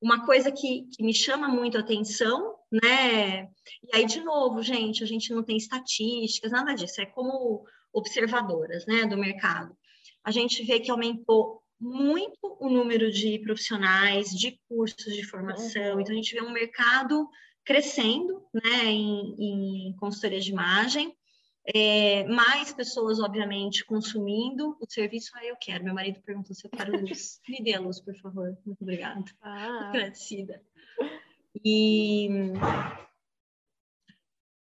uma 0.00 0.24
coisa 0.24 0.52
que, 0.52 0.86
que, 0.92 1.02
me 1.02 1.12
chama 1.12 1.48
muito 1.48 1.76
a 1.76 1.80
atenção, 1.80 2.54
né? 2.70 3.48
E 3.82 3.96
aí, 3.96 4.06
de 4.06 4.20
novo, 4.20 4.62
gente, 4.62 5.02
a 5.02 5.06
gente 5.06 5.32
não 5.34 5.42
tem 5.42 5.56
estatísticas, 5.56 6.52
nada 6.52 6.74
disso, 6.74 7.00
é 7.00 7.06
como 7.06 7.64
observadoras, 7.92 8.86
né, 8.86 9.06
do 9.06 9.16
mercado. 9.16 9.76
A 10.22 10.30
gente 10.30 10.62
vê 10.64 10.78
que 10.78 10.90
aumentou 10.90 11.62
muito 11.80 12.56
o 12.60 12.68
número 12.68 13.10
de 13.10 13.38
profissionais, 13.40 14.30
de 14.30 14.58
cursos 14.68 15.14
de 15.14 15.24
formação. 15.24 15.94
Uhum. 15.94 16.00
Então, 16.00 16.12
a 16.12 16.16
gente 16.16 16.34
vê 16.34 16.42
um 16.42 16.52
mercado 16.52 17.28
crescendo 17.64 18.42
né, 18.54 18.84
em, 18.84 19.88
em 19.88 19.96
consultoria 19.96 20.40
de 20.40 20.50
imagem. 20.50 21.14
É, 21.74 22.22
mais 22.28 22.72
pessoas, 22.72 23.18
obviamente, 23.18 23.84
consumindo 23.84 24.76
o 24.80 24.86
serviço. 24.88 25.32
Ah, 25.34 25.44
eu 25.44 25.56
quero. 25.56 25.84
Meu 25.84 25.94
marido 25.94 26.22
perguntou 26.22 26.54
se 26.54 26.64
eu 26.64 26.70
quero 26.70 27.00
luz. 27.00 27.40
Me 27.48 27.62
dê 27.62 27.74
a 27.74 27.80
luz, 27.80 28.00
por 28.00 28.16
favor. 28.16 28.56
Muito 28.64 28.82
obrigada. 28.82 29.24
Ah. 29.42 29.88
Agradecida. 29.88 30.62
E, 31.64 32.28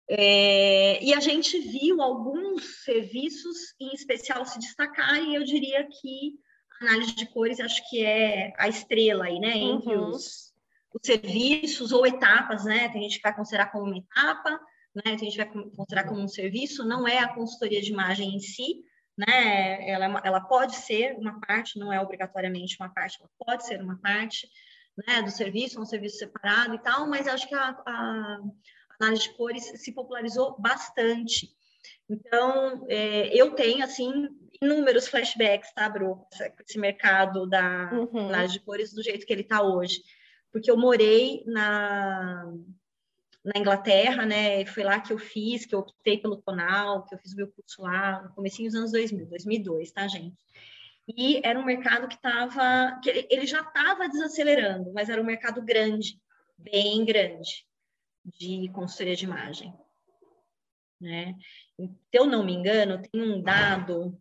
é, 0.09 1.03
e 1.03 1.13
a 1.13 1.19
gente 1.19 1.59
viu 1.59 2.01
alguns 2.01 2.85
serviços, 2.85 3.75
em 3.81 3.93
especial, 3.93 4.45
se 4.47 4.61
destacarem. 4.61 5.35
Eu 5.35 5.43
diria 5.43 5.85
que 5.85 6.39
análise 6.83 7.15
de 7.15 7.27
cores 7.27 7.61
acho 7.61 7.89
que 7.89 8.05
é 8.05 8.53
a 8.59 8.69
estrela 8.69 9.25
aí, 9.25 9.39
né? 9.39 9.57
Entre 9.57 9.95
uhum. 9.95 10.11
os, 10.11 10.53
os, 10.95 11.01
serviços 11.03 11.93
ou 11.93 12.07
etapas, 12.07 12.65
né? 12.65 12.89
Tem 12.89 13.03
gente 13.03 13.17
que 13.17 13.23
vai 13.23 13.35
considerar 13.35 13.73
como 13.73 13.85
uma 13.85 13.99
etapa, 13.99 14.61
né? 14.95 15.03
Tem 15.17 15.31
gente 15.31 15.33
que 15.33 15.45
vai 15.45 15.71
considerar 15.77 16.09
como 16.09 16.21
um 16.21 16.29
serviço, 16.29 16.85
não 16.85 17.07
é 17.07 17.19
a 17.19 17.33
consultoria 17.33 17.81
de 17.81 17.93
imagem 17.93 18.35
em 18.35 18.41
si, 18.41 18.83
né? 19.17 19.89
Ela, 19.89 20.07
é 20.07 20.29
ela 20.29 20.41
pode 20.41 20.77
ser 20.77 21.17
uma 21.19 21.41
parte, 21.41 21.79
não 21.79 21.93
é 21.93 22.01
obrigatoriamente 22.01 22.77
uma 22.79 22.93
parte, 22.93 23.19
ela 23.21 23.31
pode 23.39 23.67
ser 23.67 23.81
uma 23.81 23.99
parte, 23.99 24.49
né? 25.07 25.23
Do 25.23 25.31
serviço, 25.31 25.81
um 25.81 25.87
serviço 25.87 26.19
separado 26.19 26.75
e 26.75 26.79
tal, 26.79 27.09
mas 27.09 27.27
acho 27.27 27.49
que 27.49 27.55
a, 27.55 27.71
a 27.87 28.39
análise 29.01 29.25
de 29.25 29.35
cores 29.37 29.65
se 29.83 29.93
popularizou 29.93 30.57
bastante. 30.61 31.49
Então, 32.09 32.85
é, 32.89 33.35
eu 33.35 33.55
tenho, 33.55 33.85
assim, 33.85 34.29
inúmeros 34.63 35.09
flashbacks, 35.09 35.73
tá, 35.75 35.89
Bru? 35.89 36.25
Esse 36.65 36.79
mercado 36.79 37.47
da 37.47 37.91
uhum. 37.93 38.47
de 38.47 38.61
cores 38.61 38.93
do 38.93 39.03
jeito 39.03 39.27
que 39.27 39.33
ele 39.33 39.43
está 39.43 39.61
hoje. 39.61 40.03
Porque 40.53 40.71
eu 40.71 40.77
morei 40.77 41.43
na, 41.47 42.45
na 43.45 43.59
Inglaterra, 43.59 44.25
né? 44.25 44.65
Foi 44.67 44.85
lá 44.85 45.01
que 45.01 45.13
eu 45.13 45.19
fiz, 45.19 45.67
que 45.67 45.75
eu 45.75 45.81
optei 45.81 46.19
pelo 46.19 46.37
tonal, 46.37 47.05
que 47.05 47.15
eu 47.15 47.19
fiz 47.19 47.33
o 47.33 47.37
meu 47.37 47.49
curso 47.49 47.83
lá 47.83 48.23
no 48.23 48.35
comecinho 48.35 48.69
dos 48.69 48.79
anos 48.79 48.93
2000, 48.93 49.27
2002, 49.27 49.91
tá, 49.91 50.07
gente? 50.07 50.37
E 51.09 51.41
era 51.45 51.59
um 51.59 51.65
mercado 51.65 52.07
que 52.07 52.15
estava, 52.15 53.01
que 53.03 53.11
ele, 53.11 53.27
ele 53.29 53.47
já 53.47 53.63
estava 53.63 54.09
desacelerando, 54.09 54.93
mas 54.93 55.09
era 55.09 55.21
um 55.21 55.25
mercado 55.25 55.61
grande, 55.61 56.21
bem 56.57 57.05
grande, 57.05 57.67
de 58.25 58.71
consultoria 58.73 59.17
de 59.17 59.25
imagem. 59.25 59.75
Né? 61.01 61.35
Se 61.77 61.91
eu 62.13 62.27
não 62.27 62.45
me 62.45 62.53
engano, 62.53 63.03
tem 63.03 63.21
um 63.21 63.43
dado 63.43 64.17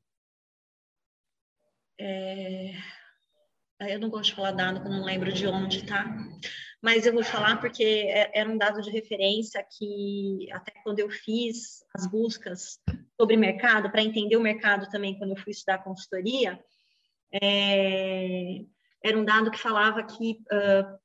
é... 2.00 2.74
Eu 3.80 4.00
não 4.00 4.10
gosto 4.10 4.30
de 4.30 4.36
falar 4.36 4.52
dado, 4.52 4.80
porque 4.80 4.96
não 4.96 5.04
lembro 5.04 5.34
de 5.34 5.48
onde 5.48 5.84
tá, 5.86 6.06
mas 6.82 7.06
eu 7.06 7.14
vou 7.14 7.24
falar 7.24 7.60
porque 7.60 7.84
é, 7.84 8.40
era 8.40 8.50
um 8.50 8.58
dado 8.58 8.82
de 8.82 8.92
referência 8.92 9.66
que 9.78 10.48
até 10.52 10.72
quando 10.84 11.00
eu 11.00 11.10
fiz 11.10 11.84
as 11.96 12.06
buscas 12.06 12.80
sobre 13.20 13.36
mercado, 13.38 13.90
para 13.90 14.04
entender 14.04 14.38
o 14.38 14.42
mercado 14.42 14.88
também 14.90 15.18
quando 15.18 15.32
eu 15.32 15.38
fui 15.38 15.52
estudar 15.52 15.84
consultoria, 15.84 16.64
é... 17.32 18.62
era 19.04 19.18
um 19.18 19.26
dado 19.26 19.50
que 19.50 19.58
falava 19.58 20.04
que 20.04 20.44
uh, 20.52 21.00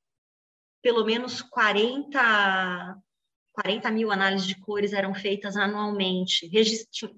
pelo 0.83 1.05
menos 1.05 1.43
40 1.43 3.03
40 3.53 3.91
mil 3.91 4.13
análises 4.13 4.47
de 4.47 4.61
cores 4.61 4.93
eram 4.93 5.15
feitas 5.15 5.57
anualmente. 5.57 6.51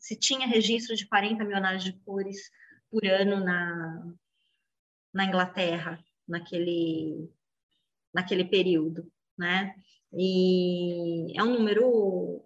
se 0.01 0.17
tinha 0.17 0.47
registro 0.47 0.95
de 0.95 1.07
40 1.09 1.45
mil 1.45 1.57
análises 1.57 1.93
de 1.93 1.99
cores 2.05 2.39
por 2.91 3.07
ano 3.07 3.45
na, 3.45 4.15
na 5.13 5.25
Inglaterra, 5.25 6.03
naquele, 6.27 7.31
naquele 8.13 8.45
período, 8.45 9.11
né? 9.37 9.75
E 10.13 11.39
é 11.39 11.43
um 11.43 11.55
número 11.55 12.45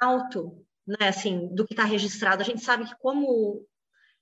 alto, 0.00 0.64
né? 0.86 1.08
Assim, 1.08 1.48
do 1.54 1.66
que 1.66 1.72
está 1.72 1.84
registrado. 1.84 2.42
A 2.42 2.44
gente 2.44 2.60
sabe 2.60 2.84
que 2.84 2.96
como 2.96 3.66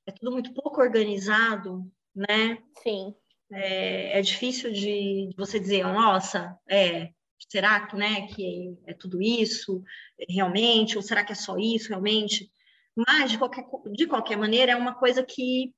é 0.07 0.13
tudo 0.13 0.33
muito 0.33 0.53
pouco 0.53 0.81
organizado, 0.81 1.91
né? 2.15 2.63
Sim. 2.83 3.15
É, 3.53 4.19
é 4.19 4.23
difícil 4.23 4.73
de, 4.73 5.29
de, 5.29 5.35
você 5.37 5.59
dizer, 5.59 5.83
nossa, 5.85 6.57
é, 6.69 7.13
será 7.49 7.87
que, 7.87 7.97
né, 7.97 8.29
que 8.29 8.79
é 8.87 8.95
tudo 8.95 9.21
isso 9.21 9.83
realmente? 10.29 10.97
Ou 10.97 11.03
será 11.03 11.25
que 11.25 11.33
é 11.33 11.35
só 11.35 11.57
isso 11.59 11.89
realmente? 11.89 12.51
Mas, 12.97 13.31
de 13.31 13.39
qualquer, 13.39 13.65
de 13.93 14.07
qualquer 14.07 14.37
maneira, 14.37 14.73
é 14.73 14.77
uma 14.77 14.95
coisa 14.95 15.23
que 15.23 15.75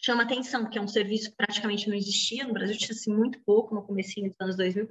chama 0.00 0.22
atenção, 0.22 0.62
porque 0.62 0.78
é 0.78 0.82
um 0.82 0.88
serviço 0.88 1.30
que 1.30 1.36
praticamente 1.36 1.88
não 1.88 1.96
existia, 1.96 2.46
no 2.46 2.54
Brasil 2.54 2.76
tinha-se 2.76 3.10
muito 3.10 3.40
pouco, 3.44 3.74
no 3.74 3.82
começo 3.82 4.20
dos 4.20 4.40
anos 4.40 4.56
2000, 4.56 4.88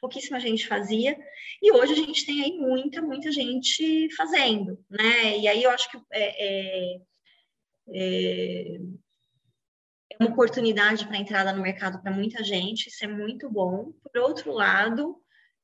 pouquíssima 0.00 0.38
gente 0.38 0.66
fazia, 0.66 1.18
e 1.60 1.72
hoje 1.72 1.92
a 1.92 1.96
gente 1.96 2.24
tem 2.24 2.44
aí 2.44 2.52
muita, 2.52 3.02
muita 3.02 3.32
gente 3.32 4.08
fazendo, 4.14 4.78
né? 4.88 5.38
E 5.38 5.48
aí 5.48 5.62
eu 5.62 5.70
acho 5.70 5.90
que 5.90 5.98
é, 6.12 6.46
é, 6.46 7.00
é, 7.90 8.76
é 10.10 10.16
uma 10.20 10.30
oportunidade 10.30 11.06
para 11.06 11.18
entrada 11.18 11.52
no 11.52 11.62
mercado 11.62 12.00
para 12.00 12.12
muita 12.12 12.42
gente, 12.44 12.88
isso 12.88 13.04
é 13.04 13.08
muito 13.08 13.50
bom. 13.50 13.92
Por 14.02 14.20
outro 14.22 14.52
lado, 14.52 15.20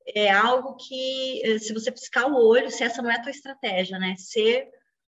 é 0.07 0.29
algo 0.29 0.75
que, 0.75 1.41
eh, 1.43 1.57
se 1.57 1.73
você 1.73 1.91
piscar 1.91 2.27
o 2.27 2.35
olho, 2.35 2.69
se 2.69 2.83
essa 2.83 3.01
não 3.01 3.09
é 3.09 3.15
a 3.15 3.21
tua 3.21 3.31
estratégia, 3.31 3.97
né? 3.97 4.15
Ser 4.17 4.69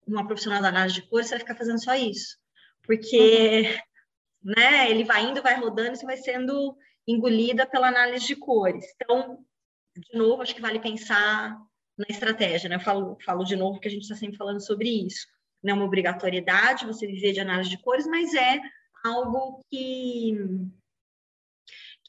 uma 0.08 0.26
profissional 0.26 0.62
da 0.62 0.68
análise 0.68 0.96
de 0.96 1.08
cor, 1.08 1.22
você 1.22 1.30
vai 1.30 1.40
ficar 1.40 1.54
fazendo 1.54 1.82
só 1.82 1.94
isso 1.94 2.38
porque 2.88 3.80
uhum. 4.42 4.52
né, 4.56 4.90
ele 4.90 5.04
vai 5.04 5.22
indo, 5.26 5.42
vai 5.42 5.60
rodando, 5.60 5.92
e 5.92 5.96
você 5.96 6.06
vai 6.06 6.16
sendo 6.16 6.74
engolida 7.06 7.66
pela 7.66 7.88
análise 7.88 8.26
de 8.26 8.34
cores. 8.34 8.86
Então, 8.96 9.44
de 9.94 10.18
novo, 10.18 10.40
acho 10.40 10.54
que 10.54 10.62
vale 10.62 10.80
pensar 10.80 11.54
na 11.98 12.06
estratégia, 12.08 12.70
né? 12.70 12.76
Eu 12.76 12.80
falo, 12.80 13.18
falo 13.22 13.44
de 13.44 13.56
novo 13.56 13.78
que 13.78 13.88
a 13.88 13.90
gente 13.90 14.02
está 14.02 14.14
sempre 14.14 14.38
falando 14.38 14.64
sobre 14.64 14.88
isso. 14.88 15.26
Não 15.62 15.72
é 15.72 15.74
uma 15.74 15.84
obrigatoriedade 15.84 16.86
você 16.86 17.06
viver 17.06 17.32
de 17.32 17.40
análise 17.40 17.68
de 17.68 17.76
cores, 17.78 18.06
mas 18.06 18.32
é 18.32 18.58
algo 19.04 19.62
que 19.70 20.34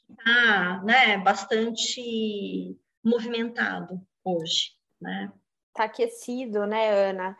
está 0.08 0.82
né, 0.82 1.18
bastante 1.18 2.74
movimentado 3.04 4.00
hoje, 4.24 4.70
né? 4.98 5.30
Está 5.70 5.84
aquecido, 5.84 6.66
né, 6.66 6.90
Ana? 6.90 7.36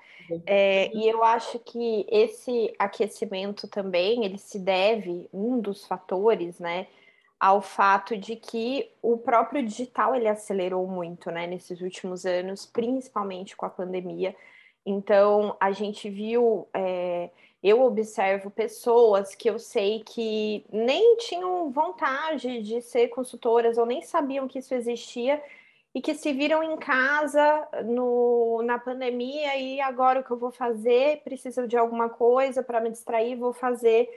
É, 0.46 0.94
e 0.94 1.08
eu 1.08 1.24
acho 1.24 1.58
que 1.58 2.06
esse 2.08 2.72
aquecimento 2.78 3.66
também 3.66 4.24
ele 4.24 4.38
se 4.38 4.58
deve 4.58 5.28
um 5.32 5.58
dos 5.60 5.84
fatores, 5.84 6.60
né, 6.60 6.86
ao 7.38 7.60
fato 7.60 8.16
de 8.16 8.36
que 8.36 8.88
o 9.02 9.18
próprio 9.18 9.64
digital 9.64 10.14
ele 10.14 10.28
acelerou 10.28 10.86
muito, 10.86 11.30
né, 11.30 11.46
nesses 11.46 11.80
últimos 11.80 12.24
anos, 12.24 12.64
principalmente 12.66 13.56
com 13.56 13.66
a 13.66 13.70
pandemia. 13.70 14.36
Então 14.86 15.56
a 15.58 15.72
gente 15.72 16.08
viu, 16.08 16.68
é, 16.72 17.30
eu 17.62 17.82
observo 17.82 18.48
pessoas 18.50 19.34
que 19.34 19.50
eu 19.50 19.58
sei 19.58 20.04
que 20.04 20.64
nem 20.72 21.16
tinham 21.16 21.70
vontade 21.70 22.62
de 22.62 22.80
ser 22.80 23.08
consultoras 23.08 23.76
ou 23.76 23.84
nem 23.84 24.02
sabiam 24.02 24.46
que 24.46 24.60
isso 24.60 24.72
existia 24.74 25.42
e 25.94 26.00
que 26.00 26.14
se 26.14 26.32
viram 26.32 26.62
em 26.62 26.76
casa 26.76 27.68
no, 27.84 28.62
na 28.64 28.78
pandemia 28.78 29.56
e 29.56 29.80
agora 29.80 30.20
o 30.20 30.24
que 30.24 30.30
eu 30.30 30.38
vou 30.38 30.52
fazer? 30.52 31.22
Preciso 31.24 31.66
de 31.66 31.76
alguma 31.76 32.08
coisa 32.08 32.62
para 32.62 32.80
me 32.80 32.90
distrair, 32.90 33.36
vou 33.36 33.52
fazer 33.52 34.08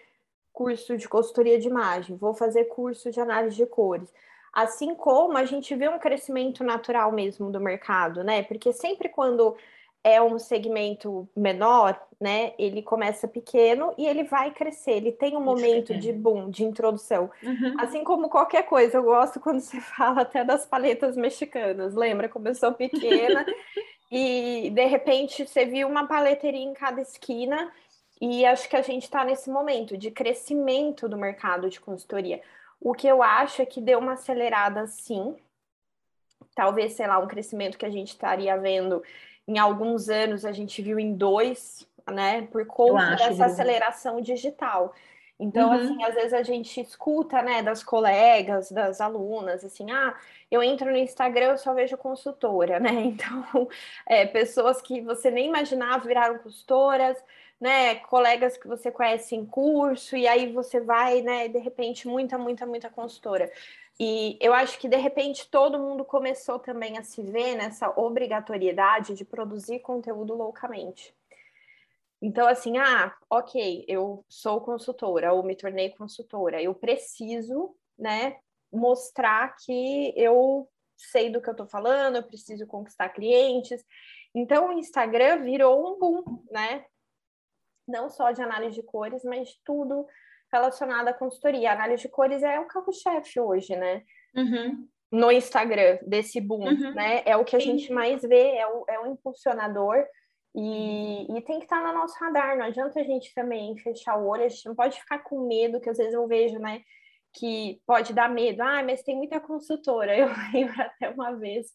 curso 0.51 0.95
de 0.95 1.09
consultoria 1.09 1.59
de 1.59 1.67
imagem, 1.67 2.15
vou 2.15 2.33
fazer 2.33 2.65
curso 2.65 3.09
de 3.09 3.19
análise 3.19 3.55
de 3.55 3.65
cores. 3.65 4.13
Assim 4.53 4.93
como 4.93 5.35
a 5.35 5.45
gente 5.45 5.75
vê 5.75 5.89
um 5.89 5.97
crescimento 5.97 6.63
natural 6.63 7.11
mesmo 7.11 7.51
do 7.51 7.59
mercado, 7.59 8.23
né? 8.23 8.43
Porque 8.43 8.71
sempre 8.71 9.09
quando 9.09 9.55
é 10.03 10.21
um 10.21 10.37
segmento 10.37 11.27
menor, 11.35 11.99
né? 12.19 12.53
Ele 12.59 12.81
começa 12.81 13.27
pequeno 13.27 13.93
e 13.97 14.05
ele 14.05 14.23
vai 14.23 14.51
crescer. 14.51 14.91
Ele 14.91 15.13
tem 15.13 15.37
um 15.37 15.41
momento 15.41 15.97
de 15.97 16.11
boom, 16.11 16.49
de 16.49 16.65
introdução. 16.65 17.31
Uhum. 17.41 17.75
Assim 17.79 18.03
como 18.03 18.29
qualquer 18.29 18.63
coisa, 18.63 18.97
eu 18.97 19.03
gosto 19.03 19.39
quando 19.39 19.61
você 19.61 19.79
fala 19.95 20.21
até 20.21 20.43
das 20.43 20.65
paletas 20.65 21.15
mexicanas. 21.15 21.95
Lembra? 21.95 22.27
Começou 22.27 22.73
pequena 22.73 23.45
e 24.11 24.69
de 24.71 24.85
repente 24.85 25.47
você 25.47 25.65
viu 25.65 25.87
uma 25.87 26.05
paleteria 26.05 26.63
em 26.63 26.73
cada 26.73 27.01
esquina. 27.01 27.71
E 28.19 28.45
acho 28.45 28.69
que 28.69 28.75
a 28.75 28.81
gente 28.81 29.03
está 29.03 29.23
nesse 29.23 29.49
momento 29.49 29.97
de 29.97 30.11
crescimento 30.11 31.07
do 31.09 31.17
mercado 31.17 31.69
de 31.69 31.79
consultoria. 31.79 32.41
O 32.79 32.93
que 32.93 33.07
eu 33.07 33.23
acho 33.23 33.61
é 33.61 33.65
que 33.65 33.79
deu 33.79 33.99
uma 33.99 34.13
acelerada 34.13 34.85
sim. 34.87 35.35
Talvez, 36.55 36.93
sei 36.93 37.07
lá, 37.07 37.19
um 37.19 37.27
crescimento 37.27 37.77
que 37.77 37.85
a 37.85 37.89
gente 37.89 38.09
estaria 38.09 38.55
vendo 38.57 39.01
em 39.47 39.57
alguns 39.57 40.09
anos 40.09 40.45
a 40.45 40.51
gente 40.51 40.81
viu 40.81 40.99
em 40.99 41.13
dois, 41.13 41.87
né? 42.11 42.43
Por 42.43 42.65
conta 42.65 43.15
dessa 43.15 43.45
aceleração 43.45 44.21
digital. 44.21 44.93
Então, 45.39 45.69
uhum. 45.69 45.75
assim, 45.75 46.03
às 46.03 46.13
vezes 46.13 46.33
a 46.33 46.43
gente 46.43 46.79
escuta, 46.79 47.41
né, 47.41 47.61
das 47.61 47.83
colegas, 47.83 48.71
das 48.71 49.01
alunas, 49.01 49.65
assim, 49.65 49.91
ah, 49.91 50.15
eu 50.49 50.61
entro 50.61 50.89
no 50.89 50.97
Instagram, 50.97 51.47
eu 51.47 51.57
só 51.57 51.73
vejo 51.73 51.97
consultora, 51.97 52.79
né? 52.79 52.91
Então, 53.03 53.67
é, 54.07 54.25
pessoas 54.25 54.81
que 54.81 55.01
você 55.01 55.29
nem 55.31 55.47
imaginava 55.47 56.07
viraram 56.07 56.37
consultoras, 56.37 57.17
né? 57.59 57.95
Colegas 57.95 58.57
que 58.57 58.67
você 58.67 58.91
conhece 58.91 59.35
em 59.35 59.45
curso, 59.45 60.15
e 60.15 60.27
aí 60.27 60.51
você 60.51 60.79
vai, 60.79 61.21
né, 61.21 61.47
de 61.47 61.59
repente, 61.59 62.07
muita, 62.07 62.37
muita, 62.37 62.65
muita 62.65 62.89
consultora. 62.89 63.51
E 63.99 64.37
eu 64.41 64.53
acho 64.53 64.79
que 64.79 64.89
de 64.89 64.97
repente 64.97 65.49
todo 65.49 65.79
mundo 65.79 66.03
começou 66.03 66.57
também 66.57 66.97
a 66.97 67.03
se 67.03 67.21
ver 67.21 67.55
nessa 67.55 67.89
obrigatoriedade 67.99 69.13
de 69.13 69.23
produzir 69.23 69.79
conteúdo 69.79 70.33
loucamente. 70.33 71.15
Então, 72.21 72.47
assim, 72.47 72.77
ah, 72.77 73.13
ok, 73.29 73.83
eu 73.87 74.25
sou 74.29 74.61
consultora 74.61 75.33
ou 75.33 75.43
me 75.43 75.55
tornei 75.55 75.89
consultora, 75.89 76.61
eu 76.61 76.73
preciso, 76.73 77.75
né, 77.99 78.37
mostrar 78.71 79.55
que 79.57 80.13
eu 80.15 80.69
sei 80.95 81.29
do 81.29 81.41
que 81.41 81.49
eu 81.49 81.51
estou 81.51 81.67
falando, 81.67 82.15
eu 82.15 82.23
preciso 82.23 82.65
conquistar 82.65 83.09
clientes. 83.09 83.85
Então, 84.33 84.69
o 84.69 84.79
Instagram 84.79 85.43
virou 85.43 85.85
um 85.85 85.99
boom, 85.99 86.43
né? 86.49 86.85
Não 87.85 88.09
só 88.09 88.31
de 88.31 88.41
análise 88.41 88.75
de 88.75 88.83
cores, 88.83 89.23
mas 89.23 89.49
de 89.49 89.59
tudo 89.65 90.07
relacionada 90.53 91.09
à 91.09 91.13
consultoria. 91.13 91.71
A 91.71 91.73
análise 91.73 92.03
de 92.03 92.09
cores 92.09 92.43
é 92.43 92.59
o 92.59 92.67
carro-chefe 92.67 93.39
hoje, 93.39 93.75
né? 93.75 94.03
Uhum. 94.35 94.87
No 95.11 95.31
Instagram, 95.31 95.97
desse 96.05 96.39
boom, 96.39 96.65
uhum. 96.65 96.93
né? 96.93 97.23
É 97.25 97.35
o 97.35 97.43
que 97.43 97.55
a 97.55 97.59
Sim. 97.59 97.77
gente 97.77 97.91
mais 97.91 98.21
vê, 98.21 98.55
é 98.55 98.67
o, 98.67 98.85
é 98.87 98.99
o 98.99 99.07
impulsionador. 99.07 100.05
E, 100.55 101.35
e, 101.35 101.41
tem 101.41 101.57
que 101.57 101.65
estar 101.65 101.83
no 101.83 101.99
nosso 101.99 102.15
radar, 102.19 102.55
não 102.55 102.65
adianta 102.65 102.99
a 102.99 103.03
gente 103.03 103.33
também 103.33 103.75
fechar 103.79 104.17
o 104.17 104.27
olho, 104.27 104.43
a 104.43 104.47
gente 104.47 104.67
não 104.67 104.75
pode 104.75 104.99
ficar 104.99 105.19
com 105.19 105.47
medo, 105.47 105.81
que 105.81 105.89
às 105.89 105.97
vezes 105.97 106.13
eu 106.13 106.27
vejo, 106.27 106.59
né, 106.59 106.81
que 107.33 107.81
pode 107.87 108.13
dar 108.13 108.29
medo, 108.29 108.61
ah, 108.61 108.83
mas 108.83 109.01
tem 109.01 109.15
muita 109.15 109.39
consultora. 109.39 110.13
Eu 110.15 110.29
lembro 110.53 110.79
até 110.79 111.09
uma 111.09 111.33
vez, 111.33 111.67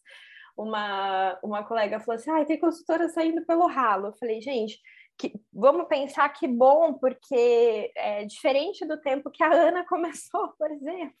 uma, 0.57 1.37
uma 1.43 1.63
colega 1.65 1.99
falou 1.99 2.15
assim, 2.15 2.31
ah, 2.31 2.45
tem 2.45 2.57
consultora 2.57 3.09
saindo 3.09 3.45
pelo 3.45 3.67
ralo. 3.67 4.07
Eu 4.07 4.13
falei, 4.13 4.39
gente, 4.41 4.79
que, 5.19 5.33
vamos 5.51 5.87
pensar 5.87 6.29
que 6.29 6.47
bom, 6.47 6.93
porque 6.93 7.91
é 7.95 8.23
diferente 8.23 8.85
do 8.85 8.99
tempo 8.99 9.29
que 9.29 9.43
a 9.43 9.51
Ana 9.51 9.85
começou, 9.87 10.53
por 10.57 10.71
exemplo, 10.71 11.13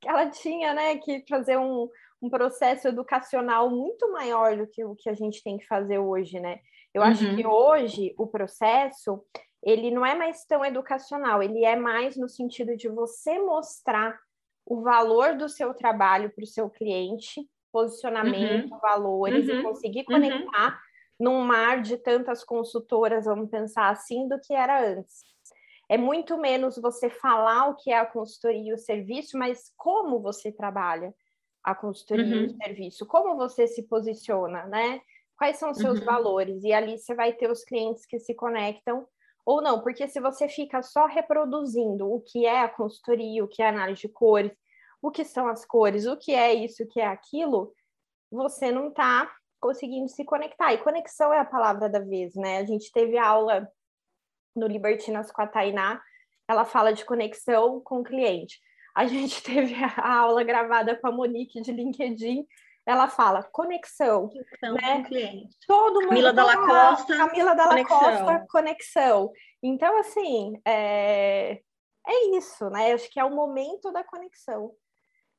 que 0.00 0.08
ela 0.08 0.28
tinha 0.28 0.74
né, 0.74 0.98
que 0.98 1.24
fazer 1.28 1.56
um, 1.56 1.88
um 2.20 2.28
processo 2.28 2.88
educacional 2.88 3.70
muito 3.70 4.10
maior 4.10 4.56
do 4.56 4.66
que 4.66 4.84
o 4.84 4.96
que 4.96 5.08
a 5.08 5.14
gente 5.14 5.42
tem 5.44 5.56
que 5.56 5.66
fazer 5.66 5.98
hoje, 5.98 6.40
né? 6.40 6.58
Eu 6.92 7.02
uhum. 7.02 7.08
acho 7.08 7.36
que 7.36 7.46
hoje 7.46 8.14
o 8.18 8.26
processo 8.26 9.22
ele 9.62 9.90
não 9.90 10.04
é 10.04 10.14
mais 10.14 10.44
tão 10.44 10.64
educacional, 10.64 11.42
ele 11.42 11.64
é 11.64 11.76
mais 11.76 12.16
no 12.16 12.28
sentido 12.28 12.76
de 12.76 12.88
você 12.88 13.38
mostrar 13.38 14.18
o 14.64 14.80
valor 14.80 15.36
do 15.36 15.48
seu 15.48 15.72
trabalho 15.72 16.30
para 16.34 16.42
o 16.42 16.46
seu 16.46 16.68
cliente, 16.68 17.48
posicionamento, 17.72 18.72
uhum. 18.72 18.78
valores 18.80 19.48
uhum. 19.48 19.60
e 19.60 19.62
conseguir 19.62 20.00
uhum. 20.00 20.04
conectar 20.06 20.80
num 21.18 21.40
mar 21.40 21.80
de 21.80 21.96
tantas 21.96 22.44
consultoras, 22.44 23.24
vamos 23.24 23.50
pensar 23.50 23.90
assim, 23.90 24.28
do 24.28 24.38
que 24.40 24.54
era 24.54 24.86
antes. 24.86 25.24
É 25.88 25.96
muito 25.96 26.36
menos 26.36 26.76
você 26.76 27.08
falar 27.08 27.68
o 27.68 27.76
que 27.76 27.90
é 27.90 27.98
a 27.98 28.06
consultoria 28.06 28.70
e 28.70 28.74
o 28.74 28.78
serviço, 28.78 29.38
mas 29.38 29.72
como 29.76 30.20
você 30.20 30.50
trabalha 30.50 31.14
a 31.62 31.74
consultoria 31.74 32.24
uhum. 32.24 32.32
e 32.32 32.46
o 32.46 32.50
uhum. 32.50 32.56
serviço, 32.56 33.06
como 33.06 33.36
você 33.36 33.66
se 33.66 33.82
posiciona, 33.84 34.66
né? 34.66 35.00
Quais 35.36 35.58
são 35.58 35.70
os 35.70 35.78
seus 35.78 35.98
uhum. 36.00 36.04
valores? 36.04 36.62
E 36.64 36.72
ali 36.72 36.98
você 36.98 37.14
vai 37.14 37.32
ter 37.32 37.50
os 37.50 37.64
clientes 37.64 38.06
que 38.06 38.18
se 38.18 38.34
conectam 38.34 39.06
ou 39.44 39.62
não, 39.62 39.80
porque 39.80 40.08
se 40.08 40.20
você 40.20 40.48
fica 40.48 40.82
só 40.82 41.06
reproduzindo 41.06 42.10
o 42.10 42.20
que 42.20 42.46
é 42.46 42.62
a 42.62 42.68
consultoria, 42.68 43.44
o 43.44 43.48
que 43.48 43.62
é 43.62 43.66
a 43.66 43.68
análise 43.68 44.00
de 44.00 44.08
cores, 44.08 44.52
o 45.00 45.10
que 45.10 45.24
são 45.24 45.46
as 45.46 45.64
cores, 45.64 46.04
o 46.04 46.16
que 46.16 46.34
é 46.34 46.52
isso, 46.52 46.82
o 46.82 46.88
que 46.88 47.00
é 47.00 47.06
aquilo, 47.06 47.72
você 48.30 48.72
não 48.72 48.88
está 48.88 49.30
conseguindo 49.60 50.08
se 50.08 50.24
conectar. 50.24 50.72
E 50.72 50.78
conexão 50.78 51.32
é 51.32 51.40
a 51.40 51.44
palavra 51.44 51.88
da 51.88 52.00
vez, 52.00 52.34
né? 52.34 52.58
A 52.58 52.64
gente 52.64 52.90
teve 52.92 53.18
aula 53.18 53.68
no 54.54 54.66
Libertinas 54.66 55.30
com 55.30 55.42
a 55.42 55.46
Tainá, 55.46 56.00
ela 56.48 56.64
fala 56.64 56.92
de 56.92 57.04
conexão 57.04 57.80
com 57.80 58.00
o 58.00 58.04
cliente. 58.04 58.60
A 58.94 59.06
gente 59.06 59.42
teve 59.42 59.74
a 59.96 60.18
aula 60.18 60.42
gravada 60.42 60.96
com 60.96 61.08
a 61.08 61.12
Monique 61.12 61.60
de 61.60 61.72
LinkedIn, 61.72 62.46
ela 62.86 63.08
fala 63.08 63.42
conexão, 63.42 64.28
conexão 64.28 64.74
né? 64.74 64.94
com 64.94 65.00
o 65.00 65.04
cliente. 65.04 65.56
Todo 65.66 65.94
mundo 66.02 66.08
Camila 66.08 66.32
Dalla 66.32 66.56
Costa, 66.56 67.16
Camila 67.16 67.56
conexão. 67.56 67.98
Costa, 67.98 68.46
conexão. 68.48 69.32
Então, 69.60 69.98
assim, 69.98 70.52
é... 70.64 71.60
é 72.06 72.36
isso, 72.36 72.70
né? 72.70 72.92
Acho 72.92 73.10
que 73.10 73.18
é 73.18 73.24
o 73.24 73.34
momento 73.34 73.90
da 73.90 74.04
conexão. 74.04 74.72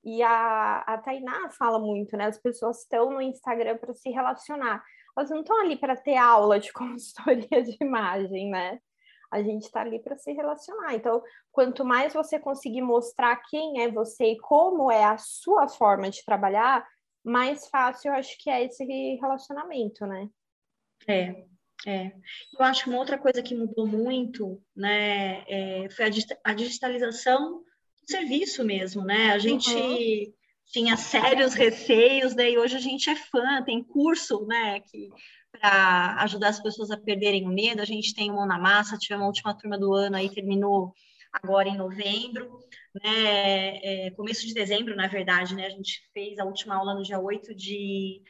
E 0.08 0.24
a, 0.24 0.78
a 0.88 0.98
Tainá 1.00 1.50
fala 1.50 1.78
muito, 1.78 2.16
né? 2.16 2.28
As 2.28 2.40
pessoas 2.40 2.80
estão 2.80 3.12
no 3.12 3.22
Instagram 3.22 3.76
para 3.76 3.94
se 3.94 4.10
relacionar. 4.10 4.82
Elas 5.18 5.30
não 5.30 5.42
estão 5.42 5.60
ali 5.60 5.76
para 5.76 5.98
ter 5.98 6.16
aula 6.16 6.62
de 6.62 6.72
consultoria 6.72 7.62
de 7.62 7.76
imagem, 7.82 8.50
né? 8.50 8.80
A 9.30 9.44
gente 9.44 9.64
está 9.64 9.82
ali 9.82 10.00
para 10.00 10.18
se 10.18 10.32
relacionar. 10.32 10.96
Então, 10.96 11.22
quanto 11.52 11.84
mais 11.84 12.14
você 12.14 12.40
conseguir 12.40 12.82
mostrar 12.82 13.36
quem 13.50 13.82
é 13.82 13.92
você 13.92 14.32
e 14.32 14.40
como 14.40 14.90
é 14.90 15.04
a 15.04 15.18
sua 15.18 15.68
forma 15.68 16.10
de 16.10 16.24
trabalhar, 16.24 16.88
mais 17.22 17.68
fácil 17.68 18.08
eu 18.08 18.16
acho 18.16 18.38
que 18.40 18.50
é 18.50 18.64
esse 18.64 18.86
relacionamento, 19.20 20.06
né? 20.06 20.30
É, 21.06 21.46
é. 21.86 22.14
Eu 22.58 22.64
acho 22.64 22.86
que 22.86 22.90
uma 22.90 23.00
outra 23.00 23.18
coisa 23.18 23.44
que 23.44 23.54
mudou 23.54 23.86
muito, 23.86 24.64
né, 24.74 25.44
é, 25.50 25.90
foi 25.90 26.06
a, 26.46 26.54
digitalização 26.54 27.62
do 27.62 27.67
serviço 28.08 28.64
mesmo, 28.64 29.04
né? 29.04 29.32
A 29.32 29.38
gente 29.38 29.74
uhum. 29.74 30.34
tinha 30.72 30.98
sérios 30.98 31.54
receios, 31.54 32.34
né? 32.34 32.52
E 32.52 32.58
hoje 32.58 32.76
a 32.78 32.80
gente 32.80 33.10
é 33.10 33.16
fã, 33.16 33.62
tem 33.64 33.84
curso, 33.84 34.46
né, 34.46 34.80
que 34.80 35.10
para 35.52 36.18
ajudar 36.24 36.50
as 36.50 36.62
pessoas 36.62 36.92
a 36.92 36.98
perderem 36.98 37.46
o 37.46 37.54
medo. 37.54 37.82
A 37.82 37.86
gente 37.86 38.14
tem 38.14 38.32
Mão 38.32 38.46
na 38.46 38.60
Massa, 38.60 38.98
tivemos 38.98 39.24
a 39.24 39.28
última 39.28 39.58
turma 39.58 39.78
do 39.78 39.94
ano 39.94 40.16
aí, 40.16 40.30
terminou 40.30 40.94
agora 41.32 41.68
em 41.68 41.78
novembro, 41.78 42.60
né? 43.04 44.08
É, 44.08 44.12
começo 44.12 44.46
de 44.46 44.54
dezembro, 44.54 44.96
na 44.96 45.08
verdade, 45.08 45.56
né? 45.56 45.66
A 45.66 45.70
gente 45.70 46.02
fez 46.14 46.40
a 46.40 46.46
última 46.46 46.76
aula 46.76 46.94
no 46.94 47.04
dia 47.04 47.20
8 47.20 47.54
de, 47.56 48.22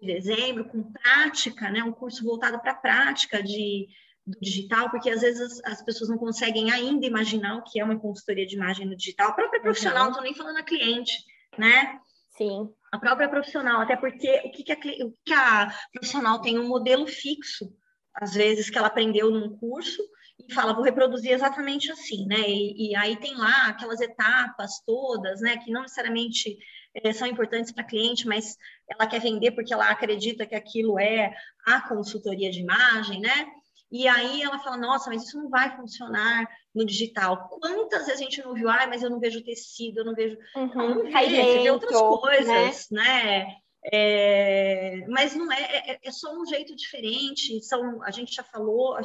de 0.00 0.06
dezembro, 0.06 0.64
com 0.66 0.92
prática, 0.92 1.70
né? 1.70 1.82
Um 1.82 1.92
curso 1.92 2.24
voltado 2.24 2.60
para 2.60 2.72
a 2.72 2.76
prática 2.76 3.42
de, 3.42 3.86
do 4.26 4.38
digital, 4.40 4.90
porque 4.90 5.10
às 5.10 5.20
vezes 5.20 5.40
as, 5.40 5.72
as, 5.72 5.82
pessoas 5.82 6.08
não 6.08 6.18
conseguem 6.18 6.70
ainda 6.70 7.06
imaginar 7.06 7.56
o 7.56 7.62
que 7.62 7.80
é 7.80 7.84
uma 7.84 7.98
consultoria 7.98 8.46
de 8.46 8.54
imagem 8.54 8.86
no 8.86 8.96
digital. 8.96 9.30
A 9.30 9.34
própria 9.34 9.60
profissional, 9.60 10.04
não 10.04 10.10
estou 10.10 10.22
nem 10.22 10.34
falando 10.34 10.58
a 10.58 10.62
cliente, 10.62 11.12
né? 11.58 11.98
Sim. 12.36 12.70
A 12.92 12.98
própria 12.98 13.28
profissional, 13.28 13.80
até 13.80 13.96
porque 13.96 14.42
o 14.44 14.50
que, 14.50 14.62
que, 14.62 14.72
a, 14.72 15.06
o 15.06 15.14
que 15.24 15.32
a 15.32 15.74
profissional 15.92 16.40
tem 16.40 16.58
um 16.58 16.68
modelo 16.68 17.06
fixo, 17.06 17.72
às 18.14 18.34
vezes, 18.34 18.70
que 18.70 18.78
ela 18.78 18.88
aprendeu 18.88 19.30
num 19.30 19.56
curso, 19.56 20.02
e 20.48 20.52
fala, 20.52 20.72
vou 20.72 20.82
reproduzir 20.82 21.32
exatamente 21.32 21.90
assim, 21.90 22.26
né? 22.26 22.40
E, 22.48 22.90
e 22.90 22.96
aí 22.96 23.16
tem 23.16 23.36
lá 23.36 23.68
aquelas 23.68 24.00
etapas 24.00 24.80
todas, 24.84 25.40
né? 25.40 25.56
Que 25.58 25.70
não 25.70 25.82
necessariamente 25.82 26.58
é, 26.94 27.12
são 27.12 27.26
importantes 27.26 27.72
para 27.72 27.82
a 27.82 27.86
cliente, 27.86 28.26
mas 28.26 28.56
ela 28.88 29.06
quer 29.06 29.20
vender 29.20 29.52
porque 29.52 29.72
ela 29.72 29.90
acredita 29.90 30.46
que 30.46 30.54
aquilo 30.54 30.98
é 30.98 31.34
a 31.66 31.80
consultoria 31.88 32.50
de 32.50 32.60
imagem, 32.60 33.20
né? 33.20 33.46
E 33.92 34.08
aí 34.08 34.42
ela 34.42 34.58
fala, 34.58 34.78
nossa, 34.78 35.10
mas 35.10 35.24
isso 35.24 35.36
não 35.36 35.50
vai 35.50 35.76
funcionar 35.76 36.48
no 36.74 36.86
digital. 36.86 37.46
Quantas 37.50 38.06
vezes 38.06 38.20
a 38.20 38.24
gente 38.24 38.42
não 38.42 38.54
viu, 38.54 38.70
ah, 38.70 38.86
mas 38.86 39.02
eu 39.02 39.10
não 39.10 39.20
vejo 39.20 39.44
tecido, 39.44 39.98
eu 39.98 40.04
não 40.06 40.14
vejo. 40.14 40.34
Uhum, 40.56 40.74
não, 40.74 40.94
não 40.94 41.02
vê, 41.04 41.10
você 41.10 41.58
vê 41.62 41.70
outras 41.70 42.00
coisas, 42.00 42.88
né? 42.90 43.44
né? 43.44 43.56
É, 43.92 45.04
mas 45.08 45.34
não 45.34 45.52
é, 45.52 45.60
é, 45.60 45.98
é, 46.02 46.10
só 46.10 46.34
um 46.34 46.46
jeito 46.46 46.74
diferente. 46.74 47.60
São, 47.62 48.02
a 48.02 48.10
gente 48.10 48.34
já 48.34 48.42
falou, 48.42 48.96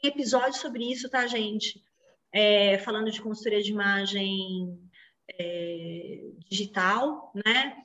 tem 0.00 0.10
episódios 0.10 0.56
sobre 0.56 0.90
isso, 0.90 1.10
tá, 1.10 1.26
gente? 1.26 1.78
É, 2.32 2.78
falando 2.78 3.10
de 3.10 3.20
consultoria 3.20 3.62
de 3.62 3.72
imagem 3.72 4.78
é, 5.38 6.30
digital, 6.48 7.30
né? 7.44 7.76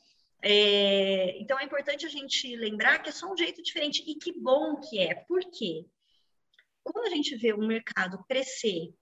É, 0.41 1.37
então 1.41 1.59
é 1.59 1.65
importante 1.65 2.05
a 2.05 2.09
gente 2.09 2.55
lembrar 2.55 2.99
que 2.99 3.09
é 3.09 3.11
só 3.11 3.29
um 3.29 3.35
jeito 3.35 3.61
diferente 3.61 4.03
e 4.07 4.15
que 4.15 4.31
bom 4.39 4.77
que 4.77 4.99
é. 4.99 5.15
Por 5.15 5.41
quê? 5.51 5.85
Quando 6.91 7.07
a 7.07 7.15
gente 7.15 7.35
vê 7.35 7.53
o 7.53 7.57
mercado 7.57 8.23
crescer, 8.27 8.93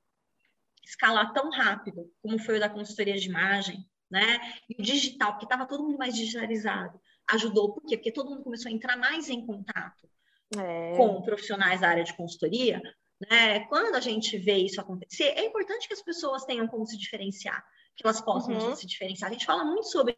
escalar 0.83 1.33
tão 1.33 1.49
rápido, 1.49 2.11
como 2.21 2.39
foi 2.39 2.57
o 2.57 2.59
da 2.59 2.69
consultoria 2.69 3.15
de 3.15 3.27
imagem, 3.27 3.85
né? 4.09 4.39
E 4.69 4.79
o 4.79 4.83
digital, 4.83 5.31
porque 5.31 5.45
estava 5.45 5.65
todo 5.65 5.83
mundo 5.83 5.97
mais 5.97 6.15
digitalizado, 6.15 6.99
ajudou. 7.29 7.73
Por 7.73 7.83
quê? 7.83 7.97
Porque 7.97 8.11
todo 8.11 8.29
mundo 8.29 8.43
começou 8.43 8.69
a 8.69 8.73
entrar 8.73 8.97
mais 8.97 9.29
em 9.29 9.45
contato 9.45 10.09
é. 10.57 10.95
com 10.95 11.21
profissionais 11.21 11.81
da 11.81 11.89
área 11.89 12.03
de 12.03 12.15
consultoria. 12.15 12.81
Né? 13.29 13.61
Quando 13.67 13.95
a 13.95 13.99
gente 13.99 14.37
vê 14.37 14.57
isso 14.57 14.79
acontecer, 14.79 15.25
é 15.35 15.45
importante 15.45 15.87
que 15.87 15.93
as 15.93 16.01
pessoas 16.01 16.45
tenham 16.45 16.67
como 16.67 16.85
se 16.85 16.97
diferenciar, 16.97 17.63
que 17.95 18.05
elas 18.05 18.21
possam 18.21 18.53
uhum. 18.53 18.75
se 18.75 18.85
diferenciar. 18.85 19.29
A 19.29 19.33
gente 19.33 19.45
fala 19.45 19.63
muito 19.63 19.87
sobre, 19.89 20.15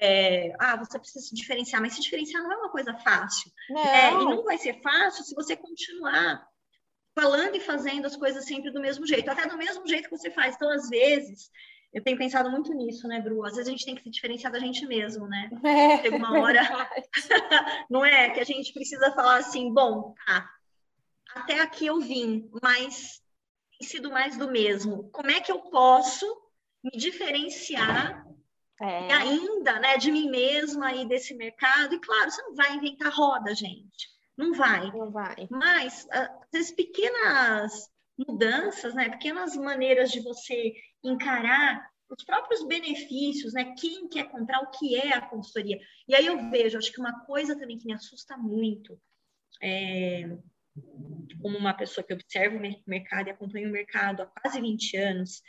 é, 0.00 0.52
ah, 0.58 0.76
você 0.76 0.98
precisa 0.98 1.24
se 1.24 1.34
diferenciar, 1.34 1.80
mas 1.80 1.94
se 1.94 2.00
diferenciar 2.00 2.42
não 2.42 2.52
é 2.52 2.56
uma 2.56 2.70
coisa 2.70 2.94
fácil. 2.94 3.50
Não. 3.70 3.84
É, 3.84 4.10
e 4.10 4.24
não 4.24 4.44
vai 4.44 4.58
ser 4.58 4.80
fácil 4.82 5.24
se 5.24 5.34
você 5.34 5.56
continuar 5.56 6.46
falando 7.18 7.56
e 7.56 7.60
fazendo 7.60 8.06
as 8.06 8.14
coisas 8.14 8.44
sempre 8.44 8.70
do 8.70 8.80
mesmo 8.80 9.04
jeito, 9.04 9.28
até 9.28 9.44
do 9.48 9.58
mesmo 9.58 9.84
jeito 9.86 10.08
que 10.08 10.16
você 10.16 10.30
faz. 10.30 10.54
Então, 10.54 10.70
às 10.70 10.88
vezes, 10.88 11.50
eu 11.92 12.00
tenho 12.00 12.16
pensado 12.16 12.48
muito 12.48 12.72
nisso, 12.72 13.08
né, 13.08 13.20
Bru? 13.20 13.44
Às 13.44 13.56
vezes 13.56 13.66
a 13.66 13.70
gente 13.72 13.84
tem 13.84 13.96
que 13.96 14.04
se 14.04 14.10
diferenciar 14.10 14.52
da 14.52 14.60
gente 14.60 14.86
mesmo, 14.86 15.26
né? 15.26 15.50
É, 15.64 16.02
Chega 16.02 16.16
uma 16.16 16.38
hora, 16.38 16.62
não 17.90 18.04
é? 18.04 18.30
Que 18.30 18.38
a 18.38 18.44
gente 18.44 18.72
precisa 18.72 19.10
falar 19.12 19.38
assim, 19.38 19.72
bom, 19.74 20.14
tá, 20.24 20.48
até 21.34 21.60
aqui 21.60 21.86
eu 21.86 21.98
vim, 21.98 22.48
mas 22.62 23.20
tem 23.76 23.88
sido 23.88 24.10
mais 24.12 24.36
do 24.36 24.48
mesmo. 24.48 25.10
Como 25.10 25.30
é 25.30 25.40
que 25.40 25.50
eu 25.50 25.58
posso 25.58 26.24
me 26.84 26.92
diferenciar 26.92 28.24
é. 28.80 29.12
ainda, 29.12 29.80
né, 29.80 29.96
de 29.96 30.12
mim 30.12 30.30
mesma 30.30 30.94
e 30.94 31.04
desse 31.04 31.34
mercado? 31.34 31.96
E 31.96 31.98
claro, 31.98 32.30
você 32.30 32.42
não 32.42 32.54
vai 32.54 32.76
inventar 32.76 33.12
roda, 33.12 33.52
gente. 33.56 34.08
Não 34.36 34.54
vai. 34.54 34.86
Não 34.92 35.10
vai. 35.10 35.48
Mas, 35.50 36.06
às 36.12 36.37
vezes, 36.52 36.70
pequenas 36.70 37.88
mudanças, 38.16 38.94
né? 38.94 39.08
Pequenas 39.10 39.56
maneiras 39.56 40.10
de 40.10 40.20
você 40.20 40.74
encarar 41.02 41.88
os 42.10 42.24
próprios 42.24 42.66
benefícios, 42.66 43.52
né? 43.52 43.74
Quem 43.78 44.08
quer 44.08 44.30
comprar, 44.30 44.60
o 44.60 44.70
que 44.70 44.96
é 44.96 45.12
a 45.14 45.20
consultoria. 45.20 45.78
E 46.06 46.14
aí 46.14 46.26
eu 46.26 46.50
vejo, 46.50 46.78
acho 46.78 46.92
que 46.92 47.00
uma 47.00 47.24
coisa 47.24 47.56
também 47.56 47.78
que 47.78 47.86
me 47.86 47.92
assusta 47.92 48.36
muito, 48.36 48.98
é, 49.62 50.36
como 51.40 51.58
uma 51.58 51.74
pessoa 51.74 52.04
que 52.04 52.14
observa 52.14 52.56
o 52.56 52.60
mercado 52.86 53.28
e 53.28 53.30
acompanha 53.30 53.68
o 53.68 53.72
mercado 53.72 54.22
há 54.22 54.26
quase 54.26 54.60
20 54.60 54.96
anos, 54.96 55.42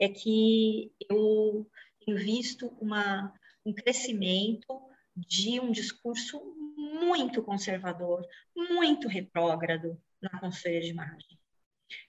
é 0.00 0.08
que 0.08 0.92
eu 1.10 1.68
tenho 2.04 2.16
visto 2.18 2.68
uma, 2.80 3.32
um 3.64 3.72
crescimento 3.72 4.80
de 5.16 5.60
um 5.60 5.70
discurso 5.70 6.40
muito 6.76 7.42
conservador, 7.42 8.26
muito 8.56 9.08
retrógrado 9.08 10.00
na 10.32 10.40
consultoria 10.40 10.80
de 10.80 10.90
imagem. 10.90 11.38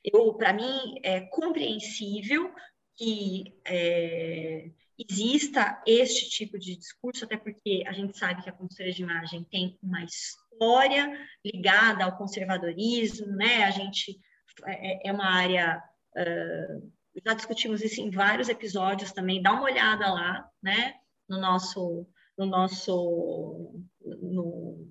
Eu, 0.03 0.33
para 0.33 0.53
mim, 0.53 0.99
é 1.03 1.21
compreensível 1.21 2.53
que 2.95 3.59
é, 3.65 4.71
exista 4.97 5.81
este 5.85 6.29
tipo 6.29 6.57
de 6.57 6.77
discurso, 6.77 7.25
até 7.25 7.37
porque 7.37 7.83
a 7.85 7.91
gente 7.91 8.17
sabe 8.17 8.41
que 8.41 8.49
a 8.49 8.53
consultoria 8.53 8.93
de 8.93 9.03
imagem 9.03 9.43
tem 9.43 9.77
uma 9.83 10.03
história 10.03 11.11
ligada 11.43 12.05
ao 12.05 12.17
conservadorismo, 12.17 13.27
né? 13.27 13.63
A 13.63 13.71
gente 13.71 14.19
é, 14.65 15.09
é 15.09 15.11
uma 15.11 15.25
área 15.25 15.83
uh, 16.15 16.91
já 17.25 17.33
discutimos 17.33 17.81
isso 17.81 18.01
em 18.01 18.09
vários 18.09 18.49
episódios 18.49 19.11
também. 19.11 19.41
Dá 19.41 19.51
uma 19.51 19.63
olhada 19.63 20.11
lá, 20.11 20.49
né? 20.61 20.95
No 21.27 21.39
nosso 21.39 22.07
no 22.37 22.45
nosso 22.45 23.85
no, 24.01 24.87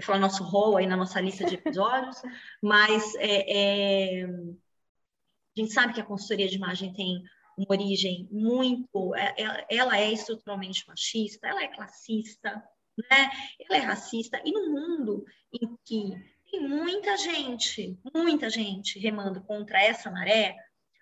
eu 0.00 0.06
falo 0.06 0.18
nosso 0.18 0.42
rol 0.42 0.78
aí 0.78 0.86
na 0.86 0.96
nossa 0.96 1.20
lista 1.20 1.44
de 1.44 1.54
episódios, 1.54 2.16
mas 2.62 3.14
é, 3.16 4.22
é, 4.22 4.24
a 4.24 5.60
gente 5.60 5.72
sabe 5.72 5.92
que 5.92 6.00
a 6.00 6.04
consultoria 6.04 6.48
de 6.48 6.56
imagem 6.56 6.92
tem 6.94 7.22
uma 7.56 7.66
origem 7.68 8.26
muito, 8.32 9.14
é, 9.14 9.34
é, 9.36 9.66
ela 9.76 9.98
é 9.98 10.10
estruturalmente 10.10 10.88
machista, 10.88 11.46
ela 11.46 11.62
é 11.62 11.68
classista, 11.68 12.50
né? 12.96 13.30
Ela 13.60 13.76
é 13.76 13.80
racista 13.80 14.40
e 14.42 14.52
no 14.52 14.72
mundo 14.72 15.24
em 15.52 15.76
que 15.84 16.14
tem 16.50 16.66
muita 16.66 17.16
gente, 17.18 17.98
muita 18.14 18.48
gente 18.48 18.98
remando 18.98 19.42
contra 19.42 19.82
essa 19.82 20.10
maré, 20.10 20.56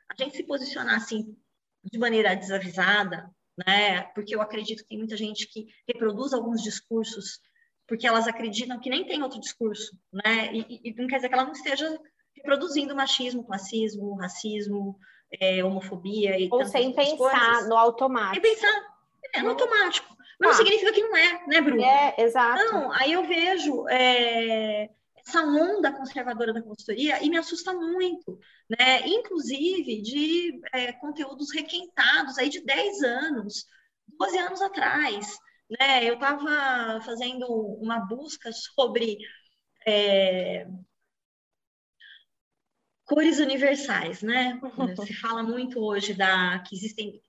a 0.08 0.20
gente 0.20 0.36
se 0.36 0.42
posicionar 0.42 0.96
assim 0.96 1.36
de 1.84 1.98
maneira 1.98 2.34
desavisada, 2.34 3.30
né? 3.64 4.02
Porque 4.14 4.34
eu 4.34 4.42
acredito 4.42 4.82
que 4.82 4.88
tem 4.88 4.98
muita 4.98 5.16
gente 5.16 5.46
que 5.46 5.68
reproduz 5.86 6.32
alguns 6.32 6.62
discursos 6.62 7.40
porque 7.88 8.06
elas 8.06 8.28
acreditam 8.28 8.78
que 8.78 8.90
nem 8.90 9.04
tem 9.04 9.22
outro 9.22 9.40
discurso, 9.40 9.98
né? 10.12 10.52
E, 10.52 10.80
e 10.84 10.94
não 10.94 11.08
quer 11.08 11.16
dizer 11.16 11.28
que 11.28 11.34
ela 11.34 11.44
não 11.44 11.52
esteja 11.52 11.98
reproduzindo 12.36 12.94
machismo, 12.94 13.42
classismo, 13.42 14.14
racismo, 14.16 14.96
é, 15.40 15.64
homofobia 15.64 16.38
e 16.38 16.48
ou 16.52 16.64
sem 16.66 16.92
pensar 16.92 17.16
coisas. 17.16 17.68
no 17.68 17.76
automático. 17.76 18.46
Sem 18.46 18.54
pensar, 18.54 18.86
é, 19.34 19.42
no 19.42 19.50
automático. 19.50 20.16
Mas 20.38 20.50
ah. 20.50 20.52
não 20.52 20.54
significa 20.54 20.92
que 20.92 21.02
não 21.02 21.16
é, 21.16 21.46
né, 21.46 21.60
Bruno? 21.62 21.82
É, 21.82 22.14
exato. 22.18 22.62
Não, 22.66 22.92
aí 22.92 23.12
eu 23.12 23.24
vejo 23.24 23.88
é, 23.88 24.90
essa 25.16 25.42
onda 25.42 25.90
conservadora 25.90 26.52
da 26.52 26.62
consultoria 26.62 27.22
e 27.24 27.30
me 27.30 27.38
assusta 27.38 27.72
muito, 27.72 28.38
né? 28.68 29.06
Inclusive 29.06 30.02
de 30.02 30.60
é, 30.74 30.92
conteúdos 30.92 31.52
requentados 31.52 32.38
aí 32.38 32.50
de 32.50 32.60
10 32.60 33.02
anos, 33.02 33.66
12 34.18 34.38
anos 34.38 34.62
atrás, 34.62 35.38
né? 35.70 36.04
Eu 36.04 36.14
estava 36.14 37.00
fazendo 37.02 37.46
uma 37.80 38.00
busca 38.00 38.50
sobre 38.52 39.18
é, 39.86 40.66
cores 43.04 43.38
universais, 43.38 44.22
né? 44.22 44.60
Se 45.06 45.14
fala 45.14 45.42
muito 45.42 45.80
hoje 45.80 46.14
da 46.14 46.58
que 46.60 46.76
existem 46.76 47.20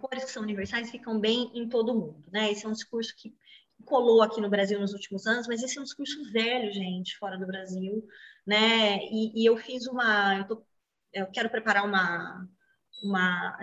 cores 0.00 0.24
que 0.24 0.30
são 0.30 0.42
universais 0.42 0.88
e 0.88 0.92
ficam 0.92 1.18
bem 1.18 1.50
em 1.54 1.68
todo 1.68 1.94
mundo, 1.94 2.24
né? 2.32 2.50
Esse 2.50 2.66
é 2.66 2.68
um 2.68 2.72
discurso 2.72 3.14
que 3.16 3.34
colou 3.84 4.22
aqui 4.22 4.40
no 4.40 4.50
Brasil 4.50 4.78
nos 4.78 4.92
últimos 4.92 5.26
anos, 5.26 5.46
mas 5.46 5.62
esse 5.62 5.78
é 5.78 5.80
um 5.80 5.84
discurso 5.84 6.30
velho, 6.32 6.72
gente, 6.72 7.16
fora 7.16 7.38
do 7.38 7.46
Brasil, 7.46 8.06
né? 8.46 8.98
E, 9.04 9.42
e 9.42 9.46
eu 9.46 9.56
fiz 9.56 9.86
uma, 9.86 10.38
eu, 10.38 10.46
tô, 10.46 10.66
eu 11.12 11.26
quero 11.30 11.48
preparar 11.48 11.84
uma, 11.84 12.46
uma, 13.02 13.58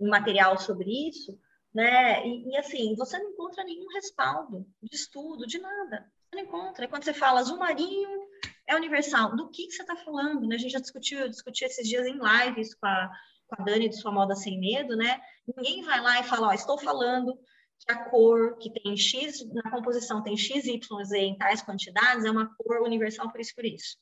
um 0.00 0.08
material 0.08 0.58
sobre 0.58 1.08
isso, 1.08 1.38
né? 1.74 2.26
E, 2.26 2.50
e, 2.50 2.56
assim, 2.56 2.94
você 2.96 3.18
não 3.18 3.30
encontra 3.30 3.64
nenhum 3.64 3.88
respaldo 3.94 4.66
de 4.82 4.94
estudo, 4.94 5.46
de 5.46 5.58
nada. 5.58 6.10
Você 6.28 6.36
não 6.36 6.42
encontra. 6.42 6.84
É 6.84 6.88
quando 6.88 7.04
você 7.04 7.14
fala 7.14 7.40
azul 7.40 7.58
marinho 7.58 8.28
é 8.66 8.76
universal. 8.76 9.34
Do 9.34 9.50
que, 9.50 9.66
que 9.66 9.72
você 9.72 9.82
está 9.82 9.96
falando? 9.96 10.46
Né? 10.46 10.56
A 10.56 10.58
gente 10.58 10.72
já 10.72 10.80
discutiu, 10.80 11.20
eu 11.20 11.28
discuti 11.28 11.64
esses 11.64 11.88
dias 11.88 12.06
em 12.06 12.18
lives 12.18 12.74
com 12.74 12.86
a, 12.86 13.10
com 13.46 13.62
a 13.62 13.64
Dani 13.64 13.88
de 13.88 13.96
Sua 13.96 14.12
Moda 14.12 14.34
Sem 14.34 14.58
Medo, 14.60 14.96
né? 14.96 15.20
Ninguém 15.46 15.82
vai 15.82 16.00
lá 16.00 16.20
e 16.20 16.24
fala, 16.24 16.48
ó, 16.48 16.52
estou 16.52 16.78
falando 16.78 17.38
que 17.80 17.92
a 17.92 18.04
cor 18.10 18.56
que 18.58 18.70
tem 18.70 18.96
X, 18.96 19.44
na 19.52 19.70
composição 19.70 20.22
tem 20.22 20.36
X, 20.36 20.66
Y, 20.66 21.04
Z 21.04 21.18
em 21.18 21.36
tais 21.36 21.62
quantidades, 21.62 22.24
é 22.24 22.30
uma 22.30 22.54
cor 22.56 22.82
universal 22.82 23.30
por 23.30 23.40
isso 23.40 23.54
por 23.54 23.64
isso, 23.64 23.96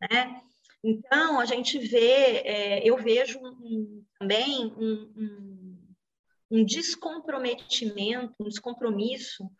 né? 0.00 0.40
Então, 0.84 1.38
a 1.38 1.44
gente 1.44 1.78
vê, 1.78 2.42
é, 2.44 2.88
eu 2.88 2.96
vejo 2.96 3.38
um, 3.38 4.04
também 4.18 4.66
um, 4.76 5.12
um 6.52 6.62
descomprometimento, 6.66 8.34
um 8.38 8.44
descompromisso 8.44 9.50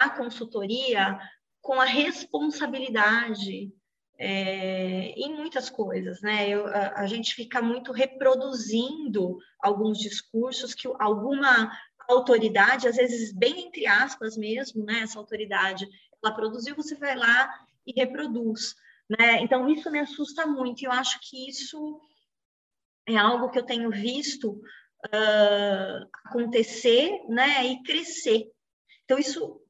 da 0.00 0.10
consultoria 0.10 1.16
com 1.60 1.80
a 1.80 1.84
responsabilidade 1.84 3.72
é, 4.18 5.10
em 5.10 5.32
muitas 5.36 5.70
coisas, 5.70 6.20
né? 6.22 6.48
Eu, 6.48 6.66
a, 6.66 7.00
a, 7.00 7.06
gente 7.06 7.32
fica 7.32 7.62
muito 7.62 7.92
reproduzindo 7.92 9.38
alguns 9.60 9.98
discursos 9.98 10.74
que 10.74 10.88
alguma 10.98 11.70
autoridade, 12.08 12.88
às 12.88 12.96
vezes 12.96 13.32
bem 13.32 13.66
entre 13.68 13.86
aspas 13.86 14.36
mesmo, 14.36 14.84
né? 14.84 15.00
Essa 15.00 15.20
autoridade, 15.20 15.86
ela 16.24 16.34
produziu, 16.34 16.74
você 16.74 16.96
vai 16.96 17.14
lá 17.14 17.48
e 17.86 17.92
reproduz, 17.92 18.74
né? 19.08 19.42
Então 19.42 19.68
isso 19.68 19.90
me 19.92 20.00
assusta 20.00 20.44
muito. 20.44 20.82
Eu 20.82 20.90
acho 20.90 21.20
que 21.20 21.48
isso 21.48 22.00
é 23.06 23.16
algo 23.16 23.50
que 23.50 23.58
eu 23.58 23.66
tenho 23.66 23.90
visto 23.90 24.60
uh, 25.06 26.08
acontecer, 26.24 27.10
né? 27.28 27.64
E 27.66 27.82
crescer. 27.82 28.50
Então 29.04 29.18
isso 29.18 29.60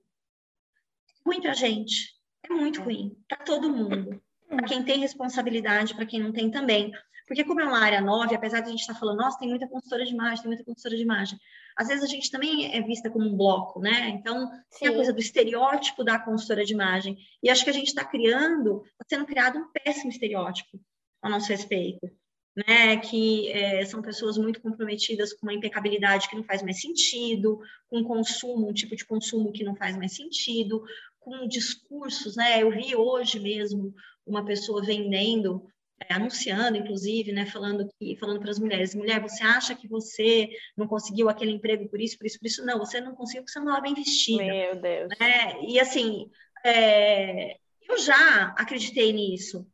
é 1.09 1.29
ruim 1.29 1.41
para 1.41 1.55
gente, 1.55 2.15
é 2.45 2.53
muito 2.53 2.81
ruim 2.83 3.17
para 3.29 3.39
todo 3.39 3.73
mundo 3.73 4.23
para 4.49 4.67
quem 4.67 4.83
tem 4.83 4.99
responsabilidade, 4.99 5.95
para 5.95 6.07
quem 6.07 6.21
não 6.21 6.33
tem 6.33 6.51
também. 6.51 6.93
Porque 7.27 7.43
como 7.43 7.61
é 7.61 7.65
uma 7.65 7.81
área 7.81 8.01
nova, 8.01 8.33
apesar 8.35 8.61
de 8.61 8.69
a 8.69 8.71
gente 8.71 8.81
estar 8.81 8.95
tá 8.95 9.01
falando, 9.01 9.19
nossa, 9.19 9.39
tem 9.39 9.49
muita 9.49 9.67
consultora 9.67 10.05
de 10.05 10.13
imagem, 10.13 10.43
tem 10.43 10.47
muita 10.47 10.65
consultora 10.65 10.97
de 10.97 11.03
imagem, 11.03 11.39
às 11.77 11.89
vezes 11.89 12.05
a 12.05 12.07
gente 12.07 12.31
também 12.31 12.75
é 12.75 12.81
vista 12.81 13.11
como 13.11 13.27
um 13.27 13.37
bloco, 13.37 13.81
né? 13.81 14.09
Então, 14.11 14.49
Sim. 14.71 14.79
tem 14.81 14.89
a 14.89 14.95
coisa 14.95 15.13
do 15.13 15.19
estereótipo 15.19 16.05
da 16.05 16.19
consultora 16.19 16.65
de 16.65 16.73
imagem. 16.73 17.19
E 17.43 17.51
acho 17.51 17.65
que 17.65 17.71
a 17.71 17.73
gente 17.73 17.89
está 17.89 18.05
criando, 18.05 18.83
está 18.85 19.05
sendo 19.09 19.27
criado 19.27 19.59
um 19.59 19.69
péssimo 19.73 20.11
estereótipo 20.11 20.81
a 21.21 21.29
nosso 21.29 21.49
respeito. 21.49 22.09
Né, 22.57 22.97
que 22.97 23.51
é, 23.53 23.85
são 23.85 24.01
pessoas 24.01 24.39
muito 24.39 24.63
comprometidas 24.63 25.35
com 25.35 25.47
uma 25.47 25.53
impecabilidade 25.53 26.27
que 26.27 26.37
não 26.37 26.43
faz 26.43 26.63
mais 26.63 26.81
sentido, 26.81 27.61
com 27.87 28.03
consumo, 28.03 28.71
um 28.71 28.73
tipo 28.73 28.97
de 28.97 29.05
consumo 29.05 29.53
que 29.53 29.63
não 29.63 29.77
faz 29.77 29.95
mais 29.95 30.15
sentido, 30.15 30.83
com 31.27 31.47
discursos, 31.47 32.35
né? 32.35 32.63
Eu 32.63 32.71
vi 32.71 32.97
hoje 32.97 33.39
mesmo 33.41 33.93
uma 34.25 34.45
pessoa 34.45 34.81
vendendo, 34.81 35.67
é, 36.09 36.15
anunciando, 36.15 36.77
inclusive, 36.79 37.33
né, 37.33 37.47
falando 37.47 37.89
que, 37.99 38.17
falando 38.17 38.41
para 38.41 38.51
as 38.51 38.59
mulheres, 38.59 38.95
mulher, 38.95 39.21
você 39.21 39.43
acha 39.43 39.75
que 39.75 39.89
você 39.89 40.49
não 40.77 40.87
conseguiu 40.87 41.29
aquele 41.29 41.53
emprego 41.53 41.89
por 41.89 42.01
isso, 42.01 42.17
por 42.17 42.27
isso, 42.27 42.39
por 42.39 42.47
isso? 42.47 42.65
Não, 42.65 42.79
você 42.79 43.01
não 43.01 43.15
conseguiu 43.15 43.43
porque 43.43 43.53
você 43.53 43.59
não 43.59 43.67
estava 43.67 43.83
bem 43.83 43.95
vestida. 43.95 44.45
Meu 44.45 44.81
Deus. 44.81 45.09
Né? 45.19 45.63
E 45.67 45.81
assim, 45.81 46.31
é, 46.65 47.57
eu 47.89 47.99
já 47.99 48.55
acreditei 48.57 49.13
nisso, 49.13 49.67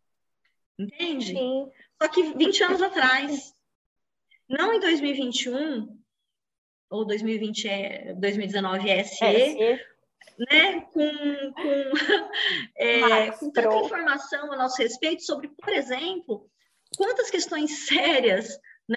entende? 0.79 1.33
Sim. 1.33 1.71
Só 2.03 2.09
que 2.09 2.35
20 2.35 2.65
anos 2.65 2.83
atrás, 2.83 3.55
não 4.49 4.75
em 4.75 4.81
2021 4.81 6.03
ou 6.91 7.05
2020 7.05 7.69
é 7.69 8.15
2019 8.15 8.91
é 8.91 9.05
SE, 9.05 9.25
é, 9.25 9.81
né, 10.37 10.81
com, 10.81 11.53
com, 11.53 11.93
é, 12.75 13.31
com 13.31 13.53
tanta 13.53 13.77
informação 13.77 14.53
a 14.53 14.57
nosso 14.57 14.83
respeito 14.83 15.23
sobre, 15.23 15.47
por 15.47 15.69
exemplo, 15.69 16.51
quantas 16.97 17.31
questões 17.31 17.87
sérias 17.87 18.49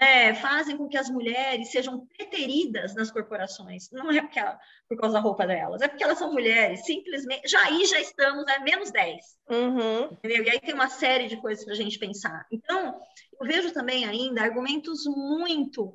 né, 0.01 0.33
fazem 0.35 0.77
com 0.77 0.87
que 0.87 0.97
as 0.97 1.09
mulheres 1.09 1.71
sejam 1.71 2.05
preteridas 2.07 2.93
nas 2.95 3.11
corporações. 3.11 3.89
Não 3.91 4.11
é 4.11 4.21
porque 4.21 4.39
ela, 4.39 4.59
por 4.89 4.97
causa 4.97 5.13
da 5.13 5.19
roupa 5.19 5.47
delas, 5.47 5.81
é 5.81 5.87
porque 5.87 6.03
elas 6.03 6.17
são 6.17 6.31
mulheres, 6.31 6.85
simplesmente. 6.85 7.47
Já 7.47 7.63
aí 7.65 7.85
já 7.85 7.99
estamos, 7.99 8.45
é 8.47 8.59
menos 8.59 8.91
10. 8.91 9.25
Uhum. 9.49 10.03
Entendeu? 10.11 10.43
E 10.43 10.49
aí 10.49 10.59
tem 10.59 10.73
uma 10.73 10.89
série 10.89 11.27
de 11.27 11.37
coisas 11.37 11.63
para 11.63 11.73
a 11.73 11.77
gente 11.77 11.97
pensar. 11.97 12.45
Então, 12.51 12.99
eu 13.39 13.47
vejo 13.47 13.71
também 13.71 14.05
ainda 14.05 14.41
argumentos 14.41 15.05
muito. 15.05 15.93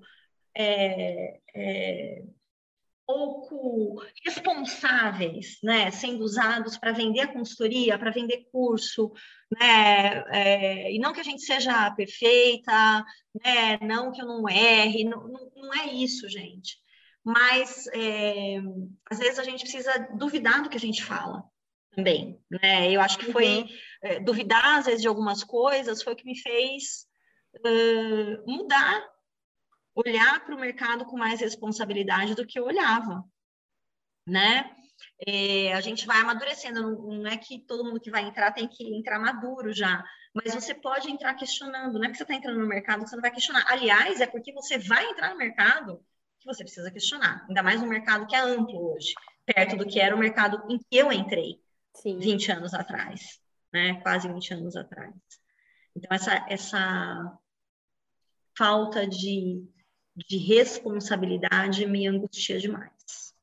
É, 0.56 1.38
é, 1.54 2.22
pouco 3.10 4.02
responsáveis, 4.24 5.58
né, 5.62 5.90
sendo 5.90 6.22
usados 6.22 6.78
para 6.78 6.92
vender 6.92 7.20
a 7.20 7.32
consultoria, 7.32 7.98
para 7.98 8.12
vender 8.12 8.48
curso, 8.52 9.12
né, 9.58 10.24
é, 10.30 10.92
e 10.92 10.98
não 10.98 11.12
que 11.12 11.20
a 11.20 11.24
gente 11.24 11.42
seja 11.42 11.90
perfeita, 11.92 13.04
né, 13.44 13.78
não 13.82 14.12
que 14.12 14.22
eu 14.22 14.26
não 14.26 14.48
erre, 14.48 15.04
não, 15.04 15.26
não 15.56 15.74
é 15.74 15.92
isso, 15.92 16.28
gente. 16.28 16.78
Mas 17.24 17.86
é, 17.92 18.58
às 19.10 19.18
vezes 19.18 19.38
a 19.38 19.44
gente 19.44 19.62
precisa 19.62 20.08
duvidar 20.16 20.62
do 20.62 20.70
que 20.70 20.76
a 20.76 20.80
gente 20.80 21.02
fala 21.02 21.42
também, 21.94 22.40
né? 22.48 22.90
Eu 22.90 23.00
acho 23.00 23.18
que 23.18 23.30
foi 23.30 23.58
uhum. 23.58 23.68
é, 24.02 24.20
duvidar 24.20 24.78
às 24.78 24.86
vezes 24.86 25.02
de 25.02 25.08
algumas 25.08 25.44
coisas 25.44 26.02
foi 26.02 26.14
o 26.14 26.16
que 26.16 26.24
me 26.24 26.38
fez 26.38 27.06
uh, 27.56 28.50
mudar 28.50 29.04
olhar 29.94 30.44
para 30.44 30.54
o 30.54 30.60
mercado 30.60 31.04
com 31.04 31.16
mais 31.16 31.40
responsabilidade 31.40 32.34
do 32.34 32.46
que 32.46 32.58
eu 32.58 32.64
olhava, 32.64 33.24
né? 34.26 34.70
É, 35.26 35.72
a 35.72 35.80
gente 35.80 36.06
vai 36.06 36.18
amadurecendo, 36.20 36.82
não, 36.82 37.26
é 37.26 37.36
que 37.36 37.58
todo 37.60 37.84
mundo 37.84 38.00
que 38.00 38.10
vai 38.10 38.22
entrar 38.22 38.52
tem 38.52 38.68
que 38.68 38.94
entrar 38.94 39.18
maduro 39.18 39.72
já, 39.72 40.04
mas 40.34 40.54
você 40.54 40.74
pode 40.74 41.10
entrar 41.10 41.34
questionando, 41.34 41.98
não 41.98 42.04
é 42.04 42.10
que 42.10 42.16
você 42.16 42.22
está 42.22 42.34
entrando 42.34 42.60
no 42.60 42.66
mercado 42.66 43.02
que 43.02 43.10
você 43.10 43.16
não 43.16 43.22
vai 43.22 43.30
questionar. 43.30 43.64
Aliás, 43.68 44.20
é 44.20 44.26
porque 44.26 44.52
você 44.52 44.78
vai 44.78 45.04
entrar 45.06 45.30
no 45.30 45.38
mercado 45.38 46.04
que 46.38 46.46
você 46.46 46.62
precisa 46.62 46.90
questionar, 46.90 47.44
ainda 47.48 47.62
mais 47.62 47.80
no 47.80 47.86
mercado 47.86 48.26
que 48.26 48.34
é 48.34 48.40
amplo 48.40 48.94
hoje, 48.94 49.14
perto 49.44 49.76
do 49.76 49.86
que 49.86 50.00
era 50.00 50.14
o 50.14 50.18
mercado 50.18 50.62
em 50.70 50.78
que 50.78 50.96
eu 50.96 51.12
entrei 51.12 51.60
Sim. 51.94 52.18
20 52.18 52.52
anos 52.52 52.74
atrás, 52.74 53.40
né? 53.72 54.00
Quase 54.02 54.28
20 54.28 54.54
anos 54.54 54.76
atrás. 54.76 55.14
Então, 55.94 56.14
essa, 56.14 56.46
essa 56.48 57.38
falta 58.56 59.06
de 59.06 59.62
de 60.16 60.36
responsabilidade 60.36 61.86
me 61.86 62.06
angustia 62.06 62.58
demais. 62.58 63.34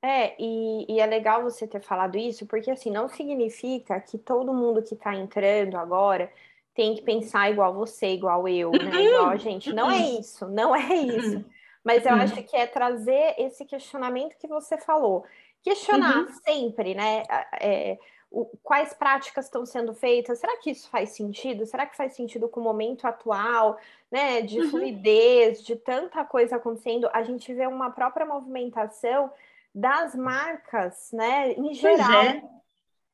É, 0.00 0.40
e, 0.40 0.86
e, 0.88 1.00
é 1.00 1.06
legal 1.06 1.42
você 1.42 1.66
ter 1.66 1.80
falado 1.80 2.16
isso, 2.16 2.46
porque 2.46 2.70
assim, 2.70 2.90
não 2.90 3.08
significa 3.08 4.00
que 4.00 4.16
todo 4.16 4.54
mundo 4.54 4.82
que 4.82 4.94
está 4.94 5.14
entrando 5.14 5.76
agora 5.76 6.30
tem 6.72 6.94
que 6.94 7.02
pensar 7.02 7.50
igual 7.50 7.74
você, 7.74 8.14
igual 8.14 8.46
eu, 8.46 8.70
né? 8.70 9.02
Igual 9.02 9.30
a 9.30 9.36
gente. 9.36 9.72
Não 9.72 9.90
é 9.90 9.98
isso, 9.98 10.46
não 10.46 10.74
é 10.74 10.94
isso. 10.94 11.44
Mas 11.82 12.06
eu 12.06 12.14
acho 12.14 12.42
que 12.44 12.56
é 12.56 12.66
trazer 12.66 13.34
esse 13.38 13.64
questionamento 13.64 14.36
que 14.38 14.46
você 14.46 14.78
falou. 14.78 15.24
Questionar 15.62 16.18
uhum. 16.18 16.28
sempre, 16.44 16.94
né? 16.94 17.24
É, 17.60 17.98
o, 18.30 18.44
quais 18.62 18.92
práticas 18.92 19.46
estão 19.46 19.64
sendo 19.64 19.94
feitas? 19.94 20.38
Será 20.38 20.56
que 20.58 20.70
isso 20.70 20.88
faz 20.90 21.10
sentido? 21.10 21.64
Será 21.64 21.86
que 21.86 21.96
faz 21.96 22.12
sentido 22.14 22.48
com 22.48 22.60
o 22.60 22.62
momento 22.64 23.06
atual, 23.06 23.78
né? 24.10 24.42
De 24.42 24.60
uhum. 24.60 24.70
fluidez, 24.70 25.62
de 25.62 25.76
tanta 25.76 26.24
coisa 26.24 26.56
acontecendo, 26.56 27.08
a 27.12 27.22
gente 27.22 27.52
vê 27.54 27.66
uma 27.66 27.90
própria 27.90 28.26
movimentação 28.26 29.30
das 29.74 30.14
marcas, 30.14 31.10
né? 31.12 31.52
Em 31.52 31.72
geral. 31.74 32.22
É. 32.22 32.58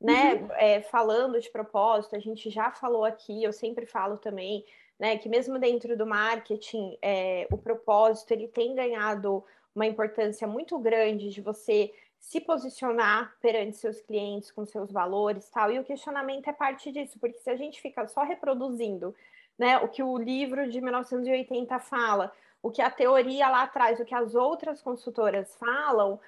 Né, 0.00 0.34
uhum. 0.34 0.48
é, 0.56 0.82
falando 0.82 1.40
de 1.40 1.48
propósito, 1.48 2.14
a 2.14 2.18
gente 2.18 2.50
já 2.50 2.70
falou 2.70 3.06
aqui, 3.06 3.42
eu 3.42 3.54
sempre 3.54 3.86
falo 3.86 4.18
também, 4.18 4.62
né, 4.98 5.16
que 5.16 5.30
mesmo 5.30 5.58
dentro 5.58 5.96
do 5.96 6.04
marketing, 6.04 6.98
é, 7.00 7.46
o 7.50 7.56
propósito 7.56 8.32
ele 8.32 8.46
tem 8.46 8.74
ganhado 8.74 9.42
uma 9.74 9.86
importância 9.86 10.46
muito 10.46 10.78
grande 10.78 11.30
de 11.30 11.40
você 11.40 11.90
se 12.24 12.40
posicionar 12.40 13.36
perante 13.40 13.76
seus 13.76 14.00
clientes 14.00 14.50
com 14.50 14.64
seus 14.64 14.90
valores 14.90 15.48
tal. 15.50 15.70
E 15.70 15.78
o 15.78 15.84
questionamento 15.84 16.48
é 16.48 16.52
parte 16.52 16.90
disso, 16.90 17.18
porque 17.20 17.38
se 17.38 17.50
a 17.50 17.56
gente 17.56 17.80
fica 17.80 18.08
só 18.08 18.22
reproduzindo 18.22 19.14
né, 19.58 19.76
o 19.78 19.88
que 19.88 20.02
o 20.02 20.16
livro 20.16 20.68
de 20.68 20.80
1980 20.80 21.78
fala, 21.80 22.32
o 22.62 22.70
que 22.70 22.80
a 22.80 22.90
teoria 22.90 23.48
lá 23.48 23.64
atrás, 23.64 24.00
o 24.00 24.06
que 24.06 24.14
as 24.14 24.34
outras 24.34 24.80
consultoras 24.80 25.54
falam, 25.56 26.18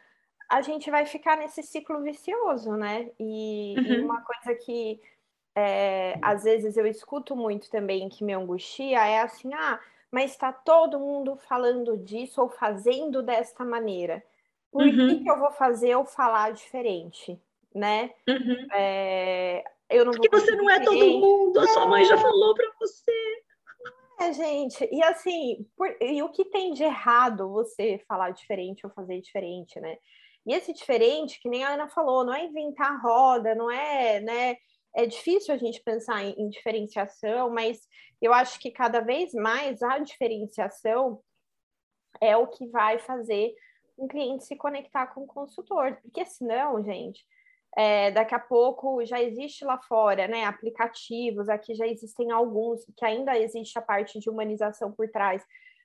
a 0.50 0.60
gente 0.60 0.90
vai 0.90 1.06
ficar 1.06 1.38
nesse 1.38 1.62
ciclo 1.62 2.02
vicioso, 2.02 2.76
né? 2.76 3.10
E, 3.18 3.74
uhum. 3.78 3.84
e 3.84 4.00
uma 4.02 4.20
coisa 4.20 4.54
que 4.54 5.00
é, 5.54 6.18
às 6.20 6.44
vezes 6.44 6.76
eu 6.76 6.86
escuto 6.86 7.34
muito 7.34 7.70
também 7.70 8.10
que 8.10 8.22
me 8.22 8.34
angustia 8.34 8.98
é 9.06 9.22
assim, 9.22 9.52
ah, 9.54 9.80
mas 10.10 10.32
está 10.32 10.52
todo 10.52 11.00
mundo 11.00 11.36
falando 11.36 11.96
disso 11.96 12.42
ou 12.42 12.50
fazendo 12.50 13.22
desta 13.22 13.64
maneira 13.64 14.22
por 14.76 14.84
uhum. 14.84 15.08
que, 15.08 15.24
que 15.24 15.30
eu 15.30 15.38
vou 15.38 15.50
fazer 15.52 15.96
ou 15.96 16.04
falar 16.04 16.52
diferente, 16.52 17.40
né? 17.74 18.10
Uhum. 18.28 18.66
É, 18.74 19.64
Eu 19.88 20.04
não 20.04 20.12
Porque 20.12 20.28
você 20.28 20.54
não 20.54 20.68
é 20.68 20.80
todo 20.80 21.18
mundo, 21.18 21.58
a 21.60 21.66
sua 21.68 21.86
mãe 21.86 22.04
já 22.04 22.18
falou 22.18 22.54
para 22.54 22.70
você. 22.78 23.42
É, 24.20 24.32
gente, 24.32 24.88
e 24.92 25.02
assim, 25.02 25.66
por, 25.76 25.94
e 26.00 26.22
o 26.22 26.28
que 26.30 26.44
tem 26.46 26.72
de 26.72 26.82
errado 26.82 27.50
você 27.50 28.02
falar 28.06 28.30
diferente 28.30 28.86
ou 28.86 28.92
fazer 28.92 29.20
diferente, 29.20 29.80
né? 29.80 29.96
E 30.46 30.54
esse 30.54 30.72
diferente, 30.72 31.40
que 31.40 31.48
nem 31.48 31.64
a 31.64 31.74
Ana 31.74 31.88
falou, 31.88 32.24
não 32.24 32.34
é 32.34 32.44
inventar 32.44 32.92
a 32.92 32.98
roda, 32.98 33.54
não 33.54 33.70
é, 33.70 34.20
né? 34.20 34.56
É 34.94 35.06
difícil 35.06 35.54
a 35.54 35.58
gente 35.58 35.82
pensar 35.82 36.22
em, 36.22 36.34
em 36.38 36.48
diferenciação, 36.48 37.50
mas 37.50 37.80
eu 38.20 38.32
acho 38.32 38.58
que 38.58 38.70
cada 38.70 39.00
vez 39.00 39.32
mais 39.32 39.82
a 39.82 39.98
diferenciação 39.98 41.20
é 42.20 42.36
o 42.36 42.46
que 42.46 42.66
vai 42.68 42.98
fazer 42.98 43.54
um 43.98 44.06
cliente 44.06 44.44
se 44.44 44.56
conectar 44.56 45.06
com 45.08 45.22
o 45.22 45.26
consultor, 45.26 45.96
porque 46.02 46.24
senão, 46.24 46.82
gente, 46.84 47.24
é, 47.76 48.10
daqui 48.10 48.34
a 48.34 48.38
pouco 48.38 49.04
já 49.04 49.20
existe 49.22 49.64
lá 49.64 49.78
fora, 49.78 50.26
né? 50.26 50.44
Aplicativos, 50.44 51.48
aqui 51.48 51.74
já 51.74 51.86
existem 51.86 52.30
alguns, 52.30 52.84
que 52.96 53.04
ainda 53.04 53.38
existe 53.38 53.78
a 53.78 53.82
parte 53.82 54.18
de 54.18 54.30
humanização 54.30 54.90
por 54.92 55.08
trás. 55.10 55.44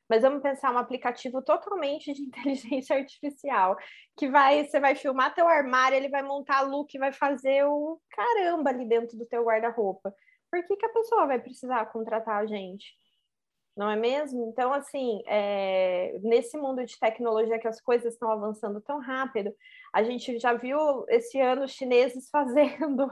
Mas 0.09 0.22
vamos 0.24 0.41
pensar 0.41 0.74
um 0.74 0.78
aplicativo 0.78 1.41
totalmente 1.41 2.14
de 2.14 2.22
inteligência 2.24 2.95
artificial, 2.95 3.78
que 4.18 4.30
vai, 4.30 4.66
você 4.66 4.80
vai 4.80 4.95
filmar 4.95 5.34
teu 5.34 5.47
armário, 5.47 5.95
ele 5.95 6.09
vai 6.09 6.22
montar 6.22 6.62
look, 6.62 6.97
vai 6.97 7.12
fazer 7.12 7.66
o 7.66 7.99
caramba 8.09 8.70
ali 8.70 8.86
dentro 8.86 9.18
do 9.18 9.26
teu 9.26 9.43
guarda-roupa. 9.43 10.14
Por 10.49 10.64
que, 10.66 10.76
que 10.76 10.86
a 10.86 10.93
pessoa 10.93 11.28
vai 11.28 11.39
precisar 11.39 11.86
contratar 11.88 12.41
a 12.41 12.45
gente? 12.45 12.93
Não 13.76 13.89
é 13.89 13.95
mesmo? 13.95 14.47
Então, 14.49 14.74
assim, 14.74 15.22
é, 15.26 16.17
nesse 16.22 16.57
mundo 16.57 16.86
de 16.86 16.99
tecnologia 16.99 17.59
que 17.59 17.67
as 17.67 17.80
coisas 17.80 18.13
estão 18.13 18.30
avançando 18.30 18.82
tão 18.82 18.99
rápido, 18.99 19.53
a 19.93 20.03
gente 20.03 20.38
já 20.39 20.53
viu 20.53 21.05
esse 21.09 21.39
ano 21.39 21.63
os 21.63 21.72
chineses 21.72 22.30
fazendo 22.32 23.07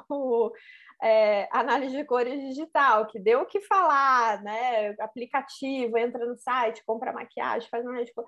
é, 1.01 1.47
análise 1.51 1.95
de 1.95 2.03
cores 2.03 2.41
digital, 2.41 3.07
que 3.07 3.20
deu 3.20 3.41
o 3.41 3.45
que 3.45 3.62
falar, 3.62 4.41
né? 4.43 4.95
Aplicativo, 4.99 5.97
entra 5.97 6.26
no 6.26 6.36
site, 6.38 6.84
compra 6.86 7.14
maquiagem, 7.14 7.70
faz 7.70 7.86
análise 7.86 8.07
de 8.07 8.14
cor. 8.14 8.26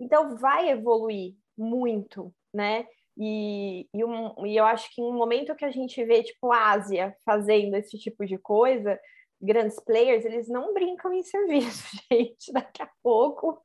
Então, 0.00 0.36
vai 0.36 0.70
evoluir 0.70 1.34
muito, 1.56 2.34
né? 2.52 2.86
E, 3.16 3.88
e, 3.94 4.04
um, 4.04 4.46
e 4.46 4.56
eu 4.56 4.64
acho 4.64 4.92
que 4.92 5.00
em 5.00 5.04
um 5.04 5.16
momento 5.16 5.54
que 5.54 5.64
a 5.64 5.70
gente 5.70 6.02
vê, 6.04 6.22
tipo, 6.22 6.50
a 6.50 6.70
Ásia 6.72 7.16
fazendo 7.24 7.76
esse 7.76 7.96
tipo 7.98 8.26
de 8.26 8.36
coisa, 8.38 8.98
grandes 9.44 9.78
players, 9.80 10.24
eles 10.24 10.48
não 10.48 10.72
brincam 10.72 11.12
em 11.12 11.22
serviço, 11.22 11.84
gente. 12.10 12.52
Daqui 12.52 12.82
a 12.82 12.90
pouco 13.02 13.60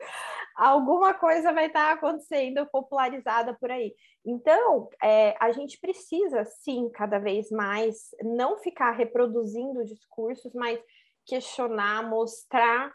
alguma 0.56 1.14
coisa 1.14 1.54
vai 1.54 1.68
estar 1.68 1.94
acontecendo 1.94 2.66
popularizada 2.68 3.54
por 3.54 3.72
aí. 3.72 3.96
Então, 4.26 4.90
é, 5.02 5.34
a 5.40 5.52
gente 5.52 5.80
precisa, 5.80 6.44
sim, 6.44 6.90
cada 6.94 7.18
vez 7.18 7.50
mais 7.50 8.10
não 8.22 8.58
ficar 8.58 8.92
reproduzindo 8.92 9.86
discursos, 9.86 10.54
mas 10.54 10.78
questionar, 11.26 12.10
mostrar 12.10 12.92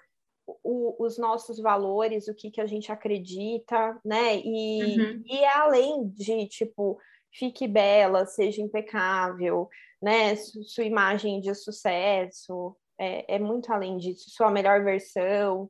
o, 0.63 1.03
os 1.03 1.17
nossos 1.17 1.59
valores, 1.59 2.29
o 2.29 2.35
que, 2.35 2.51
que 2.51 2.61
a 2.61 2.67
gente 2.67 2.93
acredita, 2.93 3.99
né? 4.05 4.37
E, 4.37 5.01
uhum. 5.01 5.23
e 5.25 5.39
é 5.39 5.53
além 5.55 6.07
de, 6.09 6.47
tipo, 6.49 6.99
fique 7.35 7.67
bela, 7.67 8.25
seja 8.27 8.63
impecável, 8.63 9.69
né? 10.01 10.37
Sua 10.37 10.85
imagem 10.85 11.41
de 11.41 11.55
sucesso 11.55 12.77
é, 12.99 13.37
é 13.37 13.39
muito 13.39 13.73
além 13.73 13.97
disso, 13.97 14.31
sua 14.31 14.51
melhor 14.51 14.85
versão. 14.85 15.69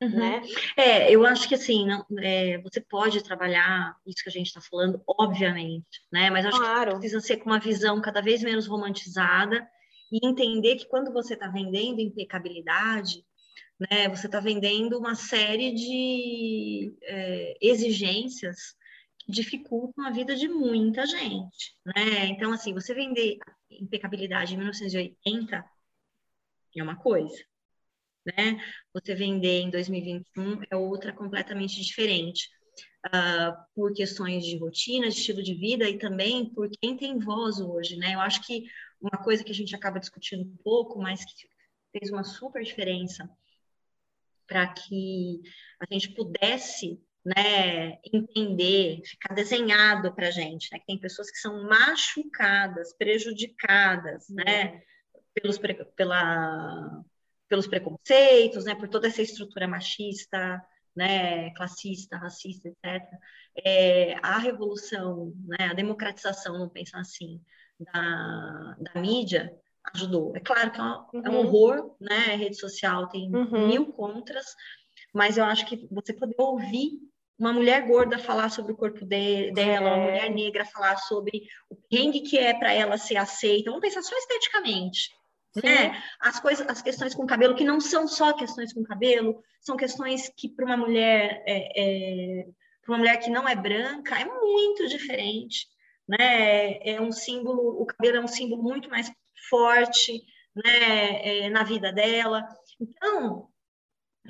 Uhum. 0.00 0.10
Né? 0.10 0.42
É, 0.76 1.12
eu 1.12 1.24
acho 1.24 1.48
que 1.48 1.54
assim, 1.54 1.86
não, 1.86 2.04
é, 2.18 2.58
você 2.58 2.80
pode 2.80 3.22
trabalhar 3.22 3.94
isso 4.04 4.24
que 4.24 4.30
a 4.30 4.32
gente 4.32 4.48
está 4.48 4.60
falando, 4.60 5.00
obviamente, 5.06 6.00
né? 6.10 6.28
Mas 6.28 6.46
acho 6.46 6.58
claro. 6.58 6.92
que 6.92 6.98
precisa 6.98 7.20
ser 7.20 7.36
com 7.36 7.50
uma 7.50 7.60
visão 7.60 8.00
cada 8.00 8.20
vez 8.20 8.42
menos 8.42 8.66
romantizada 8.66 9.64
e 10.10 10.26
entender 10.26 10.76
que 10.76 10.88
quando 10.88 11.12
você 11.12 11.34
está 11.34 11.46
vendendo 11.48 12.00
impecabilidade, 12.00 13.24
né, 13.78 14.08
você 14.08 14.26
está 14.26 14.40
vendendo 14.40 14.98
uma 14.98 15.14
série 15.14 15.72
de 15.72 16.94
é, 17.02 17.56
exigências 17.60 18.74
dificultam 19.28 20.06
a 20.06 20.10
vida 20.10 20.34
de 20.34 20.48
muita 20.48 21.06
gente, 21.06 21.74
né? 21.84 22.26
Então, 22.26 22.52
assim, 22.52 22.72
você 22.72 22.94
vender 22.94 23.38
impecabilidade 23.70 24.54
em 24.54 24.58
1980 24.58 25.64
é 26.76 26.82
uma 26.82 26.96
coisa, 26.96 27.36
né? 28.24 28.58
Você 28.92 29.14
vender 29.14 29.60
em 29.60 29.70
2021 29.70 30.62
é 30.70 30.76
outra 30.76 31.12
completamente 31.12 31.80
diferente, 31.80 32.48
uh, 33.06 33.54
por 33.74 33.92
questões 33.92 34.44
de 34.44 34.56
rotina, 34.56 35.08
de 35.08 35.14
estilo 35.14 35.42
de 35.42 35.54
vida 35.54 35.88
e 35.88 35.98
também 35.98 36.52
por 36.52 36.68
quem 36.70 36.96
tem 36.96 37.18
voz 37.18 37.60
hoje, 37.60 37.96
né? 37.96 38.14
Eu 38.14 38.20
acho 38.20 38.44
que 38.46 38.64
uma 39.00 39.22
coisa 39.22 39.42
que 39.42 39.50
a 39.50 39.54
gente 39.54 39.74
acaba 39.74 39.98
discutindo 39.98 40.42
um 40.42 40.56
pouco, 40.62 41.00
mas 41.00 41.24
que 41.24 41.48
fez 41.92 42.10
uma 42.10 42.24
super 42.24 42.62
diferença 42.62 43.28
para 44.46 44.68
que 44.68 45.40
a 45.80 45.92
gente 45.92 46.10
pudesse 46.10 47.00
né, 47.24 47.98
entender, 48.12 49.00
ficar 49.04 49.34
desenhado 49.34 50.12
para 50.12 50.28
a 50.28 50.30
gente, 50.30 50.68
né? 50.72 50.80
Tem 50.86 50.98
pessoas 50.98 51.30
que 51.30 51.38
são 51.38 51.62
machucadas, 51.64 52.92
prejudicadas, 52.94 54.28
né, 54.28 54.82
pelos, 55.32 55.58
pela, 55.96 57.04
pelos 57.48 57.66
preconceitos, 57.66 58.64
né, 58.64 58.74
por 58.74 58.88
toda 58.88 59.06
essa 59.06 59.22
estrutura 59.22 59.68
machista, 59.68 60.60
né, 60.96 61.50
classista, 61.54 62.16
racista, 62.16 62.68
etc. 62.68 63.08
É, 63.64 64.16
a 64.22 64.38
revolução, 64.38 65.32
né, 65.46 65.68
a 65.70 65.74
democratização, 65.74 66.58
não 66.58 66.68
pensar 66.68 67.00
assim, 67.00 67.40
da, 67.78 68.76
da 68.80 69.00
mídia 69.00 69.56
ajudou. 69.94 70.36
É 70.36 70.40
claro 70.40 70.70
que 70.70 70.80
é, 70.80 70.82
um, 70.82 70.86
uhum. 70.86 71.22
é 71.24 71.30
um 71.30 71.34
uhum. 71.34 71.46
horror, 71.46 71.96
né, 72.00 72.32
a 72.32 72.36
rede 72.36 72.56
social 72.56 73.08
tem 73.08 73.34
uhum. 73.34 73.68
mil 73.68 73.92
contras, 73.92 74.56
mas 75.14 75.36
eu 75.36 75.44
acho 75.44 75.66
que 75.66 75.86
você 75.90 76.12
poder 76.12 76.34
ouvir 76.38 77.11
uma 77.38 77.52
mulher 77.52 77.86
gorda 77.86 78.18
falar 78.18 78.50
sobre 78.50 78.72
o 78.72 78.76
corpo 78.76 79.04
de, 79.04 79.50
dela, 79.52 79.88
é. 79.88 79.94
uma 79.94 80.04
mulher 80.04 80.30
negra 80.30 80.64
falar 80.64 80.96
sobre 80.96 81.42
o 81.68 81.76
perrengue 81.76 82.20
que 82.20 82.38
é 82.38 82.54
para 82.54 82.72
ela 82.72 82.96
ser 82.98 83.16
aceita. 83.16 83.70
Vamos 83.70 83.80
pensar 83.80 84.02
só 84.02 84.16
esteticamente. 84.16 85.10
Né? 85.62 86.02
As 86.20 86.40
coisas, 86.40 86.66
as 86.66 86.80
questões 86.80 87.14
com 87.14 87.26
cabelo 87.26 87.54
que 87.54 87.64
não 87.64 87.80
são 87.80 88.08
só 88.08 88.32
questões 88.32 88.72
com 88.72 88.82
cabelo, 88.82 89.42
são 89.60 89.76
questões 89.76 90.30
que 90.34 90.48
para 90.48 90.64
uma 90.64 90.76
mulher 90.76 91.42
é, 91.46 92.40
é 92.40 92.46
para 92.82 92.92
uma 92.92 92.98
mulher 92.98 93.18
que 93.18 93.30
não 93.30 93.48
é 93.48 93.54
branca 93.54 94.18
é 94.18 94.24
muito 94.24 94.88
diferente, 94.88 95.66
né? 96.08 96.78
É 96.88 97.00
um 97.00 97.12
símbolo, 97.12 97.80
o 97.80 97.86
cabelo 97.86 98.16
é 98.16 98.20
um 98.20 98.28
símbolo 98.28 98.62
muito 98.62 98.88
mais 98.88 99.12
forte, 99.48 100.22
né? 100.54 101.44
É, 101.44 101.50
na 101.50 101.62
vida 101.62 101.92
dela. 101.92 102.44
Então, 102.80 103.48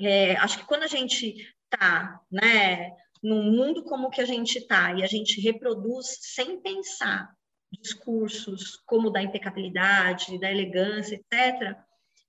é, 0.01 0.35
acho 0.37 0.59
que 0.59 0.65
quando 0.65 0.83
a 0.83 0.87
gente 0.87 1.35
tá, 1.77 2.19
né? 2.31 2.91
num 3.23 3.43
mundo 3.51 3.83
como 3.83 4.07
o 4.07 4.09
que 4.09 4.19
a 4.19 4.25
gente 4.25 4.57
está 4.57 4.93
e 4.93 5.01
a 5.01 5.07
gente 5.07 5.39
reproduz 5.39 6.17
sem 6.19 6.59
pensar 6.59 7.33
discursos 7.71 8.75
como 8.85 9.09
da 9.09 9.23
impecabilidade, 9.23 10.39
da 10.39 10.51
elegância, 10.51 11.15
etc., 11.15 11.75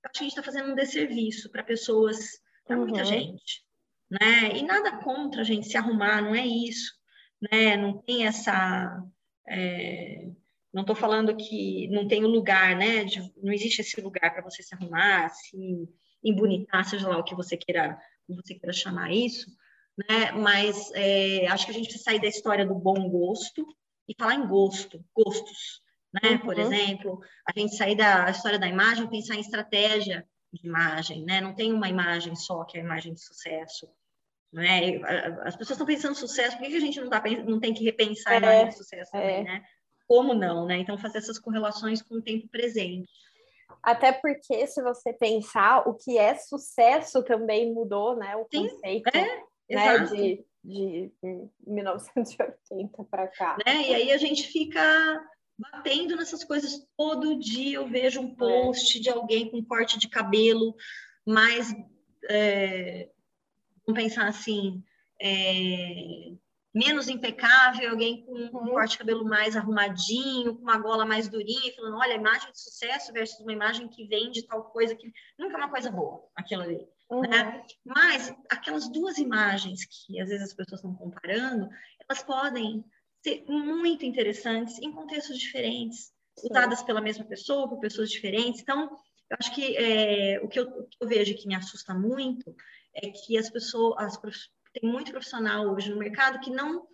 acho 0.04 0.12
que 0.12 0.18
a 0.18 0.22
gente 0.22 0.28
está 0.28 0.42
fazendo 0.42 0.70
um 0.70 0.74
desserviço 0.74 1.50
para 1.50 1.64
pessoas, 1.64 2.18
para 2.64 2.78
uhum. 2.78 2.84
muita 2.84 3.04
gente. 3.04 3.64
Né? 4.08 4.56
E 4.56 4.62
nada 4.62 4.98
contra 4.98 5.40
a 5.40 5.44
gente 5.44 5.66
se 5.66 5.76
arrumar, 5.76 6.22
não 6.22 6.34
é 6.34 6.46
isso. 6.46 6.92
Né? 7.50 7.76
Não 7.76 7.98
tem 7.98 8.26
essa. 8.26 9.02
É... 9.48 10.28
Não 10.72 10.82
estou 10.82 10.96
falando 10.96 11.36
que 11.36 11.88
não 11.88 12.06
tem 12.06 12.24
o 12.24 12.28
lugar, 12.28 12.76
né? 12.76 13.04
De... 13.04 13.20
não 13.42 13.52
existe 13.52 13.80
esse 13.80 14.00
lugar 14.00 14.32
para 14.32 14.42
você 14.42 14.62
se 14.62 14.74
arrumar, 14.74 15.28
se 15.30 15.88
embonitar, 16.22 16.84
seja 16.84 17.08
lá 17.08 17.18
o 17.18 17.24
que 17.24 17.34
você 17.34 17.56
queira, 17.56 17.98
você 18.28 18.54
queira 18.54 18.72
chamar 18.72 19.12
isso, 19.12 19.50
né? 20.08 20.32
Mas 20.32 20.90
é, 20.94 21.46
acho 21.48 21.64
que 21.64 21.70
a 21.70 21.74
gente 21.74 21.86
precisa 21.86 22.04
sair 22.04 22.20
da 22.20 22.28
história 22.28 22.66
do 22.66 22.74
bom 22.74 23.08
gosto 23.08 23.66
e 24.08 24.14
falar 24.18 24.34
em 24.34 24.46
gosto, 24.46 25.04
gostos, 25.14 25.82
né? 26.12 26.32
Uhum. 26.32 26.38
Por 26.38 26.58
exemplo, 26.58 27.20
a 27.48 27.58
gente 27.58 27.76
sair 27.76 27.96
da 27.96 28.30
história 28.30 28.58
da 28.58 28.68
imagem, 28.68 29.08
pensar 29.08 29.34
em 29.34 29.40
estratégia 29.40 30.26
de 30.52 30.66
imagem, 30.66 31.24
né? 31.24 31.40
Não 31.40 31.54
tem 31.54 31.72
uma 31.72 31.88
imagem 31.88 32.34
só 32.36 32.64
que 32.64 32.78
é 32.78 32.80
a 32.80 32.84
imagem 32.84 33.14
de 33.14 33.20
sucesso. 33.20 33.88
Né? 34.52 35.00
As 35.42 35.56
pessoas 35.56 35.70
estão 35.70 35.86
pensando 35.86 36.14
sucesso, 36.14 36.56
por 36.56 36.68
que 36.68 36.76
a 36.76 36.80
gente 36.80 37.00
não, 37.00 37.10
tá, 37.10 37.20
não 37.44 37.58
tem 37.58 37.74
que 37.74 37.82
repensar 37.82 38.34
é, 38.34 38.36
a 38.36 38.38
imagem 38.38 38.68
de 38.68 38.76
sucesso 38.76 39.16
é. 39.16 39.20
também, 39.20 39.44
né? 39.44 39.64
Como 40.06 40.32
não, 40.32 40.66
né? 40.66 40.78
Então, 40.78 40.96
fazer 40.96 41.18
essas 41.18 41.40
correlações 41.40 42.00
com 42.00 42.16
o 42.16 42.22
tempo 42.22 42.46
presente. 42.48 43.10
Até 43.82 44.12
porque, 44.12 44.66
se 44.66 44.82
você 44.82 45.12
pensar, 45.12 45.88
o 45.88 45.94
que 45.94 46.18
é 46.18 46.34
sucesso 46.34 47.22
também 47.22 47.72
mudou, 47.72 48.16
né? 48.16 48.36
O 48.36 48.46
Sim, 48.50 48.68
conceito. 48.68 49.10
É 49.14 49.44
né, 49.70 49.98
de, 50.04 50.44
de 50.62 51.12
1980 51.66 53.04
para 53.10 53.28
cá. 53.28 53.56
Né? 53.66 53.82
E 53.88 53.94
aí 53.94 54.12
a 54.12 54.16
gente 54.16 54.48
fica 54.48 54.80
batendo 55.58 56.16
nessas 56.16 56.44
coisas 56.44 56.86
todo 56.96 57.38
dia. 57.38 57.76
Eu 57.76 57.88
vejo 57.88 58.20
um 58.20 58.34
post 58.34 58.98
é. 58.98 59.00
de 59.00 59.10
alguém 59.10 59.50
com 59.50 59.64
corte 59.64 59.98
de 59.98 60.08
cabelo, 60.08 60.74
mas 61.26 61.74
é, 62.28 63.08
vamos 63.86 64.02
pensar 64.02 64.26
assim. 64.26 64.82
É, 65.20 66.32
menos 66.74 67.08
impecável, 67.08 67.90
alguém 67.90 68.24
com 68.24 68.32
um 68.32 68.50
uhum. 68.52 68.70
corte 68.70 68.92
de 68.92 68.98
cabelo 68.98 69.24
mais 69.24 69.56
arrumadinho, 69.56 70.56
com 70.56 70.62
uma 70.62 70.78
gola 70.78 71.06
mais 71.06 71.28
durinha, 71.28 71.72
falando, 71.76 71.98
olha, 71.98 72.14
imagem 72.14 72.50
de 72.50 72.60
sucesso 72.60 73.12
versus 73.12 73.38
uma 73.40 73.52
imagem 73.52 73.88
que 73.88 74.06
vende 74.06 74.42
tal 74.42 74.64
coisa 74.64 74.94
que 74.96 75.12
nunca 75.38 75.54
é 75.54 75.58
uma 75.58 75.70
coisa 75.70 75.90
boa, 75.90 76.26
aquilo 76.34 76.62
ali. 76.62 76.86
Uhum. 77.10 77.20
Né? 77.20 77.64
Mas 77.84 78.34
aquelas 78.50 78.88
duas 78.90 79.18
imagens 79.18 79.84
que 79.84 80.20
às 80.20 80.28
vezes 80.28 80.48
as 80.48 80.54
pessoas 80.54 80.80
estão 80.80 80.94
comparando, 80.94 81.68
elas 82.08 82.22
podem 82.24 82.84
ser 83.22 83.44
muito 83.48 84.04
interessantes 84.04 84.78
em 84.80 84.90
contextos 84.90 85.38
diferentes, 85.38 86.12
Sim. 86.36 86.48
usadas 86.50 86.82
pela 86.82 87.00
mesma 87.00 87.24
pessoa, 87.24 87.68
por 87.68 87.78
pessoas 87.78 88.10
diferentes. 88.10 88.60
Então, 88.60 88.90
eu 89.30 89.36
acho 89.38 89.54
que 89.54 89.76
é, 89.76 90.40
o, 90.42 90.48
que 90.48 90.58
eu, 90.58 90.64
o, 90.64 90.86
que 90.86 90.96
eu, 91.00 91.08
vejo 91.08 91.34
que 91.36 91.46
me 91.46 91.54
assusta 91.54 91.94
muito 91.94 92.54
é 92.94 93.10
que 93.10 93.38
as 93.38 93.48
pessoas, 93.48 93.94
as, 93.98 94.20
tem 94.74 94.90
muito 94.90 95.12
profissional 95.12 95.72
hoje 95.72 95.90
no 95.90 95.98
mercado 95.98 96.40
que 96.40 96.50
não 96.50 96.86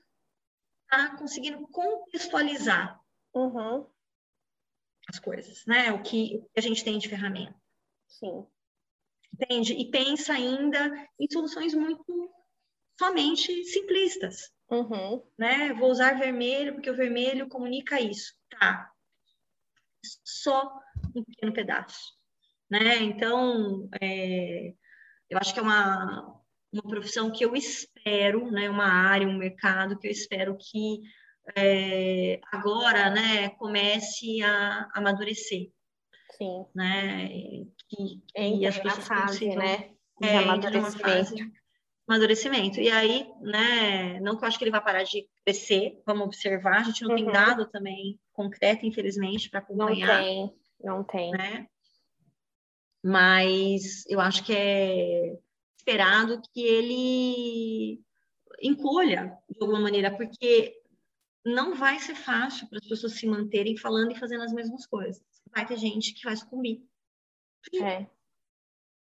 está 0.84 1.16
conseguindo 1.16 1.66
contextualizar 1.68 3.00
uhum. 3.34 3.86
as 5.08 5.18
coisas, 5.18 5.64
né? 5.66 5.90
O 5.92 6.02
que, 6.02 6.44
a 6.56 6.60
gente 6.60 6.84
tem 6.84 6.98
de 6.98 7.08
ferramenta. 7.08 7.58
Sim. 8.06 8.46
Entende? 9.32 9.72
E 9.72 9.90
pensa 9.90 10.34
ainda 10.34 11.08
em 11.18 11.26
soluções 11.30 11.72
muito 11.72 12.30
somente 12.98 13.64
simplistas. 13.64 14.52
Uhum. 14.70 15.24
Né? 15.38 15.72
Vou 15.72 15.90
usar 15.90 16.18
vermelho 16.18 16.74
porque 16.74 16.90
o 16.90 16.96
vermelho 16.96 17.48
comunica 17.48 18.00
isso. 18.00 18.34
Tá. 18.50 18.92
Só 20.24 20.80
um 21.14 21.24
pequeno 21.24 21.52
pedaço. 21.52 22.12
Né? 22.68 22.96
Então, 22.98 23.88
é, 24.00 24.74
eu 25.30 25.38
acho 25.38 25.54
que 25.54 25.60
é 25.60 25.62
uma, 25.62 26.39
uma 26.72 26.82
profissão 26.82 27.30
que 27.30 27.44
eu 27.44 27.54
espero, 27.54 28.50
né? 28.50 28.70
uma 28.70 28.86
área, 28.86 29.26
um 29.26 29.36
mercado 29.36 29.98
que 29.98 30.06
eu 30.06 30.10
espero 30.10 30.56
que 30.56 31.00
é, 31.56 32.40
agora 32.52 33.10
né, 33.10 33.50
comece 33.50 34.42
a 34.42 34.88
amadurecer. 34.94 35.70
Sim. 36.36 36.64
Né? 36.74 37.28
Que, 37.88 38.22
que 38.34 38.66
as 38.66 38.78
pessoas 38.78 39.06
fase, 39.06 39.46
consigam, 39.46 39.56
né? 39.56 39.90
De 40.20 40.28
é, 40.28 40.38
amadurecimento 40.38 41.60
amadurecimento. 42.10 42.80
E 42.80 42.90
aí, 42.90 43.30
né, 43.40 44.18
não 44.20 44.36
que 44.36 44.42
eu 44.42 44.48
acho 44.48 44.58
que 44.58 44.64
ele 44.64 44.72
vai 44.72 44.82
parar 44.82 45.04
de 45.04 45.28
crescer, 45.44 46.02
vamos 46.04 46.26
observar, 46.26 46.80
a 46.80 46.82
gente 46.82 47.02
não 47.02 47.10
uhum. 47.10 47.16
tem 47.16 47.26
dado 47.26 47.66
também 47.68 48.18
concreto, 48.32 48.84
infelizmente, 48.84 49.48
para 49.48 49.60
acompanhar. 49.60 50.18
Não 50.18 50.24
tem, 50.24 50.54
não 50.82 51.04
tem. 51.04 51.30
Né? 51.30 51.66
Mas 53.02 54.04
eu 54.08 54.20
acho 54.20 54.42
que 54.44 54.52
é 54.52 55.38
esperado 55.80 56.40
que 56.52 56.60
ele 56.60 58.00
encolha 58.62 59.36
de 59.48 59.58
alguma 59.60 59.80
maneira, 59.80 60.14
porque 60.16 60.76
não 61.44 61.74
vai 61.74 61.98
ser 61.98 62.14
fácil 62.14 62.68
para 62.68 62.78
as 62.78 62.86
pessoas 62.86 63.14
se 63.14 63.26
manterem 63.26 63.76
falando 63.76 64.12
e 64.12 64.18
fazendo 64.18 64.42
as 64.44 64.52
mesmas 64.52 64.86
coisas. 64.86 65.22
Vai 65.50 65.66
ter 65.66 65.76
gente 65.78 66.12
que 66.12 66.24
vai 66.24 66.36
sucumbir. 66.36 66.82
É 67.82 68.06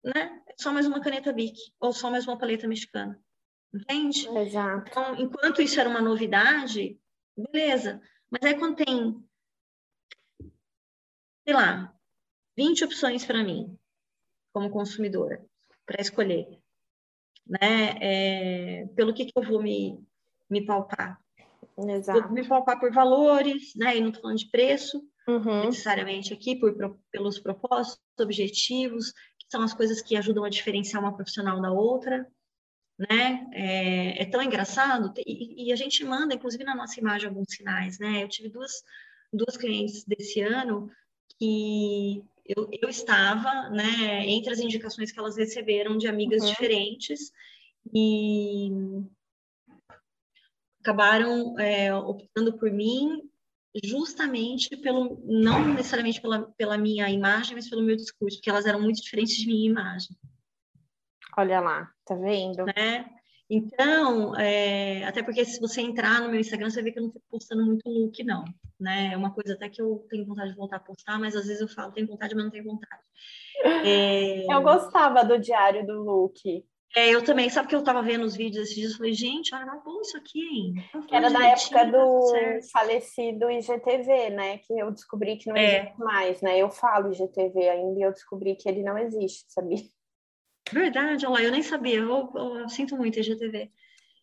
né? 0.04 0.42
É 0.46 0.54
só 0.58 0.70
mais 0.70 0.86
uma 0.86 1.00
caneta 1.00 1.32
Bic 1.32 1.58
ou 1.80 1.92
só 1.92 2.10
mais 2.10 2.26
uma 2.26 2.36
paleta 2.36 2.68
mexicana. 2.68 3.18
Entende? 3.72 4.28
Exato. 4.28 4.90
Então, 4.90 5.16
enquanto 5.16 5.62
isso 5.62 5.80
era 5.80 5.88
uma 5.88 6.00
novidade, 6.00 7.00
beleza. 7.36 8.02
Mas 8.30 8.42
aí 8.42 8.58
quando 8.58 8.76
tem, 8.76 9.24
sei 11.44 11.54
lá, 11.54 11.96
20 12.56 12.84
opções 12.84 13.24
para 13.24 13.42
mim, 13.42 13.76
como 14.52 14.70
consumidora, 14.70 15.44
para 15.86 16.00
escolher, 16.00 16.60
né? 17.46 17.96
É, 18.00 18.86
pelo 18.94 19.12
que, 19.12 19.26
que 19.26 19.32
eu 19.36 19.42
vou 19.42 19.62
me, 19.62 19.98
me 20.50 20.64
pautar? 20.64 21.20
Exato. 21.76 22.22
Vou 22.22 22.32
me 22.32 22.46
pautar 22.46 22.78
por 22.78 22.92
valores, 22.92 23.72
né? 23.76 23.96
E 23.96 24.00
não 24.00 24.08
estou 24.08 24.22
falando 24.22 24.38
de 24.38 24.50
preço, 24.50 25.02
uhum. 25.28 25.66
necessariamente 25.66 26.32
aqui, 26.32 26.56
por, 26.56 26.74
pelos 27.10 27.38
propósitos, 27.38 28.00
objetivos, 28.20 29.12
são 29.50 29.62
as 29.62 29.74
coisas 29.74 30.00
que 30.00 30.16
ajudam 30.16 30.44
a 30.44 30.48
diferenciar 30.48 31.00
uma 31.00 31.14
profissional 31.14 31.60
da 31.60 31.70
outra, 31.70 32.26
né? 32.98 33.46
É, 33.52 34.22
é 34.22 34.26
tão 34.26 34.42
engraçado 34.42 35.12
e, 35.18 35.68
e, 35.68 35.72
a 35.72 35.76
gente 35.76 36.04
manda, 36.04 36.34
inclusive 36.34 36.64
na 36.64 36.74
nossa 36.74 36.98
imagem, 36.98 37.28
alguns 37.28 37.52
sinais, 37.52 37.98
né? 37.98 38.22
Eu 38.22 38.28
tive 38.28 38.48
duas, 38.48 38.82
duas 39.32 39.56
clientes 39.56 40.04
desse 40.04 40.40
ano 40.40 40.90
que 41.38 42.24
eu, 42.44 42.68
eu 42.80 42.88
estava, 42.88 43.70
né, 43.70 44.26
entre 44.26 44.52
as 44.52 44.60
indicações 44.60 45.10
que 45.10 45.18
elas 45.18 45.36
receberam 45.36 45.96
de 45.96 46.06
amigas 46.06 46.42
uhum. 46.42 46.48
diferentes 46.50 47.32
e 47.92 48.70
acabaram 50.80 51.58
é, 51.58 51.94
optando 51.94 52.58
por 52.58 52.70
mim 52.70 53.22
justamente 53.82 54.76
pelo, 54.76 55.20
não 55.24 55.74
necessariamente 55.74 56.20
pela, 56.20 56.42
pela 56.52 56.78
minha 56.78 57.08
imagem, 57.10 57.56
mas 57.56 57.68
pelo 57.68 57.82
meu 57.82 57.96
discurso, 57.96 58.36
porque 58.36 58.50
elas 58.50 58.66
eram 58.66 58.80
muito 58.80 59.02
diferentes 59.02 59.36
de 59.36 59.46
minha 59.46 59.68
imagem. 59.68 60.16
Olha 61.36 61.60
lá, 61.60 61.90
tá 62.04 62.14
vendo? 62.14 62.64
Né? 62.66 63.10
Então, 63.50 64.36
é, 64.36 65.04
até 65.04 65.22
porque 65.22 65.44
se 65.44 65.60
você 65.60 65.80
entrar 65.80 66.20
no 66.20 66.30
meu 66.30 66.38
Instagram, 66.38 66.70
você 66.70 66.82
vê 66.82 66.92
que 66.92 66.98
eu 66.98 67.04
não 67.04 67.12
fico 67.12 67.24
postando 67.28 67.64
muito 67.64 67.88
look, 67.88 68.22
não. 68.22 68.44
Né? 68.84 69.14
É 69.14 69.16
uma 69.16 69.32
coisa 69.32 69.54
até 69.54 69.66
que 69.70 69.80
eu 69.80 70.06
tenho 70.10 70.26
vontade 70.26 70.50
de 70.50 70.56
voltar 70.56 70.76
a 70.76 70.80
postar, 70.80 71.18
mas 71.18 71.34
às 71.34 71.46
vezes 71.46 71.62
eu 71.62 71.68
falo, 71.68 71.90
tenho 71.90 72.06
vontade, 72.06 72.34
mas 72.34 72.44
não 72.44 72.50
tenho 72.50 72.64
vontade. 72.64 73.02
É... 73.86 74.52
Eu 74.52 74.60
gostava 74.60 75.24
do 75.24 75.38
diário 75.38 75.86
do 75.86 76.02
look. 76.02 76.66
É, 76.94 77.08
eu 77.08 77.24
também, 77.24 77.48
sabe 77.48 77.68
que 77.68 77.74
eu 77.74 77.82
tava 77.82 78.02
vendo 78.02 78.24
os 78.24 78.36
vídeos 78.36 78.64
esses 78.64 78.74
dias, 78.74 78.90
eu 78.92 78.98
falei, 78.98 79.12
gente, 79.14 79.54
olha, 79.54 79.64
não 79.64 79.82
bom 79.82 80.00
isso 80.00 80.16
aqui, 80.16 80.40
hein? 80.40 80.74
Que 81.08 81.16
era 81.16 81.30
da 81.30 81.46
época 81.46 81.86
do 81.86 82.32
tá 82.32 82.60
falecido 82.72 83.50
IGTV, 83.50 84.30
né? 84.30 84.58
Que 84.58 84.78
eu 84.78 84.90
descobri 84.90 85.36
que 85.36 85.48
não 85.48 85.56
é. 85.56 85.78
existe 85.78 85.98
mais, 85.98 86.42
né? 86.42 86.58
Eu 86.58 86.70
falo 86.70 87.10
IGTV 87.10 87.68
ainda 87.68 87.98
e 87.98 88.02
eu 88.02 88.12
descobri 88.12 88.54
que 88.54 88.68
ele 88.68 88.82
não 88.82 88.98
existe, 88.98 89.44
sabia? 89.48 89.82
Verdade, 90.70 91.26
olha 91.26 91.34
lá, 91.34 91.42
eu 91.42 91.50
nem 91.50 91.62
sabia, 91.62 91.98
eu, 91.98 92.30
eu, 92.34 92.56
eu 92.58 92.68
sinto 92.68 92.96
muito 92.96 93.18
IGTV. 93.18 93.70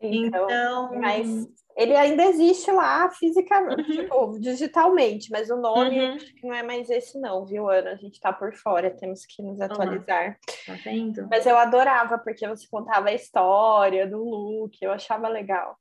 Então, 0.01 0.45
então, 0.45 0.99
mas 0.99 1.47
ele 1.77 1.95
ainda 1.95 2.23
existe 2.25 2.71
lá 2.71 3.09
fisicamente, 3.11 3.81
uhum. 3.81 4.03
tipo, 4.03 4.39
digitalmente, 4.39 5.31
mas 5.31 5.49
o 5.49 5.55
nome 5.55 5.99
uhum. 5.99 6.15
acho 6.15 6.33
que 6.35 6.45
não 6.45 6.53
é 6.53 6.63
mais 6.63 6.89
esse 6.89 7.19
não, 7.19 7.45
viu, 7.45 7.69
Ana? 7.69 7.91
A 7.91 7.95
gente 7.95 8.19
tá 8.19 8.33
por 8.33 8.53
fora, 8.53 8.91
temos 8.91 9.25
que 9.25 9.41
nos 9.41 9.59
atualizar. 9.61 10.37
Tá 10.65 10.73
vendo? 10.83 11.27
Mas 11.29 11.45
eu 11.45 11.57
adorava, 11.57 12.17
porque 12.17 12.47
você 12.47 12.67
contava 12.69 13.09
a 13.09 13.13
história 13.13 14.07
do 14.07 14.23
look, 14.23 14.77
eu 14.81 14.91
achava 14.91 15.27
legal. 15.27 15.77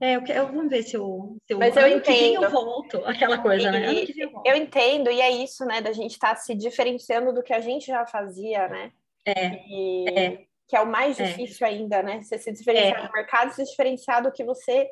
É, 0.00 0.16
eu, 0.16 0.46
vamos 0.48 0.68
ver 0.68 0.82
se 0.82 0.96
eu, 0.96 1.36
se 1.46 1.54
eu 1.54 1.58
Mas 1.58 1.76
eu 1.76 1.86
entendo. 1.86 2.44
eu 2.44 2.50
volto, 2.50 2.98
aquela 3.06 3.38
coisa, 3.38 3.68
e, 3.68 3.70
né? 3.70 4.04
Eu, 4.16 4.42
eu, 4.44 4.56
entendo, 4.56 5.10
e 5.10 5.20
é 5.20 5.30
isso, 5.30 5.64
né, 5.64 5.80
da 5.80 5.92
gente 5.92 6.12
estar 6.12 6.30
tá 6.30 6.36
se 6.36 6.54
diferenciando 6.54 7.32
do 7.32 7.42
que 7.42 7.54
a 7.54 7.60
gente 7.60 7.86
já 7.86 8.04
fazia, 8.04 8.68
né? 8.68 8.92
É, 9.24 9.62
e... 9.66 10.08
é 10.10 10.51
que 10.72 10.76
é 10.76 10.80
o 10.80 10.86
mais 10.86 11.20
é. 11.20 11.24
difícil 11.24 11.66
é. 11.66 11.70
ainda, 11.70 12.02
né? 12.02 12.22
Você 12.22 12.38
se 12.38 12.50
diferenciar 12.50 12.98
é. 12.98 13.06
no 13.06 13.12
mercado, 13.12 13.52
se 13.52 13.62
diferenciar 13.62 14.22
do 14.22 14.32
que 14.32 14.42
você 14.42 14.88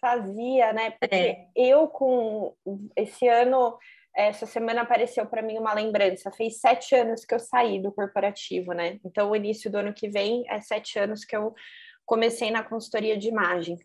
fazia, 0.00 0.72
né? 0.72 0.92
Porque 0.92 1.16
é. 1.16 1.48
eu 1.56 1.88
com 1.88 2.54
esse 2.94 3.26
ano, 3.26 3.76
essa 4.14 4.46
semana 4.46 4.82
apareceu 4.82 5.26
para 5.26 5.42
mim 5.42 5.58
uma 5.58 5.74
lembrança. 5.74 6.30
Fez 6.30 6.60
sete 6.60 6.94
anos 6.94 7.24
que 7.24 7.34
eu 7.34 7.40
saí 7.40 7.82
do 7.82 7.90
corporativo, 7.90 8.72
né? 8.72 9.00
Então 9.04 9.28
o 9.28 9.34
início 9.34 9.68
do 9.68 9.78
ano 9.78 9.92
que 9.92 10.08
vem 10.08 10.44
é 10.48 10.60
sete 10.60 10.96
anos 10.96 11.24
que 11.24 11.36
eu 11.36 11.52
comecei 12.04 12.52
na 12.52 12.62
consultoria 12.62 13.18
de 13.18 13.26
imagem. 13.26 13.76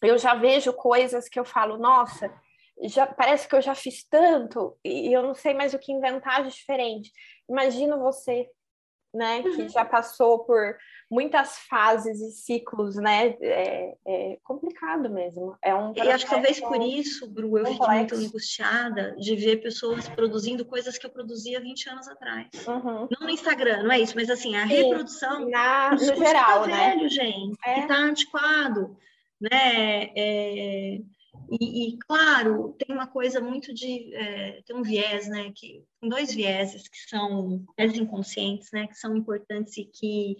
Eu 0.00 0.16
já 0.16 0.34
vejo 0.34 0.72
coisas 0.72 1.28
que 1.28 1.38
eu 1.38 1.44
falo, 1.44 1.76
nossa, 1.76 2.32
já 2.84 3.06
parece 3.06 3.46
que 3.46 3.54
eu 3.54 3.60
já 3.60 3.74
fiz 3.74 4.02
tanto 4.08 4.78
e 4.82 5.12
eu 5.12 5.22
não 5.22 5.34
sei 5.34 5.52
mais 5.52 5.74
o 5.74 5.78
que 5.78 5.92
inventar 5.92 6.42
de 6.42 6.48
diferente. 6.48 7.12
Imagino 7.50 8.00
você 8.00 8.48
né, 9.14 9.40
uhum. 9.40 9.56
que 9.56 9.68
já 9.68 9.84
passou 9.84 10.40
por 10.40 10.76
muitas 11.10 11.58
fases 11.68 12.20
e 12.20 12.32
ciclos, 12.32 12.96
né, 12.96 13.36
é, 13.40 13.94
é 14.06 14.38
complicado 14.42 15.08
mesmo. 15.08 15.56
É 15.62 15.74
um 15.74 15.92
e 15.94 16.00
acho 16.00 16.24
que 16.24 16.30
talvez 16.30 16.60
por 16.60 16.80
isso, 16.82 17.30
Bru, 17.30 17.58
eu 17.58 17.66
fiquei 17.66 17.88
muito 17.88 18.14
angustiada 18.16 19.14
de 19.16 19.36
ver 19.36 19.62
pessoas 19.62 20.08
produzindo 20.08 20.64
coisas 20.64 20.98
que 20.98 21.06
eu 21.06 21.10
produzia 21.10 21.60
20 21.60 21.90
anos 21.90 22.08
atrás. 22.08 22.48
Uhum. 22.66 23.08
Não 23.10 23.20
no 23.26 23.30
Instagram, 23.30 23.84
não 23.84 23.92
é 23.92 24.00
isso, 24.00 24.14
mas 24.16 24.28
assim, 24.28 24.56
a 24.56 24.66
Sim, 24.66 24.74
reprodução 24.74 25.48
na, 25.48 25.92
no 25.92 25.98
geral, 25.98 26.62
tá 26.62 26.66
né? 26.66 26.90
velho, 26.90 27.08
gente, 27.08 27.56
é. 27.64 27.74
que 27.74 27.88
tá 27.88 27.96
antiquado, 27.96 28.96
né, 29.40 30.10
é, 30.16 30.98
e, 31.50 31.88
e, 31.88 31.98
claro, 31.98 32.74
tem 32.78 32.94
uma 32.94 33.06
coisa 33.06 33.40
muito 33.40 33.72
de. 33.72 34.14
É, 34.14 34.62
tem 34.62 34.76
um 34.76 34.82
viés, 34.82 35.28
né? 35.28 35.52
Que, 35.54 35.84
dois 36.02 36.34
vieses 36.34 36.88
que 36.88 36.98
são 37.08 37.64
viés 37.76 37.96
inconscientes, 37.96 38.70
né? 38.72 38.86
Que 38.86 38.94
são 38.94 39.16
importantes 39.16 39.76
e 39.76 39.84
que 39.84 40.36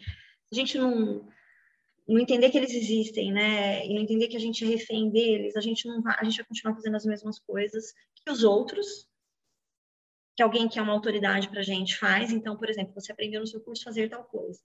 a 0.52 0.54
gente 0.54 0.78
não, 0.78 1.28
não 2.06 2.18
entender 2.18 2.50
que 2.50 2.58
eles 2.58 2.72
existem, 2.72 3.32
né? 3.32 3.86
E 3.86 3.94
não 3.94 4.02
entender 4.02 4.28
que 4.28 4.36
a 4.36 4.40
gente 4.40 4.64
é 4.64 4.68
refém 4.68 5.10
deles, 5.10 5.56
a 5.56 5.60
gente 5.60 5.86
não 5.86 6.02
vai, 6.02 6.16
a 6.18 6.24
gente 6.24 6.36
vai 6.36 6.46
continuar 6.46 6.74
fazendo 6.74 6.96
as 6.96 7.04
mesmas 7.04 7.38
coisas 7.38 7.92
que 8.14 8.30
os 8.30 8.44
outros, 8.44 9.08
que 10.36 10.42
alguém 10.42 10.68
que 10.68 10.78
é 10.78 10.82
uma 10.82 10.92
autoridade 10.92 11.48
para 11.48 11.60
a 11.60 11.64
gente 11.64 11.96
faz. 11.96 12.30
Então, 12.30 12.56
por 12.56 12.68
exemplo, 12.68 12.94
você 12.94 13.12
aprendeu 13.12 13.40
no 13.40 13.46
seu 13.46 13.60
curso 13.60 13.84
fazer 13.84 14.08
tal 14.08 14.24
coisa. 14.24 14.60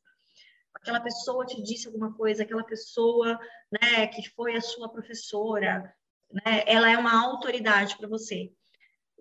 aquela 0.73 0.99
pessoa 0.99 1.45
te 1.45 1.61
disse 1.61 1.87
alguma 1.87 2.13
coisa, 2.13 2.43
aquela 2.43 2.63
pessoa, 2.63 3.39
né, 3.71 4.07
que 4.07 4.29
foi 4.29 4.55
a 4.55 4.61
sua 4.61 4.89
professora, 4.89 5.93
né, 6.31 6.63
ela 6.65 6.89
é 6.89 6.97
uma 6.97 7.19
autoridade 7.19 7.97
para 7.97 8.07
você. 8.07 8.51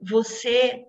Você 0.01 0.87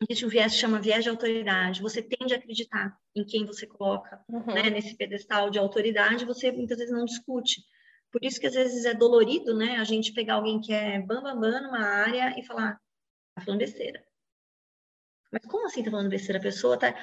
existe 0.00 0.24
um 0.24 0.28
viés 0.28 0.52
que 0.52 0.58
chama 0.58 0.80
viés 0.80 1.02
de 1.02 1.10
autoridade. 1.10 1.82
Você 1.82 2.02
tende 2.02 2.34
a 2.34 2.36
acreditar 2.36 2.96
em 3.14 3.24
quem 3.24 3.44
você 3.44 3.66
coloca 3.66 4.22
uhum. 4.28 4.46
né, 4.46 4.70
nesse 4.70 4.96
pedestal 4.96 5.50
de 5.50 5.58
autoridade, 5.58 6.24
você 6.24 6.52
muitas 6.52 6.78
vezes 6.78 6.92
não 6.92 7.04
discute. 7.04 7.62
Por 8.10 8.24
isso 8.24 8.40
que 8.40 8.46
às 8.46 8.54
vezes 8.54 8.84
é 8.84 8.94
dolorido, 8.94 9.54
né, 9.56 9.76
a 9.76 9.84
gente 9.84 10.12
pegar 10.12 10.34
alguém 10.34 10.60
que 10.60 10.72
é 10.72 11.00
bambambam 11.00 11.40
bam, 11.40 11.50
bam 11.50 11.62
numa 11.62 11.80
área 11.80 12.38
e 12.38 12.44
falar, 12.44 12.80
tá 13.34 13.42
falando 13.42 13.60
besteira. 13.60 14.02
Mas 15.30 15.44
como 15.44 15.66
assim 15.66 15.82
tá 15.82 15.90
falando 15.90 16.08
besteira? 16.08 16.38
A 16.38 16.42
pessoa 16.42 16.78
tá. 16.78 16.94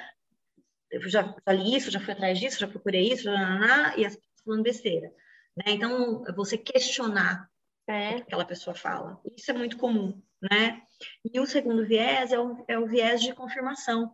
Eu 0.90 1.08
já, 1.08 1.22
já 1.46 1.52
li 1.52 1.76
isso, 1.76 1.90
já 1.90 2.00
fui 2.00 2.12
atrás 2.12 2.38
disso, 2.38 2.58
já 2.58 2.66
procurei 2.66 3.12
isso, 3.12 3.24
já, 3.24 3.96
e 3.96 4.04
as 4.04 4.16
pessoas 4.16 4.42
falando 4.44 4.62
besteira. 4.62 5.12
Né? 5.56 5.64
Então, 5.68 6.24
você 6.34 6.58
questionar 6.58 7.48
é. 7.88 8.16
aquela 8.16 8.44
pessoa 8.44 8.74
fala. 8.74 9.20
Isso 9.36 9.50
é 9.50 9.54
muito 9.54 9.76
comum, 9.76 10.20
né? 10.40 10.82
E 11.24 11.38
o 11.38 11.46
segundo 11.46 11.86
viés 11.86 12.32
é 12.32 12.38
o, 12.38 12.64
é 12.68 12.78
o 12.78 12.86
viés 12.86 13.20
de 13.20 13.34
confirmação. 13.34 14.12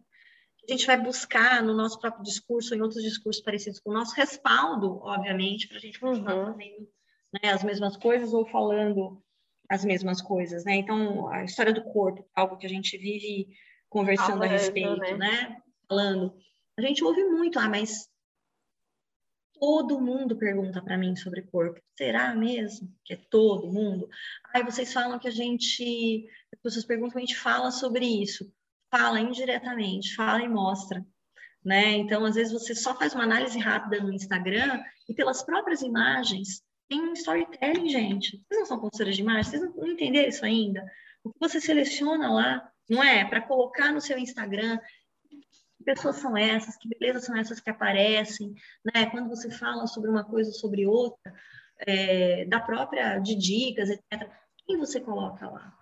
A 0.68 0.73
gente 0.73 0.87
vai 0.87 1.01
buscar 1.01 1.62
no 1.62 1.75
nosso 1.75 1.99
próprio 1.99 2.23
discurso, 2.23 2.75
em 2.75 2.81
outros 2.81 3.03
discursos 3.03 3.43
parecidos 3.43 3.81
com 3.81 3.91
o 3.91 3.95
nosso, 3.95 4.14
respaldo, 4.14 5.01
obviamente, 5.03 5.66
para 5.66 5.79
a 5.79 5.81
gente 5.81 5.99
continuar 5.99 6.37
uhum. 6.37 6.53
fazendo 6.53 6.89
né, 7.33 7.51
as 7.51 7.64
mesmas 7.64 7.97
coisas 7.97 8.33
ou 8.33 8.47
falando 8.47 9.23
as 9.68 9.85
mesmas 9.85 10.20
coisas, 10.20 10.64
né? 10.64 10.77
Então, 10.77 11.29
a 11.29 11.45
história 11.45 11.73
do 11.73 11.83
corpo, 11.83 12.29
algo 12.35 12.59
que 12.59 12.66
a 12.66 12.68
gente 12.68 12.97
vive 12.99 13.49
conversando 13.89 14.43
a 14.43 14.47
respeito, 14.47 14.97
né? 14.97 15.16
né? 15.16 15.57
Falando. 15.89 16.35
A 16.79 16.83
gente 16.83 17.03
ouve 17.03 17.25
muito, 17.25 17.59
ah, 17.59 17.68
mas 17.68 18.09
todo 19.63 20.01
mundo 20.01 20.37
pergunta 20.37 20.83
para 20.83 20.99
mim 20.99 21.15
sobre 21.15 21.43
corpo. 21.43 21.81
Será 21.97 22.35
mesmo 22.35 22.93
que 23.05 23.15
é 23.15 23.17
todo 23.31 23.73
mundo? 23.73 24.09
Aí 24.53 24.65
vocês 24.65 24.93
falam 24.93 25.21
que 25.21 25.29
a 25.29 25.31
gente, 25.31 26.27
as 26.53 26.61
pessoas 26.61 26.85
perguntam, 26.85 27.19
a 27.19 27.21
gente 27.21 27.39
fala 27.39 27.71
sobre 27.71 28.05
isso. 28.05 28.53
Fala 28.91 29.21
indiretamente, 29.21 30.17
fala 30.17 30.43
e 30.43 30.49
mostra. 30.49 31.07
Né? 31.65 31.93
Então, 31.93 32.25
às 32.25 32.35
vezes, 32.35 32.53
você 32.53 32.75
só 32.75 32.93
faz 32.99 33.15
uma 33.15 33.23
análise 33.23 33.57
rápida 33.57 34.03
no 34.03 34.13
Instagram 34.13 34.83
e 35.09 35.15
pelas 35.15 35.45
próprias 35.45 35.81
imagens 35.81 36.65
tem 36.89 37.01
um 37.01 37.13
storytelling, 37.13 37.89
gente. 37.89 38.43
Vocês 38.49 38.61
não 38.63 38.67
são 38.67 38.81
consultoras 38.81 39.15
de 39.15 39.23
imagem? 39.23 39.45
Vocês 39.45 39.63
não 39.63 39.87
entenderam 39.87 40.29
isso 40.29 40.45
ainda? 40.45 40.85
O 41.23 41.33
que 41.33 41.39
você 41.39 41.61
seleciona 41.61 42.33
lá 42.33 42.73
não 42.89 43.03
é? 43.03 43.25
Para 43.25 43.41
colocar 43.41 43.93
no 43.93 44.01
seu 44.01 44.19
Instagram 44.19 44.79
que 45.83 45.85
pessoas 45.85 46.16
são 46.16 46.37
essas, 46.37 46.76
que 46.76 46.89
belezas 46.89 47.24
são 47.24 47.37
essas 47.37 47.61
que 47.61 47.68
aparecem, 47.68 48.55
né? 48.85 49.07
Quando 49.07 49.28
você 49.28 49.51
fala 49.51 49.87
sobre 49.87 50.09
uma 50.09 50.24
coisa 50.24 50.53
sobre 50.53 50.87
outra, 50.87 51.35
é, 51.80 52.45
da 52.45 52.61
própria 52.61 53.18
de 53.18 53.35
dicas, 53.35 53.91
etc. 53.91 54.30
Quem 54.64 54.78
você 54.78 55.01
coloca 55.01 55.49
lá, 55.49 55.76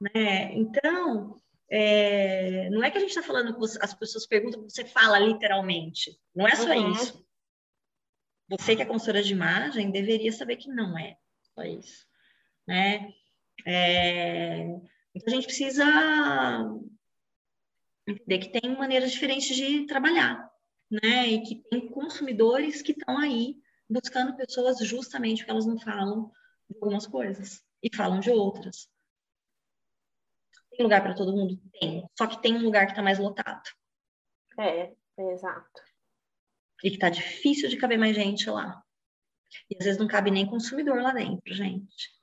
né? 0.00 0.54
Então, 0.54 1.36
é, 1.70 2.70
não 2.70 2.82
é 2.82 2.90
que 2.90 2.96
a 2.96 3.00
gente 3.00 3.10
está 3.10 3.22
falando 3.22 3.52
que 3.52 3.60
você, 3.60 3.78
as 3.82 3.94
pessoas 3.94 4.26
perguntam, 4.26 4.62
você 4.62 4.84
fala 4.84 5.18
literalmente. 5.18 6.18
Não 6.34 6.46
é 6.48 6.56
só 6.56 6.70
uhum. 6.70 6.92
isso. 6.92 7.22
Você 8.48 8.74
que 8.74 8.82
é 8.82 8.86
consultora 8.86 9.22
de 9.22 9.32
imagem 9.32 9.90
deveria 9.90 10.32
saber 10.32 10.56
que 10.56 10.68
não 10.68 10.98
é 10.98 11.16
só 11.54 11.62
isso, 11.62 12.06
né? 12.66 13.12
É, 13.66 14.64
então, 15.14 15.28
a 15.28 15.30
gente 15.30 15.44
precisa 15.44 15.84
entender 18.06 18.38
que 18.38 18.60
tem 18.60 18.76
maneiras 18.76 19.12
diferentes 19.12 19.54
de 19.56 19.86
trabalhar, 19.86 20.50
né? 20.90 21.26
E 21.26 21.42
que 21.42 21.62
tem 21.68 21.88
consumidores 21.88 22.82
que 22.82 22.92
estão 22.92 23.18
aí 23.18 23.56
buscando 23.88 24.36
pessoas 24.36 24.78
justamente 24.80 25.38
porque 25.38 25.50
elas 25.50 25.66
não 25.66 25.78
falam 25.78 26.30
de 26.68 26.76
algumas 26.76 27.06
coisas 27.06 27.62
e 27.82 27.94
falam 27.94 28.20
de 28.20 28.30
outras. 28.30 28.88
Tem 30.70 30.82
lugar 30.82 31.02
para 31.02 31.14
todo 31.14 31.36
mundo? 31.36 31.60
Tem. 31.78 32.08
Só 32.16 32.26
que 32.26 32.40
tem 32.40 32.54
um 32.56 32.62
lugar 32.62 32.86
que 32.86 32.92
está 32.92 33.02
mais 33.02 33.18
lotado. 33.18 33.68
É, 34.58 34.94
é, 35.18 35.32
exato. 35.32 35.82
E 36.82 36.88
que 36.90 36.96
está 36.96 37.10
difícil 37.10 37.68
de 37.68 37.76
caber 37.76 37.98
mais 37.98 38.14
gente 38.16 38.48
lá. 38.48 38.82
E 39.70 39.76
às 39.78 39.84
vezes 39.84 40.00
não 40.00 40.08
cabe 40.08 40.30
nem 40.30 40.46
consumidor 40.46 41.00
lá 41.02 41.12
dentro, 41.12 41.54
gente 41.54 42.22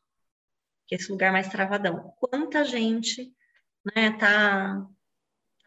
que 0.89 0.95
é 0.95 0.97
esse 0.97 1.11
lugar 1.11 1.31
mais 1.31 1.47
travadão. 1.47 2.11
Quanta 2.19 2.65
gente 2.65 3.31
né, 3.95 4.17
tá 4.17 4.83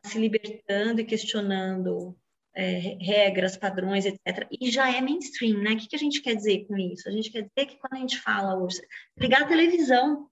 se 0.04 0.18
libertando 0.18 1.00
e 1.00 1.04
questionando 1.04 2.16
é, 2.54 2.96
regras, 3.00 3.56
padrões, 3.56 4.04
etc. 4.04 4.46
E 4.50 4.70
já 4.70 4.94
é 4.94 5.00
mainstream, 5.00 5.58
né? 5.62 5.72
O 5.72 5.76
que, 5.76 5.88
que 5.88 5.96
a 5.96 5.98
gente 5.98 6.20
quer 6.20 6.34
dizer 6.34 6.66
com 6.66 6.76
isso? 6.76 7.08
A 7.08 7.12
gente 7.12 7.30
quer 7.30 7.42
dizer 7.42 7.66
que 7.66 7.78
quando 7.78 7.94
a 7.94 7.98
gente 7.98 8.18
fala 8.20 8.56
hoje, 8.56 8.80
ligar 9.18 9.42
a 9.42 9.46
televisão, 9.46 10.28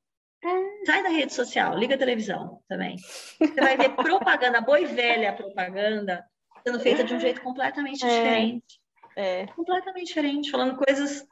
sai 0.84 1.02
da 1.02 1.08
rede 1.08 1.32
social, 1.32 1.76
liga 1.78 1.94
a 1.94 1.98
televisão 1.98 2.60
também. 2.68 2.96
Você 3.38 3.60
vai 3.60 3.76
ver 3.76 3.90
propaganda, 3.90 4.60
boi 4.60 4.86
velha 4.86 5.32
propaganda, 5.32 6.24
sendo 6.66 6.80
feita 6.80 7.04
de 7.04 7.14
um 7.14 7.20
jeito 7.20 7.40
completamente 7.40 8.04
é. 8.04 8.08
diferente. 8.08 8.80
É. 9.16 9.46
Completamente 9.48 10.06
diferente, 10.06 10.50
falando 10.50 10.76
coisas 10.76 11.26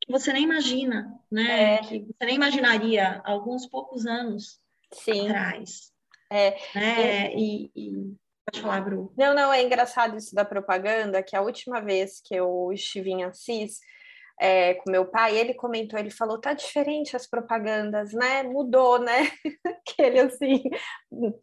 que 0.00 0.12
você 0.12 0.32
nem 0.32 0.44
imagina, 0.44 1.12
né? 1.30 1.74
É. 1.74 1.78
Que 1.78 2.00
você 2.00 2.24
nem 2.24 2.36
imaginaria 2.36 3.20
alguns 3.24 3.66
poucos 3.66 4.06
anos 4.06 4.60
Sim. 4.92 5.28
atrás. 5.28 5.92
É. 6.30 6.56
Né? 6.74 7.34
E, 7.34 7.70
e... 7.74 8.14
Pode 8.44 8.62
falar, 8.62 8.80
Bru. 8.80 9.12
Não, 9.16 9.34
não, 9.34 9.52
é 9.52 9.62
engraçado 9.62 10.16
isso 10.16 10.34
da 10.34 10.44
propaganda, 10.44 11.22
que 11.22 11.34
a 11.34 11.42
última 11.42 11.80
vez 11.80 12.20
que 12.24 12.34
eu 12.34 12.70
estive 12.72 13.10
em 13.10 13.24
Assis, 13.24 13.80
é, 14.40 14.74
com 14.74 14.90
meu 14.90 15.06
pai, 15.06 15.36
ele 15.36 15.54
comentou, 15.54 15.98
ele 15.98 16.10
falou, 16.10 16.40
tá 16.40 16.52
diferente 16.52 17.16
as 17.16 17.26
propagandas, 17.26 18.12
né? 18.12 18.42
Mudou, 18.42 18.98
né? 18.98 19.30
que 19.86 20.02
ele, 20.02 20.20
assim, 20.20 20.62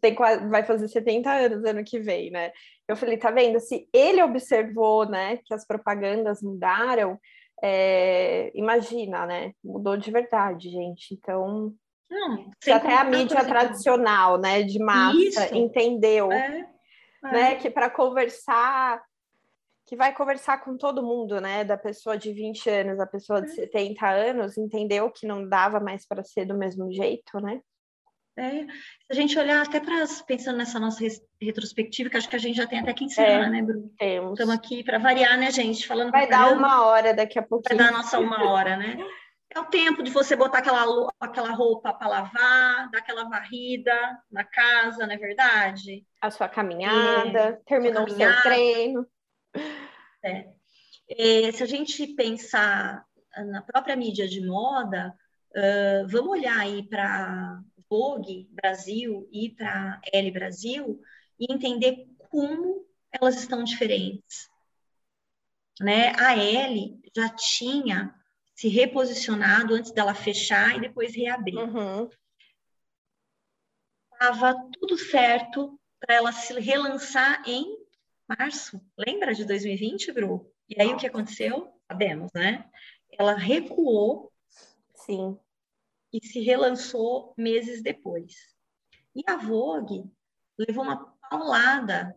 tem, 0.00 0.14
vai 0.14 0.64
fazer 0.64 0.88
70 0.88 1.30
anos 1.30 1.64
ano 1.64 1.84
que 1.84 1.98
vem, 1.98 2.30
né? 2.30 2.52
Eu 2.88 2.96
falei, 2.96 3.16
tá 3.16 3.30
vendo? 3.30 3.58
Se 3.60 3.88
ele 3.92 4.22
observou, 4.22 5.08
né, 5.08 5.38
que 5.44 5.52
as 5.52 5.66
propagandas 5.66 6.40
mudaram, 6.42 7.18
é, 7.62 8.50
imagina, 8.54 9.26
né? 9.26 9.52
Mudou 9.62 9.96
de 9.96 10.10
verdade, 10.10 10.70
gente. 10.70 11.14
Então, 11.14 11.74
não, 12.14 12.50
até 12.74 12.96
a 12.96 13.04
mídia 13.04 13.44
tradicional, 13.44 14.38
né, 14.38 14.62
de 14.62 14.78
massa, 14.78 15.46
Isso. 15.46 15.54
entendeu, 15.54 16.30
é, 16.32 16.66
é. 17.24 17.32
né, 17.32 17.54
que 17.56 17.68
para 17.68 17.90
conversar, 17.90 19.02
que 19.86 19.96
vai 19.96 20.14
conversar 20.14 20.58
com 20.58 20.76
todo 20.76 21.02
mundo, 21.02 21.40
né, 21.40 21.64
da 21.64 21.76
pessoa 21.76 22.16
de 22.16 22.32
20 22.32 22.70
anos, 22.70 23.00
a 23.00 23.06
pessoa 23.06 23.42
de 23.42 23.50
70 23.50 24.06
é. 24.06 24.30
anos, 24.30 24.56
entendeu 24.56 25.10
que 25.10 25.26
não 25.26 25.48
dava 25.48 25.80
mais 25.80 26.06
para 26.06 26.24
ser 26.24 26.44
do 26.44 26.56
mesmo 26.56 26.92
jeito, 26.92 27.40
né? 27.40 27.60
É, 28.36 28.64
se 28.64 28.66
a 29.10 29.14
gente 29.14 29.38
olhar 29.38 29.62
até 29.62 29.78
para 29.78 30.04
pensando 30.26 30.58
nessa 30.58 30.80
nossa 30.80 31.04
retrospectiva, 31.40 32.10
que 32.10 32.16
acho 32.16 32.28
que 32.28 32.34
a 32.34 32.40
gente 32.40 32.56
já 32.56 32.66
tem 32.66 32.80
até 32.80 32.92
que 32.92 33.04
encerrar, 33.04 33.46
é, 33.46 33.50
né, 33.50 33.62
Bruno? 33.62 33.88
Temos. 33.96 34.32
Estamos 34.32 34.54
aqui 34.54 34.82
para 34.82 34.98
variar, 34.98 35.38
né, 35.38 35.52
gente? 35.52 35.86
Falando 35.86 36.10
Vai 36.10 36.28
dar 36.28 36.52
uma 36.52 36.84
hora 36.84 37.14
daqui 37.14 37.38
a 37.38 37.42
pouquinho. 37.42 37.78
Vai 37.78 37.86
dar 37.86 37.94
a 37.94 37.96
nossa 37.96 38.18
uma 38.18 38.50
hora, 38.50 38.76
né? 38.76 38.96
É 39.50 39.60
o 39.60 39.66
tempo 39.66 40.02
de 40.02 40.10
você 40.10 40.34
botar 40.34 40.58
aquela, 40.58 41.12
aquela 41.20 41.52
roupa 41.52 41.92
para 41.92 42.08
lavar, 42.08 42.90
dar 42.90 42.98
aquela 42.98 43.24
varrida 43.24 43.94
na 44.30 44.44
casa, 44.44 45.06
não 45.06 45.14
é 45.14 45.16
verdade? 45.16 46.04
A 46.20 46.30
sua 46.30 46.48
caminhada, 46.48 47.38
é, 47.38 47.52
terminou 47.64 48.04
caminhada. 48.04 48.32
o 48.32 48.34
seu 48.34 48.42
treino. 48.42 49.06
É. 50.22 50.48
é. 51.08 51.52
se 51.52 51.62
a 51.62 51.66
gente 51.66 52.06
pensar 52.14 53.04
na 53.36 53.62
própria 53.62 53.96
mídia 53.96 54.26
de 54.26 54.44
moda, 54.44 55.14
uh, 55.50 56.08
vamos 56.08 56.30
olhar 56.30 56.58
aí 56.58 56.82
para 56.88 57.60
Vogue 57.88 58.48
Brasil 58.50 59.28
e 59.32 59.50
para 59.50 60.00
L 60.12 60.30
Brasil 60.30 61.00
e 61.38 61.52
entender 61.52 62.06
como 62.30 62.84
elas 63.12 63.36
estão 63.36 63.62
diferentes. 63.62 64.48
Né? 65.80 66.12
A 66.18 66.36
L 66.36 67.00
já 67.14 67.28
tinha 67.28 68.14
se 68.54 68.68
reposicionado 68.68 69.74
antes 69.74 69.90
dela 69.92 70.14
fechar 70.14 70.76
e 70.76 70.80
depois 70.80 71.14
reabrir. 71.14 71.58
Uhum. 71.58 72.08
Tava 74.18 74.54
tudo 74.72 74.96
certo 74.96 75.78
para 75.98 76.14
ela 76.14 76.32
se 76.32 76.58
relançar 76.60 77.42
em 77.46 77.76
março. 78.28 78.80
Lembra 78.96 79.34
de 79.34 79.44
2020, 79.44 80.12
Bru? 80.12 80.50
E 80.68 80.80
aí 80.80 80.88
o 80.88 80.96
que 80.96 81.06
aconteceu? 81.06 81.72
Sabemos, 81.86 82.30
né? 82.32 82.70
Ela 83.18 83.34
recuou. 83.34 84.32
Sim 84.94 85.38
e 86.14 86.24
se 86.24 86.38
relançou 86.38 87.34
meses 87.36 87.82
depois. 87.82 88.54
E 89.16 89.24
a 89.26 89.36
Vogue 89.36 90.04
levou 90.56 90.84
uma 90.84 91.12
paulada 91.28 92.16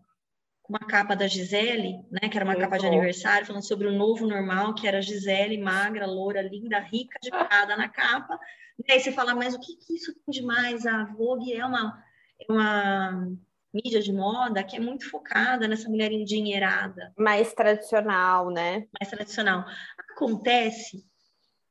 uma 0.70 0.80
capa 0.80 1.16
da 1.16 1.28
Gisele, 1.28 2.00
né, 2.12 2.30
que 2.30 2.38
era 2.38 2.46
uma 2.46 2.54
Eu 2.54 2.60
capa 2.60 2.78
de 2.78 2.86
aniversário, 2.86 3.48
falando 3.48 3.66
sobre 3.66 3.88
o 3.88 3.92
novo 3.92 4.28
normal, 4.28 4.74
que 4.74 4.88
era 4.88 5.02
Gisele, 5.02 5.58
magra, 5.58 6.06
loura, 6.06 6.42
linda, 6.42 6.80
rica 6.80 7.18
de 7.22 7.30
parada 7.30 7.76
na 7.78 7.88
capa. 7.88 8.38
E 8.86 8.92
aí 8.92 9.00
você 9.00 9.12
fala, 9.12 9.34
mas 9.34 9.56
o 9.56 9.60
que, 9.60 9.76
que 9.76 9.96
isso 9.96 10.14
tem 10.14 10.42
demais? 10.42 10.86
A 10.86 11.06
Vogue 11.06 11.54
é 11.54 11.66
uma, 11.66 12.04
é 12.40 12.52
uma 12.52 13.38
mídia 13.74 14.02
de 14.02 14.12
moda 14.12 14.64
que 14.64 14.76
é 14.76 14.80
muito 14.80 15.10
focada 15.10 15.68
nessa 15.68 15.90
mulher 15.90 16.12
endinheirada. 16.12 17.14
Mais 17.18 17.54
tradicional, 17.54 18.50
né? 18.50 18.88
Mais 19.00 19.10
tradicional. 19.10 19.66
Acontece 20.12 21.06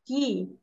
que 0.06 0.56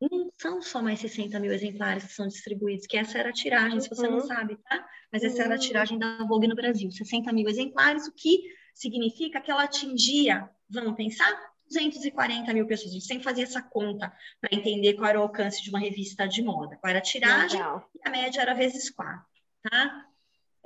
não 0.00 0.30
são 0.38 0.60
só 0.62 0.82
mais 0.82 1.00
60 1.00 1.38
mil 1.40 1.52
exemplares 1.52 2.04
que 2.04 2.12
são 2.12 2.26
distribuídos, 2.26 2.86
que 2.86 2.96
essa 2.96 3.18
era 3.18 3.30
a 3.30 3.32
tiragem, 3.32 3.80
se 3.80 3.88
você 3.88 4.06
uhum. 4.06 4.12
não 4.12 4.20
sabe, 4.20 4.56
tá? 4.68 4.86
Mas 5.12 5.22
essa 5.22 5.36
uhum. 5.36 5.42
era 5.42 5.54
a 5.54 5.56
uhum. 5.56 5.62
tiragem 5.62 5.98
da 5.98 6.24
Vogue 6.24 6.48
no 6.48 6.54
Brasil, 6.54 6.90
60 6.90 7.32
mil 7.32 7.48
exemplares, 7.48 8.06
o 8.06 8.12
que 8.12 8.42
significa 8.74 9.40
que 9.40 9.50
ela 9.50 9.64
atingia, 9.64 10.48
vamos 10.68 10.94
pensar, 10.94 11.32
240 11.68 12.52
mil 12.52 12.66
pessoas. 12.66 12.90
A 12.90 12.94
gente 12.94 13.06
sempre 13.06 13.24
fazia 13.24 13.44
essa 13.44 13.62
conta 13.62 14.12
para 14.40 14.54
entender 14.54 14.94
qual 14.94 15.08
era 15.08 15.18
o 15.18 15.22
alcance 15.22 15.62
de 15.62 15.70
uma 15.70 15.78
revista 15.78 16.26
de 16.28 16.42
moda, 16.42 16.76
qual 16.76 16.90
era 16.90 16.98
a 16.98 17.02
tiragem, 17.02 17.58
Legal. 17.58 17.88
e 17.94 18.08
a 18.08 18.10
média 18.10 18.40
era 18.40 18.54
vezes 18.54 18.90
quatro, 18.90 19.24
tá? 19.62 20.06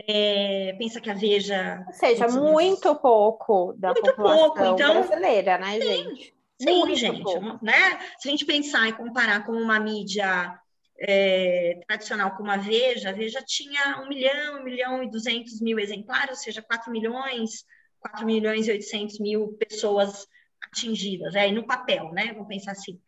É, 0.06 0.76
pensa 0.78 1.00
que 1.00 1.10
a 1.10 1.14
Veja... 1.14 1.84
Ou 1.86 1.92
seja, 1.92 2.28
muito 2.28 2.94
pouco 2.96 3.74
da 3.76 3.88
muito 3.88 4.10
população 4.10 4.54
pouco. 4.54 4.74
Então, 4.74 4.94
brasileira, 4.94 5.58
né, 5.58 5.80
sim, 5.80 5.82
gente? 5.82 6.37
Sim, 6.60 6.78
muito 6.80 6.96
gente. 6.96 7.22
Pouco. 7.22 7.64
Né? 7.64 7.98
Se 8.18 8.28
a 8.28 8.30
gente 8.30 8.44
pensar 8.44 8.88
e 8.88 8.92
comparar 8.92 9.44
com 9.46 9.52
uma 9.52 9.78
mídia 9.78 10.58
é, 11.00 11.80
tradicional 11.86 12.36
como 12.36 12.50
a 12.50 12.56
Veja, 12.56 13.10
a 13.10 13.12
Veja 13.12 13.42
tinha 13.42 14.00
1 14.02 14.08
milhão, 14.08 14.60
1 14.60 14.64
milhão 14.64 15.02
e 15.02 15.10
200 15.10 15.60
mil 15.60 15.78
exemplares, 15.78 16.30
ou 16.30 16.36
seja, 16.36 16.60
4 16.60 16.90
milhões, 16.90 17.64
4 18.00 18.26
milhões 18.26 18.66
e 18.66 18.72
800 18.72 19.20
mil 19.20 19.56
pessoas 19.58 20.26
atingidas, 20.60 21.34
é, 21.34 21.50
no 21.52 21.66
papel, 21.66 22.12
né? 22.12 22.32
Vamos 22.32 22.48
pensar 22.48 22.72
assim. 22.72 23.00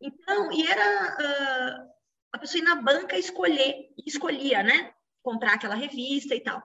Então, 0.00 0.50
e 0.50 0.66
era 0.66 1.16
uh, 1.16 1.92
a 2.32 2.38
pessoa 2.38 2.60
ir 2.60 2.64
na 2.64 2.74
banca 2.74 3.16
escolher, 3.16 3.88
escolhia, 4.04 4.62
né? 4.62 4.92
Comprar 5.22 5.54
aquela 5.54 5.76
revista 5.76 6.34
e 6.34 6.40
tal. 6.40 6.58
A 6.58 6.62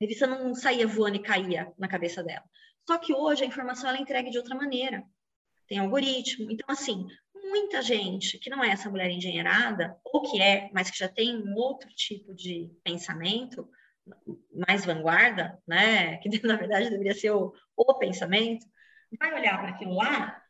revista 0.00 0.26
não 0.26 0.54
saía 0.54 0.86
voando 0.86 1.16
e 1.16 1.22
caía 1.22 1.72
na 1.76 1.88
cabeça 1.88 2.22
dela. 2.22 2.44
Só 2.86 2.98
que 2.98 3.12
hoje 3.14 3.44
a 3.44 3.46
informação 3.46 3.88
ela 3.88 3.98
é 3.98 4.00
entregue 4.00 4.30
de 4.30 4.38
outra 4.38 4.54
maneira. 4.54 5.04
Tem 5.68 5.78
algoritmo. 5.78 6.50
Então, 6.50 6.66
assim, 6.68 7.06
muita 7.34 7.82
gente 7.82 8.38
que 8.38 8.50
não 8.50 8.62
é 8.62 8.70
essa 8.70 8.90
mulher 8.90 9.10
engenheirada, 9.10 9.96
ou 10.04 10.22
que 10.22 10.40
é, 10.40 10.70
mas 10.72 10.90
que 10.90 10.98
já 10.98 11.08
tem 11.08 11.36
um 11.36 11.54
outro 11.54 11.88
tipo 11.90 12.34
de 12.34 12.70
pensamento, 12.82 13.68
mais 14.66 14.84
vanguarda, 14.84 15.58
né? 15.66 16.16
Que 16.18 16.28
na 16.46 16.56
verdade 16.56 16.90
deveria 16.90 17.14
ser 17.14 17.30
o, 17.30 17.52
o 17.76 17.94
pensamento, 17.94 18.66
vai 19.18 19.34
olhar 19.34 19.58
para 19.58 19.70
aquilo 19.70 19.94
lá 19.94 20.42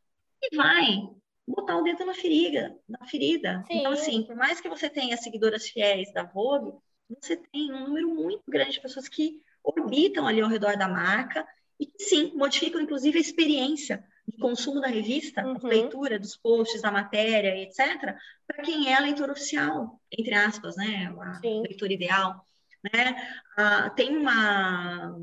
e 0.43 0.57
vai 0.57 1.09
botar 1.47 1.77
o 1.77 1.83
dedo 1.83 2.05
na 2.05 2.15
ferida, 2.15 2.77
na 2.89 3.07
ferida. 3.07 3.65
Sim. 3.67 3.79
Então, 3.79 3.93
assim, 3.93 4.25
por 4.25 4.37
mais 4.37 4.61
que 4.61 4.69
você 4.69 4.89
tenha 4.89 5.17
seguidoras 5.17 5.69
fiéis 5.69 6.13
da 6.13 6.23
Vogue, 6.23 6.73
você 7.21 7.37
tem 7.37 7.73
um 7.73 7.89
número 7.89 8.09
muito 8.09 8.45
grande 8.49 8.73
de 8.73 8.81
pessoas 8.81 9.09
que 9.09 9.43
orbitam 9.63 10.27
ali 10.27 10.41
ao 10.41 10.49
redor 10.49 10.77
da 10.77 10.89
marca 10.89 11.47
e 11.81 11.87
que 11.87 12.05
sim, 12.05 12.33
modificam 12.37 12.81
inclusive 12.81 13.17
a 13.17 13.23
experiência 13.23 14.05
de 14.29 14.37
consumo 14.37 14.81
da 14.81 14.89
revista, 14.89 15.45
uhum. 15.45 15.59
leitura 15.67 16.19
dos 16.19 16.37
posts, 16.37 16.83
da 16.83 16.93
matéria, 16.93 17.57
etc., 17.57 18.15
para 18.47 18.63
quem 18.63 18.93
é 18.93 18.95
a 18.95 19.01
leitora 19.01 19.33
oficial, 19.33 19.99
entre 20.13 20.35
aspas, 20.35 20.77
né? 20.77 21.13
A 21.19 21.35
sim. 21.41 21.63
leitura 21.63 21.93
ideal. 21.93 22.47
Né? 22.85 23.15
Ah, 23.57 23.91
tem 23.91 24.17
uma 24.17 25.17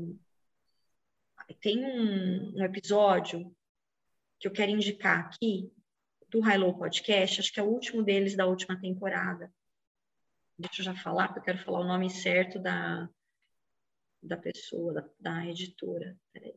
tem 1.60 1.84
um, 1.84 2.56
um, 2.56 2.64
episódio 2.64 3.50
que 4.38 4.46
eu 4.46 4.52
quero 4.52 4.70
indicar 4.70 5.20
aqui 5.20 5.72
do 6.28 6.40
High 6.40 6.58
Low 6.58 6.76
Podcast, 6.76 7.40
acho 7.40 7.52
que 7.52 7.58
é 7.58 7.62
o 7.62 7.68
último 7.68 8.02
deles 8.02 8.36
da 8.36 8.46
última 8.46 8.78
temporada. 8.78 9.50
Deixa 10.58 10.82
eu 10.82 10.84
já 10.84 10.94
falar, 10.94 11.28
porque 11.28 11.40
eu 11.40 11.44
quero 11.44 11.64
falar 11.64 11.80
o 11.80 11.88
nome 11.88 12.10
certo 12.10 12.58
da, 12.58 13.08
da 14.22 14.36
pessoa, 14.36 14.92
da, 14.92 15.08
da 15.18 15.46
editora. 15.46 16.16
Peraí. 16.32 16.54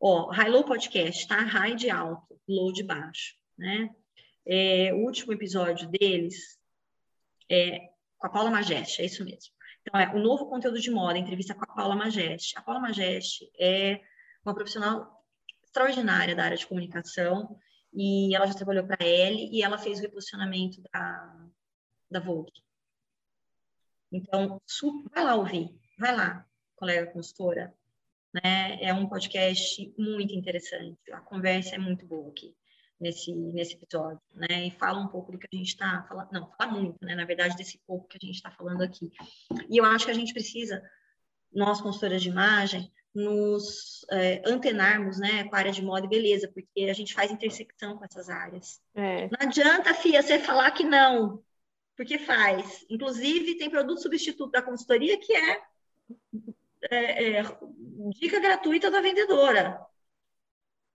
Ó, 0.00 0.30
High 0.30 0.50
Low 0.50 0.64
Podcast, 0.64 1.28
tá? 1.28 1.36
High 1.36 1.76
de 1.76 1.90
alto, 1.90 2.40
low 2.48 2.72
de 2.72 2.82
baixo, 2.82 3.36
né? 3.56 3.94
É, 4.44 4.92
o 4.92 4.98
último 4.98 5.32
episódio 5.32 5.88
deles 5.88 6.58
é 7.48 7.92
com 8.18 8.26
a 8.26 8.30
Paula 8.30 8.50
Majeste, 8.50 9.02
é 9.02 9.04
isso 9.04 9.24
mesmo. 9.24 9.52
Então, 9.82 10.00
é 10.00 10.14
o 10.14 10.18
novo 10.18 10.46
conteúdo 10.46 10.80
de 10.80 10.90
moda, 10.90 11.18
entrevista 11.18 11.54
com 11.54 11.64
a 11.64 11.74
Paula 11.74 11.94
Majeste. 11.94 12.56
A 12.56 12.62
Paula 12.62 12.80
Majeste 12.80 13.50
é 13.58 14.00
uma 14.44 14.54
profissional 14.54 15.24
extraordinária 15.62 16.34
da 16.34 16.44
área 16.44 16.56
de 16.56 16.66
comunicação 16.66 17.58
e 17.92 18.34
ela 18.34 18.46
já 18.46 18.54
trabalhou 18.54 18.86
para 18.86 18.96
a 19.00 19.06
L 19.06 19.48
e 19.52 19.62
ela 19.62 19.78
fez 19.78 19.98
o 19.98 20.02
reposicionamento 20.02 20.80
da, 20.92 21.46
da 22.10 22.20
Vogue. 22.20 22.52
Então, 24.10 24.60
vai 25.12 25.24
lá 25.24 25.34
ouvir, 25.34 25.74
vai 26.02 26.14
lá, 26.14 26.44
colega 26.74 27.12
consultora. 27.12 27.72
Né? 28.34 28.78
É 28.82 28.92
um 28.92 29.08
podcast 29.08 29.94
muito 29.96 30.34
interessante, 30.34 30.98
a 31.12 31.20
conversa 31.20 31.76
é 31.76 31.78
muito 31.78 32.04
boa 32.04 32.30
aqui 32.30 32.54
nesse, 32.98 33.34
nesse 33.34 33.74
episódio, 33.74 34.20
né? 34.32 34.66
E 34.66 34.70
fala 34.70 34.98
um 34.98 35.08
pouco 35.08 35.32
do 35.32 35.38
que 35.38 35.48
a 35.52 35.56
gente 35.56 35.68
está 35.68 36.04
falando, 36.08 36.30
não, 36.32 36.50
fala 36.52 36.72
muito, 36.72 36.96
né? 37.02 37.14
Na 37.14 37.24
verdade, 37.24 37.56
desse 37.56 37.78
pouco 37.86 38.08
que 38.08 38.16
a 38.16 38.24
gente 38.24 38.36
está 38.36 38.50
falando 38.50 38.82
aqui. 38.82 39.12
E 39.68 39.76
eu 39.76 39.84
acho 39.84 40.06
que 40.06 40.10
a 40.10 40.14
gente 40.14 40.32
precisa, 40.32 40.82
nós 41.52 41.80
consultoras 41.80 42.22
de 42.22 42.28
imagem, 42.28 42.90
nos 43.14 44.06
é, 44.10 44.42
antenarmos, 44.46 45.18
né, 45.18 45.44
com 45.44 45.54
a 45.54 45.58
área 45.58 45.72
de 45.72 45.82
moda 45.82 46.06
e 46.06 46.08
beleza, 46.08 46.48
porque 46.48 46.84
a 46.88 46.94
gente 46.94 47.12
faz 47.12 47.30
intersecção 47.30 47.98
com 47.98 48.04
essas 48.04 48.30
áreas. 48.30 48.80
É. 48.94 49.28
Não 49.28 49.46
adianta, 49.46 49.92
Fia, 49.92 50.22
você 50.22 50.38
falar 50.38 50.70
que 50.70 50.84
não, 50.84 51.42
porque 51.94 52.18
faz. 52.18 52.86
Inclusive, 52.88 53.58
tem 53.58 53.68
produto 53.68 54.00
substituto 54.00 54.52
da 54.52 54.62
consultoria 54.62 55.18
que 55.18 55.34
é, 55.34 55.60
é, 56.90 57.38
é 57.38 57.42
dica 58.18 58.40
gratuita 58.40 58.90
da 58.90 59.00
vendedora, 59.00 59.80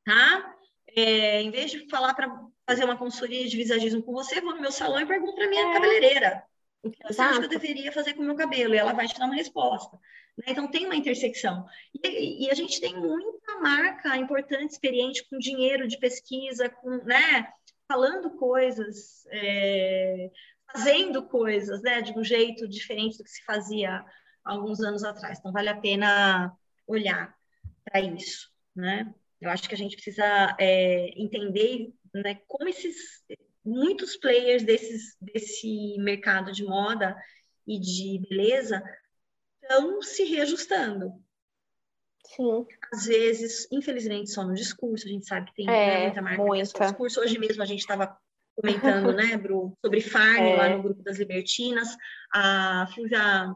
tá? 0.06 0.56
É, 0.96 1.42
em 1.42 1.52
vez 1.52 1.72
de 1.72 1.88
falar 1.90 2.14
para 2.14 2.30
fazer 2.66 2.84
uma 2.84 2.98
consultoria 2.98 3.48
de 3.48 3.58
visagismo 3.58 4.04
com 4.04 4.14
você, 4.14 4.42
vou 4.42 4.56
no 4.56 4.62
meu 4.62 4.72
salão 4.72 5.00
e 5.00 5.06
pergunto 5.06 5.36
para 5.36 5.48
minha 5.48 5.70
é. 5.70 5.74
cabeleireira 5.74 6.48
o 6.84 6.92
que 6.92 7.04
você 7.04 7.22
acha 7.22 7.40
que 7.40 7.46
eu 7.46 7.60
deveria 7.60 7.92
fazer 7.92 8.14
com 8.14 8.22
o 8.22 8.26
meu 8.26 8.36
cabelo? 8.36 8.74
E 8.74 8.78
ela 8.78 8.94
vai 8.94 9.08
te 9.08 9.18
dar 9.18 9.26
uma 9.26 9.36
resposta. 9.36 9.98
Né? 10.38 10.46
Então, 10.48 10.68
tem 10.68 10.86
uma 10.86 10.96
intersecção. 10.96 11.66
E, 12.04 12.46
e, 12.46 12.52
a 12.52 12.54
gente 12.54 12.80
tem 12.80 12.96
muita 12.96 13.60
marca 13.60 14.16
importante, 14.18 14.72
experiente, 14.72 15.28
com 15.30 15.38
dinheiro 15.38 15.88
de 15.88 15.98
pesquisa, 15.98 16.70
com, 16.70 16.90
né, 17.04 17.52
falando 17.88 18.32
coisas, 18.32 19.26
é, 19.32 20.30
fazendo 20.72 21.24
coisas 21.28 21.82
né, 21.82 22.02
de 22.02 22.18
um 22.18 22.24
jeito 22.24 22.68
diferente 22.68 23.18
do 23.18 23.24
que 23.24 23.32
se 23.32 23.44
fazia 23.44 24.04
alguns 24.48 24.80
anos 24.82 25.04
atrás. 25.04 25.40
Então, 25.40 25.52
vale 25.52 25.70
a 25.70 25.78
pena 25.78 26.56
olhar 26.88 27.36
para 27.84 28.02
isso. 28.02 28.50
Né? 28.76 29.14
Eu 29.42 29.50
acho 29.50 29.68
que 29.68 29.76
a 29.76 29.78
gente 29.78 29.96
precisa 29.96 30.56
é, 30.60 31.10
entender 31.22 31.94
né, 32.14 32.40
como 32.48 32.68
esses 32.70 33.24
muitos 33.64 34.16
players 34.18 34.64
desses, 34.64 35.16
desse 35.20 35.98
mercado 36.00 36.52
de 36.52 36.64
moda 36.64 37.16
e 37.68 37.80
de 37.80 38.26
beleza 38.30 38.82
estão 39.62 40.02
se 40.02 40.24
reajustando. 40.24 41.12
Sim. 42.26 42.66
Às 42.94 43.06
vezes, 43.06 43.68
infelizmente, 43.72 44.30
só 44.30 44.44
no 44.44 44.54
discurso, 44.54 45.06
a 45.06 45.10
gente 45.10 45.26
sabe 45.26 45.48
que 45.48 45.56
tem 45.56 45.70
é, 45.70 46.04
muita 46.04 46.22
marca 46.22 46.44
muita. 46.44 46.80
no 46.80 46.86
discurso. 46.86 47.22
Hoje 47.22 47.38
mesmo 47.38 47.62
a 47.62 47.66
gente 47.66 47.80
estava 47.80 48.18
comentando, 48.56 49.14
né, 49.14 49.38
Bru, 49.38 49.78
sobre 49.84 50.02
Farm, 50.02 50.44
é. 50.44 50.56
lá 50.56 50.70
no 50.70 50.84
grupo 50.84 51.04
das 51.04 51.18
Libertinas. 51.18 51.96
A 52.34 52.88
Flúvia 52.94 53.54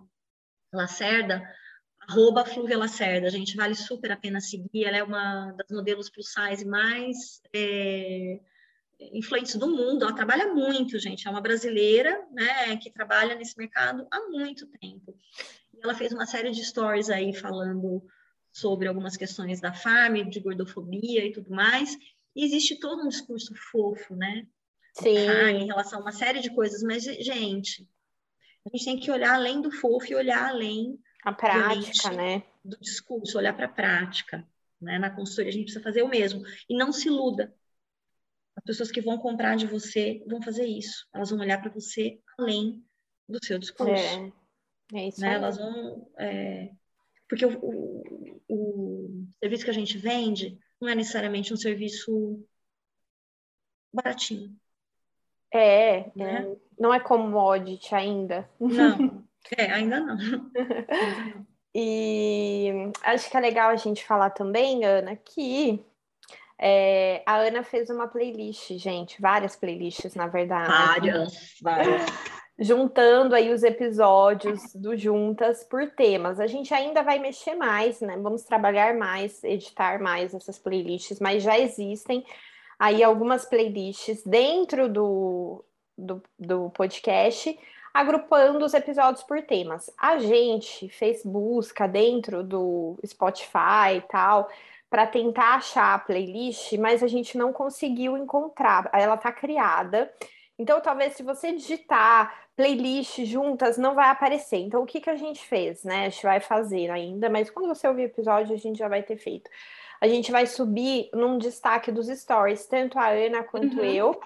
Lacerda 0.73 1.41
arroba 2.07 2.45
Flúvia 2.45 2.77
Lacerda, 2.77 3.29
gente, 3.29 3.55
vale 3.55 3.75
super 3.75 4.11
a 4.11 4.17
pena 4.17 4.41
seguir, 4.41 4.85
ela 4.85 4.97
é 4.97 5.03
uma 5.03 5.51
das 5.53 5.69
modelos 5.69 6.09
plus 6.09 6.33
size 6.33 6.65
mais 6.65 7.41
é, 7.53 8.39
influentes 9.13 9.55
do 9.55 9.67
mundo, 9.67 10.03
ela 10.03 10.13
trabalha 10.13 10.53
muito, 10.53 10.97
gente, 10.99 11.27
é 11.27 11.31
uma 11.31 11.41
brasileira, 11.41 12.25
né, 12.31 12.75
que 12.77 12.91
trabalha 12.91 13.35
nesse 13.35 13.57
mercado 13.57 14.05
há 14.11 14.19
muito 14.29 14.67
tempo. 14.79 15.15
E 15.73 15.79
ela 15.83 15.93
fez 15.93 16.11
uma 16.11 16.25
série 16.25 16.51
de 16.51 16.63
stories 16.63 17.09
aí 17.09 17.33
falando 17.33 18.03
sobre 18.51 18.87
algumas 18.87 19.15
questões 19.15 19.61
da 19.61 19.71
farm, 19.71 20.27
de 20.29 20.39
gordofobia 20.39 21.25
e 21.25 21.31
tudo 21.31 21.51
mais, 21.51 21.97
e 22.35 22.43
existe 22.43 22.79
todo 22.79 23.03
um 23.03 23.09
discurso 23.09 23.53
fofo, 23.55 24.15
né, 24.15 24.45
Sim. 24.93 25.17
em 25.17 25.65
relação 25.67 25.99
a 25.99 26.01
uma 26.01 26.11
série 26.11 26.39
de 26.39 26.53
coisas, 26.53 26.81
mas, 26.83 27.03
gente, 27.03 27.87
a 28.65 28.69
gente 28.69 28.85
tem 28.85 28.99
que 28.99 29.11
olhar 29.11 29.35
além 29.35 29.61
do 29.61 29.71
fofo 29.71 30.11
e 30.11 30.15
olhar 30.15 30.49
além 30.49 30.99
a 31.23 31.31
prática, 31.31 32.11
né? 32.11 32.43
Do 32.63 32.77
discurso, 32.79 33.37
olhar 33.37 33.55
para 33.55 33.65
a 33.65 33.69
prática. 33.69 34.47
Né? 34.79 34.97
Na 34.97 35.09
consultoria 35.09 35.49
a 35.49 35.53
gente 35.53 35.65
precisa 35.65 35.83
fazer 35.83 36.01
o 36.03 36.07
mesmo. 36.07 36.43
E 36.69 36.75
não 36.75 36.91
se 36.91 37.07
iluda. 37.07 37.53
As 38.55 38.63
pessoas 38.63 38.91
que 38.91 39.01
vão 39.01 39.17
comprar 39.17 39.55
de 39.55 39.65
você 39.65 40.23
vão 40.27 40.41
fazer 40.41 40.65
isso. 40.65 41.07
Elas 41.13 41.29
vão 41.29 41.39
olhar 41.39 41.61
para 41.61 41.71
você 41.71 42.19
além 42.37 42.83
do 43.27 43.43
seu 43.43 43.57
discurso. 43.57 43.93
É, 43.93 44.31
é 44.93 45.07
isso 45.07 45.21
né? 45.21 45.35
Elas 45.35 45.57
vão. 45.57 46.11
É... 46.17 46.71
Porque 47.27 47.45
o, 47.45 47.57
o, 47.61 48.41
o 48.49 49.27
serviço 49.39 49.63
que 49.63 49.69
a 49.69 49.73
gente 49.73 49.97
vende 49.97 50.59
não 50.79 50.89
é 50.89 50.95
necessariamente 50.95 51.53
um 51.53 51.57
serviço 51.57 52.43
baratinho. 53.93 54.55
É, 55.53 56.05
né? 56.15 56.47
é, 56.47 56.55
não 56.79 56.93
é 56.93 56.99
commodity 56.99 57.93
ainda. 57.93 58.49
Não, 58.59 59.23
é, 59.57 59.71
ainda 59.71 59.99
não. 59.99 60.17
e 61.75 62.91
acho 63.03 63.29
que 63.29 63.37
é 63.37 63.39
legal 63.39 63.69
a 63.69 63.75
gente 63.75 64.05
falar 64.05 64.29
também, 64.29 64.85
Ana, 64.85 65.15
que 65.15 65.83
é, 66.63 67.23
a 67.25 67.37
Ana 67.37 67.63
fez 67.63 67.89
uma 67.89 68.07
playlist, 68.07 68.71
gente, 68.77 69.19
várias 69.19 69.55
playlists, 69.55 70.13
na 70.13 70.27
verdade. 70.27 70.69
Várias, 70.69 71.57
várias. 71.59 72.05
Juntando 72.59 73.33
aí 73.33 73.51
os 73.51 73.63
episódios 73.63 74.61
do 74.75 74.95
Juntas 74.95 75.63
por 75.63 75.89
temas. 75.89 76.39
A 76.39 76.45
gente 76.45 76.71
ainda 76.71 77.01
vai 77.01 77.17
mexer 77.17 77.55
mais, 77.55 77.99
né? 78.01 78.15
Vamos 78.17 78.43
trabalhar 78.43 78.93
mais, 78.93 79.43
editar 79.43 79.99
mais 79.99 80.35
essas 80.35 80.59
playlists, 80.59 81.19
mas 81.19 81.41
já 81.41 81.57
existem 81.57 82.23
aí 82.81 83.03
algumas 83.03 83.45
playlists 83.45 84.23
dentro 84.23 84.89
do, 84.89 85.63
do, 85.95 86.23
do 86.39 86.71
podcast, 86.71 87.55
agrupando 87.93 88.65
os 88.65 88.73
episódios 88.73 89.23
por 89.23 89.39
temas. 89.43 89.87
A 89.99 90.17
gente 90.17 90.89
fez 90.89 91.23
busca 91.23 91.87
dentro 91.87 92.41
do 92.41 92.97
Spotify 93.05 93.97
e 93.97 94.01
tal 94.09 94.49
para 94.89 95.05
tentar 95.05 95.57
achar 95.57 95.93
a 95.93 95.99
playlist, 95.99 96.73
mas 96.79 97.03
a 97.03 97.07
gente 97.07 97.37
não 97.37 97.53
conseguiu 97.53 98.17
encontrar. 98.17 98.89
Ela 98.91 99.13
está 99.13 99.31
criada. 99.31 100.11
Então, 100.57 100.81
talvez 100.81 101.13
se 101.13 101.21
você 101.21 101.51
digitar 101.51 102.35
playlist 102.55 103.23
juntas, 103.25 103.77
não 103.77 103.93
vai 103.93 104.09
aparecer. 104.09 104.57
Então, 104.57 104.81
o 104.81 104.87
que, 104.87 104.99
que 104.99 105.09
a 105.09 105.15
gente 105.15 105.39
fez, 105.45 105.83
né? 105.83 106.07
A 106.07 106.09
gente 106.09 106.23
vai 106.23 106.39
fazer 106.39 106.89
ainda, 106.89 107.29
mas 107.29 107.51
quando 107.51 107.67
você 107.67 107.87
ouvir 107.87 108.01
o 108.01 108.05
episódio, 108.05 108.55
a 108.55 108.57
gente 108.57 108.79
já 108.79 108.87
vai 108.87 109.03
ter 109.03 109.17
feito. 109.17 109.51
A 110.01 110.07
gente 110.07 110.31
vai 110.31 110.47
subir 110.47 111.09
num 111.13 111.37
destaque 111.37 111.91
dos 111.91 112.07
stories, 112.07 112.65
tanto 112.65 112.97
a 112.97 113.09
Ana 113.09 113.43
quanto 113.43 113.77
uhum. 113.77 113.85
eu, 113.85 114.19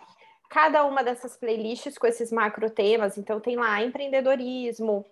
cada 0.49 0.85
uma 0.85 1.03
dessas 1.03 1.35
playlists 1.35 1.97
com 1.97 2.07
esses 2.07 2.31
macro 2.31 2.69
temas. 2.69 3.17
Então, 3.17 3.41
tem 3.41 3.57
lá 3.57 3.83
empreendedorismo, 3.83 5.05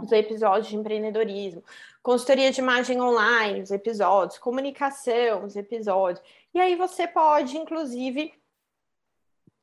os 0.00 0.12
episódios 0.12 0.68
de 0.68 0.76
empreendedorismo, 0.76 1.62
consultoria 2.02 2.52
de 2.52 2.60
imagem 2.60 3.00
online, 3.00 3.60
os 3.60 3.72
episódios, 3.72 4.38
comunicação, 4.38 5.44
os 5.44 5.56
episódios. 5.56 6.24
E 6.54 6.60
aí 6.60 6.76
você 6.76 7.08
pode, 7.08 7.58
inclusive, 7.58 8.32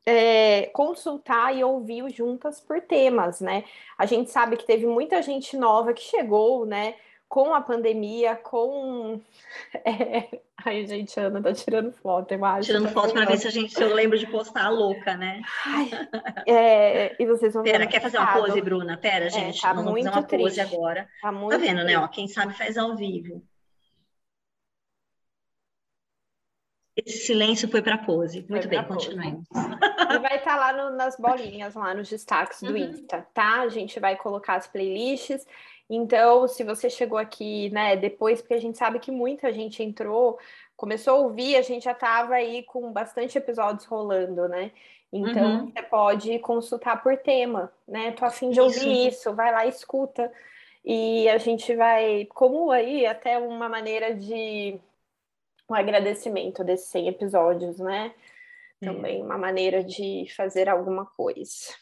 é, 0.05 0.65
consultar 0.73 1.55
e 1.55 1.63
ouvir 1.63 2.09
juntas 2.09 2.59
por 2.59 2.81
temas, 2.81 3.39
né? 3.39 3.63
A 3.97 4.05
gente 4.05 4.31
sabe 4.31 4.57
que 4.57 4.65
teve 4.65 4.85
muita 4.85 5.21
gente 5.21 5.55
nova 5.55 5.93
que 5.93 6.01
chegou, 6.01 6.65
né? 6.65 6.95
Com 7.29 7.53
a 7.53 7.61
pandemia, 7.61 8.35
com. 8.35 9.21
É... 9.85 10.41
Ai, 10.65 10.85
gente, 10.85 11.17
Ana 11.17 11.41
tá 11.41 11.53
tirando 11.53 11.93
foto, 11.93 12.33
eu 12.33 12.43
acho. 12.43 12.65
Tirando 12.67 12.87
tá 12.87 12.91
foto 12.91 13.13
para 13.13 13.25
ver 13.25 13.37
se 13.37 13.47
a 13.47 13.51
gente 13.51 13.73
se 13.73 13.81
eu 13.81 13.93
lembro 13.93 14.17
de 14.17 14.27
postar 14.27 14.65
a 14.65 14.69
louca, 14.69 15.15
né? 15.15 15.41
Ai, 15.65 15.89
é... 16.45 17.15
E 17.21 17.25
vocês 17.25 17.53
vão 17.53 17.63
Pera, 17.63 17.87
quer 17.87 18.01
fazer 18.01 18.17
uma 18.17 18.33
pose, 18.33 18.59
Bruna? 18.61 18.97
Pera, 18.97 19.27
é, 19.27 19.29
gente. 19.29 19.59
É, 19.59 19.61
tá 19.61 19.73
vamos 19.73 19.93
fazer 19.93 20.09
uma 20.09 20.23
triste. 20.23 20.43
pose 20.43 20.59
agora. 20.59 21.07
Tá, 21.21 21.31
muito 21.31 21.51
tá 21.51 21.57
vendo, 21.57 21.81
triste. 21.81 21.93
né? 21.93 21.97
Ó, 21.97 22.07
quem 22.09 22.27
sabe 22.27 22.53
faz 22.57 22.77
ao 22.77 22.95
vivo. 22.95 23.41
Esse 27.05 27.27
silêncio 27.27 27.69
foi 27.69 27.81
para 27.81 27.97
pose. 27.97 28.45
Muito 28.49 28.67
foi 28.67 28.77
bem, 28.77 28.83
continuemos. 28.83 29.47
E 29.53 30.19
vai 30.19 30.37
estar 30.37 30.43
tá 30.43 30.55
lá 30.57 30.73
no, 30.73 30.97
nas 30.97 31.15
bolinhas, 31.15 31.75
lá 31.75 31.93
nos 31.93 32.09
destaques 32.09 32.61
do 32.61 32.71
uhum. 32.71 32.77
Insta, 32.77 33.25
tá? 33.33 33.61
A 33.61 33.69
gente 33.69 33.99
vai 33.99 34.17
colocar 34.17 34.55
as 34.55 34.67
playlists 34.67 35.45
então, 35.89 36.47
se 36.47 36.63
você 36.63 36.89
chegou 36.89 37.17
aqui, 37.17 37.69
né, 37.71 37.95
depois, 37.95 38.41
porque 38.41 38.53
a 38.53 38.61
gente 38.61 38.77
sabe 38.77 38.99
que 38.99 39.09
muita 39.09 39.51
gente 39.51 39.81
entrou, 39.81 40.37
começou 40.77 41.15
a 41.15 41.17
ouvir, 41.17 41.55
a 41.55 41.61
gente 41.63 41.85
já 41.85 41.93
estava 41.93 42.35
aí 42.35 42.63
com 42.63 42.91
bastante 42.93 43.37
episódios 43.37 43.85
rolando, 43.85 44.47
né? 44.47 44.71
Então, 45.11 45.61
uhum. 45.61 45.71
você 45.71 45.81
pode 45.81 46.37
consultar 46.39 47.01
por 47.01 47.17
tema, 47.17 47.73
né? 47.87 48.11
Tô 48.11 48.25
afim 48.25 48.51
de 48.51 48.61
ouvir 48.61 49.07
isso. 49.07 49.29
isso, 49.29 49.33
vai 49.33 49.51
lá 49.51 49.65
escuta. 49.65 50.31
E 50.85 51.27
a 51.27 51.37
gente 51.39 51.75
vai, 51.75 52.25
como 52.25 52.69
aí, 52.69 53.05
até 53.07 53.39
uma 53.39 53.67
maneira 53.67 54.13
de 54.13 54.79
um 55.67 55.73
agradecimento 55.73 56.63
desses 56.63 56.87
100 56.89 57.07
episódios, 57.07 57.79
né? 57.79 58.13
Também 58.79 59.19
é. 59.19 59.23
uma 59.23 59.37
maneira 59.37 59.83
de 59.83 60.27
fazer 60.35 60.69
alguma 60.69 61.05
coisa. 61.05 61.73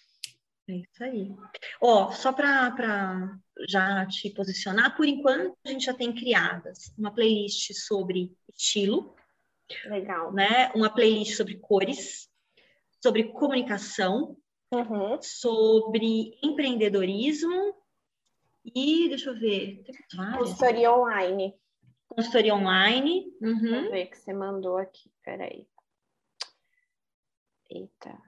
É 0.70 0.74
isso 0.74 1.03
aí. 1.03 1.34
Ó, 1.82 2.11
só 2.11 2.34
para 2.34 3.39
já 3.70 4.05
te 4.05 4.30
posicionar, 4.32 4.95
por 4.97 5.07
enquanto 5.07 5.57
a 5.65 5.70
gente 5.70 5.86
já 5.86 5.93
tem 5.93 6.13
criadas 6.13 6.93
uma 6.97 7.13
playlist 7.13 7.74
sobre 7.74 8.36
estilo. 8.53 9.15
Legal. 9.86 10.34
Né? 10.34 10.72
Uma 10.76 10.89
playlist 10.89 11.36
sobre 11.38 11.57
cores, 11.57 12.30
sobre 13.01 13.32
comunicação, 13.32 14.38
uhum. 14.72 15.22
sobre 15.22 16.38
empreendedorismo 16.43 17.74
e 18.76 19.07
deixa 19.07 19.30
eu 19.30 19.39
ver. 19.39 19.86
Consultoria 20.38 20.93
online. 20.93 21.55
Consultoria 22.09 22.55
online. 22.55 23.34
Uhum. 23.41 23.61
Deixa 23.61 23.76
eu 23.76 23.91
ver 23.91 24.05
que 24.07 24.18
você 24.18 24.34
mandou 24.34 24.78
aqui. 24.78 25.09
Peraí. 25.24 25.68
Eita. 27.70 28.27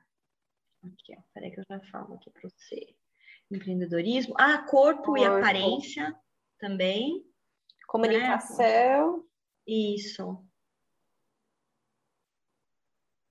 Aqui, 0.84 1.16
ó. 1.18 1.22
Peraí 1.34 1.52
que 1.52 1.60
eu 1.60 1.66
já 1.70 1.80
falo 1.92 2.16
aqui 2.16 2.30
para 2.30 2.50
você. 2.50 2.96
Empreendedorismo. 3.52 4.36
Ah, 4.38 4.60
corpo, 4.60 5.04
corpo, 5.04 5.18
e 5.18 5.26
aparência 5.26 6.16
também. 6.60 7.24
Comunicação. 7.88 9.18
Né? 9.18 9.24
Isso. 9.68 10.46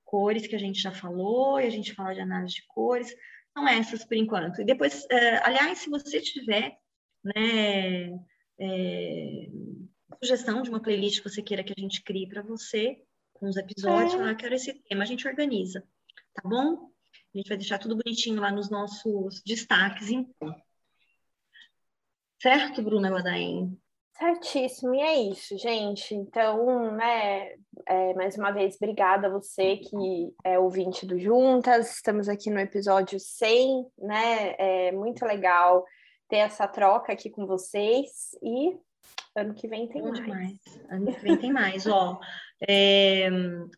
Cores 0.05 0.47
que 0.47 0.57
a 0.57 0.59
gente 0.59 0.81
já 0.81 0.91
falou, 0.91 1.61
e 1.61 1.67
a 1.67 1.71
gente 1.71 1.95
fala 1.95 2.15
de 2.15 2.21
análise 2.21 2.55
de 2.55 2.67
cores. 2.67 3.15
São 3.53 3.69
essas 3.69 4.05
por 4.05 4.17
enquanto. 4.17 4.61
E 4.61 4.65
depois, 4.65 5.05
uh, 5.05 5.41
aliás, 5.43 5.79
se 5.79 5.91
você 5.91 6.21
tiver, 6.21 6.79
né, 7.25 8.11
é, 8.61 9.49
sugestão 10.23 10.63
de 10.63 10.71
uma 10.71 10.81
playlist 10.81 11.23
que 11.23 11.29
você 11.29 11.43
queira 11.43 11.63
que 11.63 11.75
a 11.77 11.81
gente 11.81 12.03
crie 12.03 12.29
para 12.29 12.43
você, 12.43 13.03
com 13.35 13.49
os 13.49 13.57
episódios, 13.57 14.15
é. 14.15 14.31
ah, 14.31 14.35
quero 14.35 14.55
esse 14.55 14.75
tema, 14.83 15.03
a 15.03 15.07
gente 15.07 15.27
organiza, 15.27 15.87
tá 16.35 16.43
bom? 16.45 16.91
A 17.35 17.39
gente 17.39 17.49
vai 17.49 17.59
deixar 17.59 17.79
tudo 17.79 17.97
bonitinho 17.97 18.41
lá 18.41 18.51
nos 18.51 18.71
nossos 18.71 19.43
destaques, 19.43 20.11
então. 20.11 20.55
Certo, 22.41 22.83
Bruna 22.83 23.11
Guadain? 23.11 23.79
Certíssimo, 24.19 24.95
e 24.95 25.01
é 25.01 25.21
isso, 25.31 25.57
gente. 25.59 26.15
Então, 26.15 26.91
né, 26.97 27.55
é, 27.87 28.15
mais 28.15 28.37
uma 28.37 28.51
vez, 28.51 28.77
obrigada 28.77 29.29
a 29.29 29.31
você 29.31 29.77
que 29.77 30.35
é 30.43 30.59
ouvinte 30.59 31.07
do 31.07 31.19
Juntas. 31.19 31.95
Estamos 31.95 32.29
aqui 32.29 32.51
no 32.51 32.59
episódio 32.59 33.21
100, 33.21 33.87
né? 33.99 34.55
É 34.59 34.93
muito 34.93 35.25
legal 35.25 35.85
ter 36.29 36.39
essa 36.39 36.67
troca 36.67 37.13
aqui 37.13 37.31
com 37.31 37.47
vocês 37.47 38.37
e 38.43 38.77
ano 39.37 39.55
que 39.55 39.69
vem 39.69 39.87
tem 39.89 40.03
mais. 40.03 40.27
mais. 40.27 40.59
Ano 40.91 41.15
que 41.15 41.21
vem 41.21 41.37
tem 41.37 41.53
mais, 41.53 41.87
ó. 41.87 42.19
É, 42.67 43.29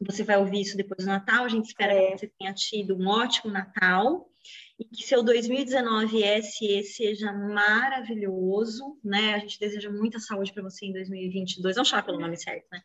você 0.00 0.24
vai 0.24 0.38
ouvir 0.38 0.62
isso 0.62 0.76
depois 0.76 1.04
do 1.04 1.10
Natal. 1.10 1.44
A 1.44 1.48
gente 1.48 1.66
espera 1.66 1.92
é. 1.92 2.12
que 2.12 2.18
você 2.18 2.32
tenha 2.38 2.54
tido 2.54 2.96
um 2.96 3.08
ótimo 3.08 3.52
Natal 3.52 4.30
e 4.78 4.84
que 4.84 5.02
seu 5.02 5.22
2019 5.22 6.42
SE 6.42 6.82
seja 6.84 7.30
maravilhoso, 7.32 8.98
né? 9.04 9.34
A 9.34 9.38
gente 9.38 9.60
deseja 9.60 9.90
muita 9.90 10.18
saúde 10.18 10.52
para 10.54 10.62
você 10.62 10.86
em 10.86 10.92
2022. 10.92 11.76
Vamos 11.76 11.88
chamar 11.88 12.02
pelo 12.04 12.18
nome 12.18 12.36
certo, 12.38 12.66
né? 12.72 12.80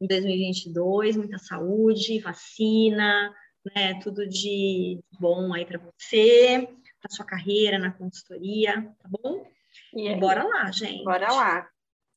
Em 0.00 0.06
2022, 0.06 1.16
muita 1.16 1.38
saúde, 1.38 2.20
vacina, 2.20 3.34
né? 3.74 3.98
Tudo 4.00 4.28
de 4.28 5.00
bom 5.18 5.52
aí 5.52 5.66
para 5.66 5.80
você, 5.80 6.68
para 7.00 7.10
sua 7.10 7.24
carreira 7.24 7.80
na 7.80 7.90
consultoria, 7.90 8.82
tá 9.02 9.08
bom? 9.08 9.44
E, 9.92 10.08
e 10.08 10.16
bora 10.16 10.44
lá, 10.44 10.70
gente. 10.70 11.02
Bora 11.02 11.32
lá. 11.32 11.68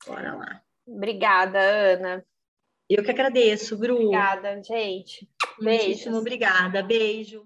Bora 0.05 0.35
lá. 0.35 0.61
Obrigada, 0.85 1.59
Ana. 1.59 2.25
Eu 2.89 3.03
que 3.03 3.11
agradeço, 3.11 3.77
Bru. 3.77 3.95
Obrigada, 3.95 4.61
gente. 4.63 5.29
Beijo. 5.59 6.15
Obrigada. 6.15 6.83
Beijo. 6.83 7.45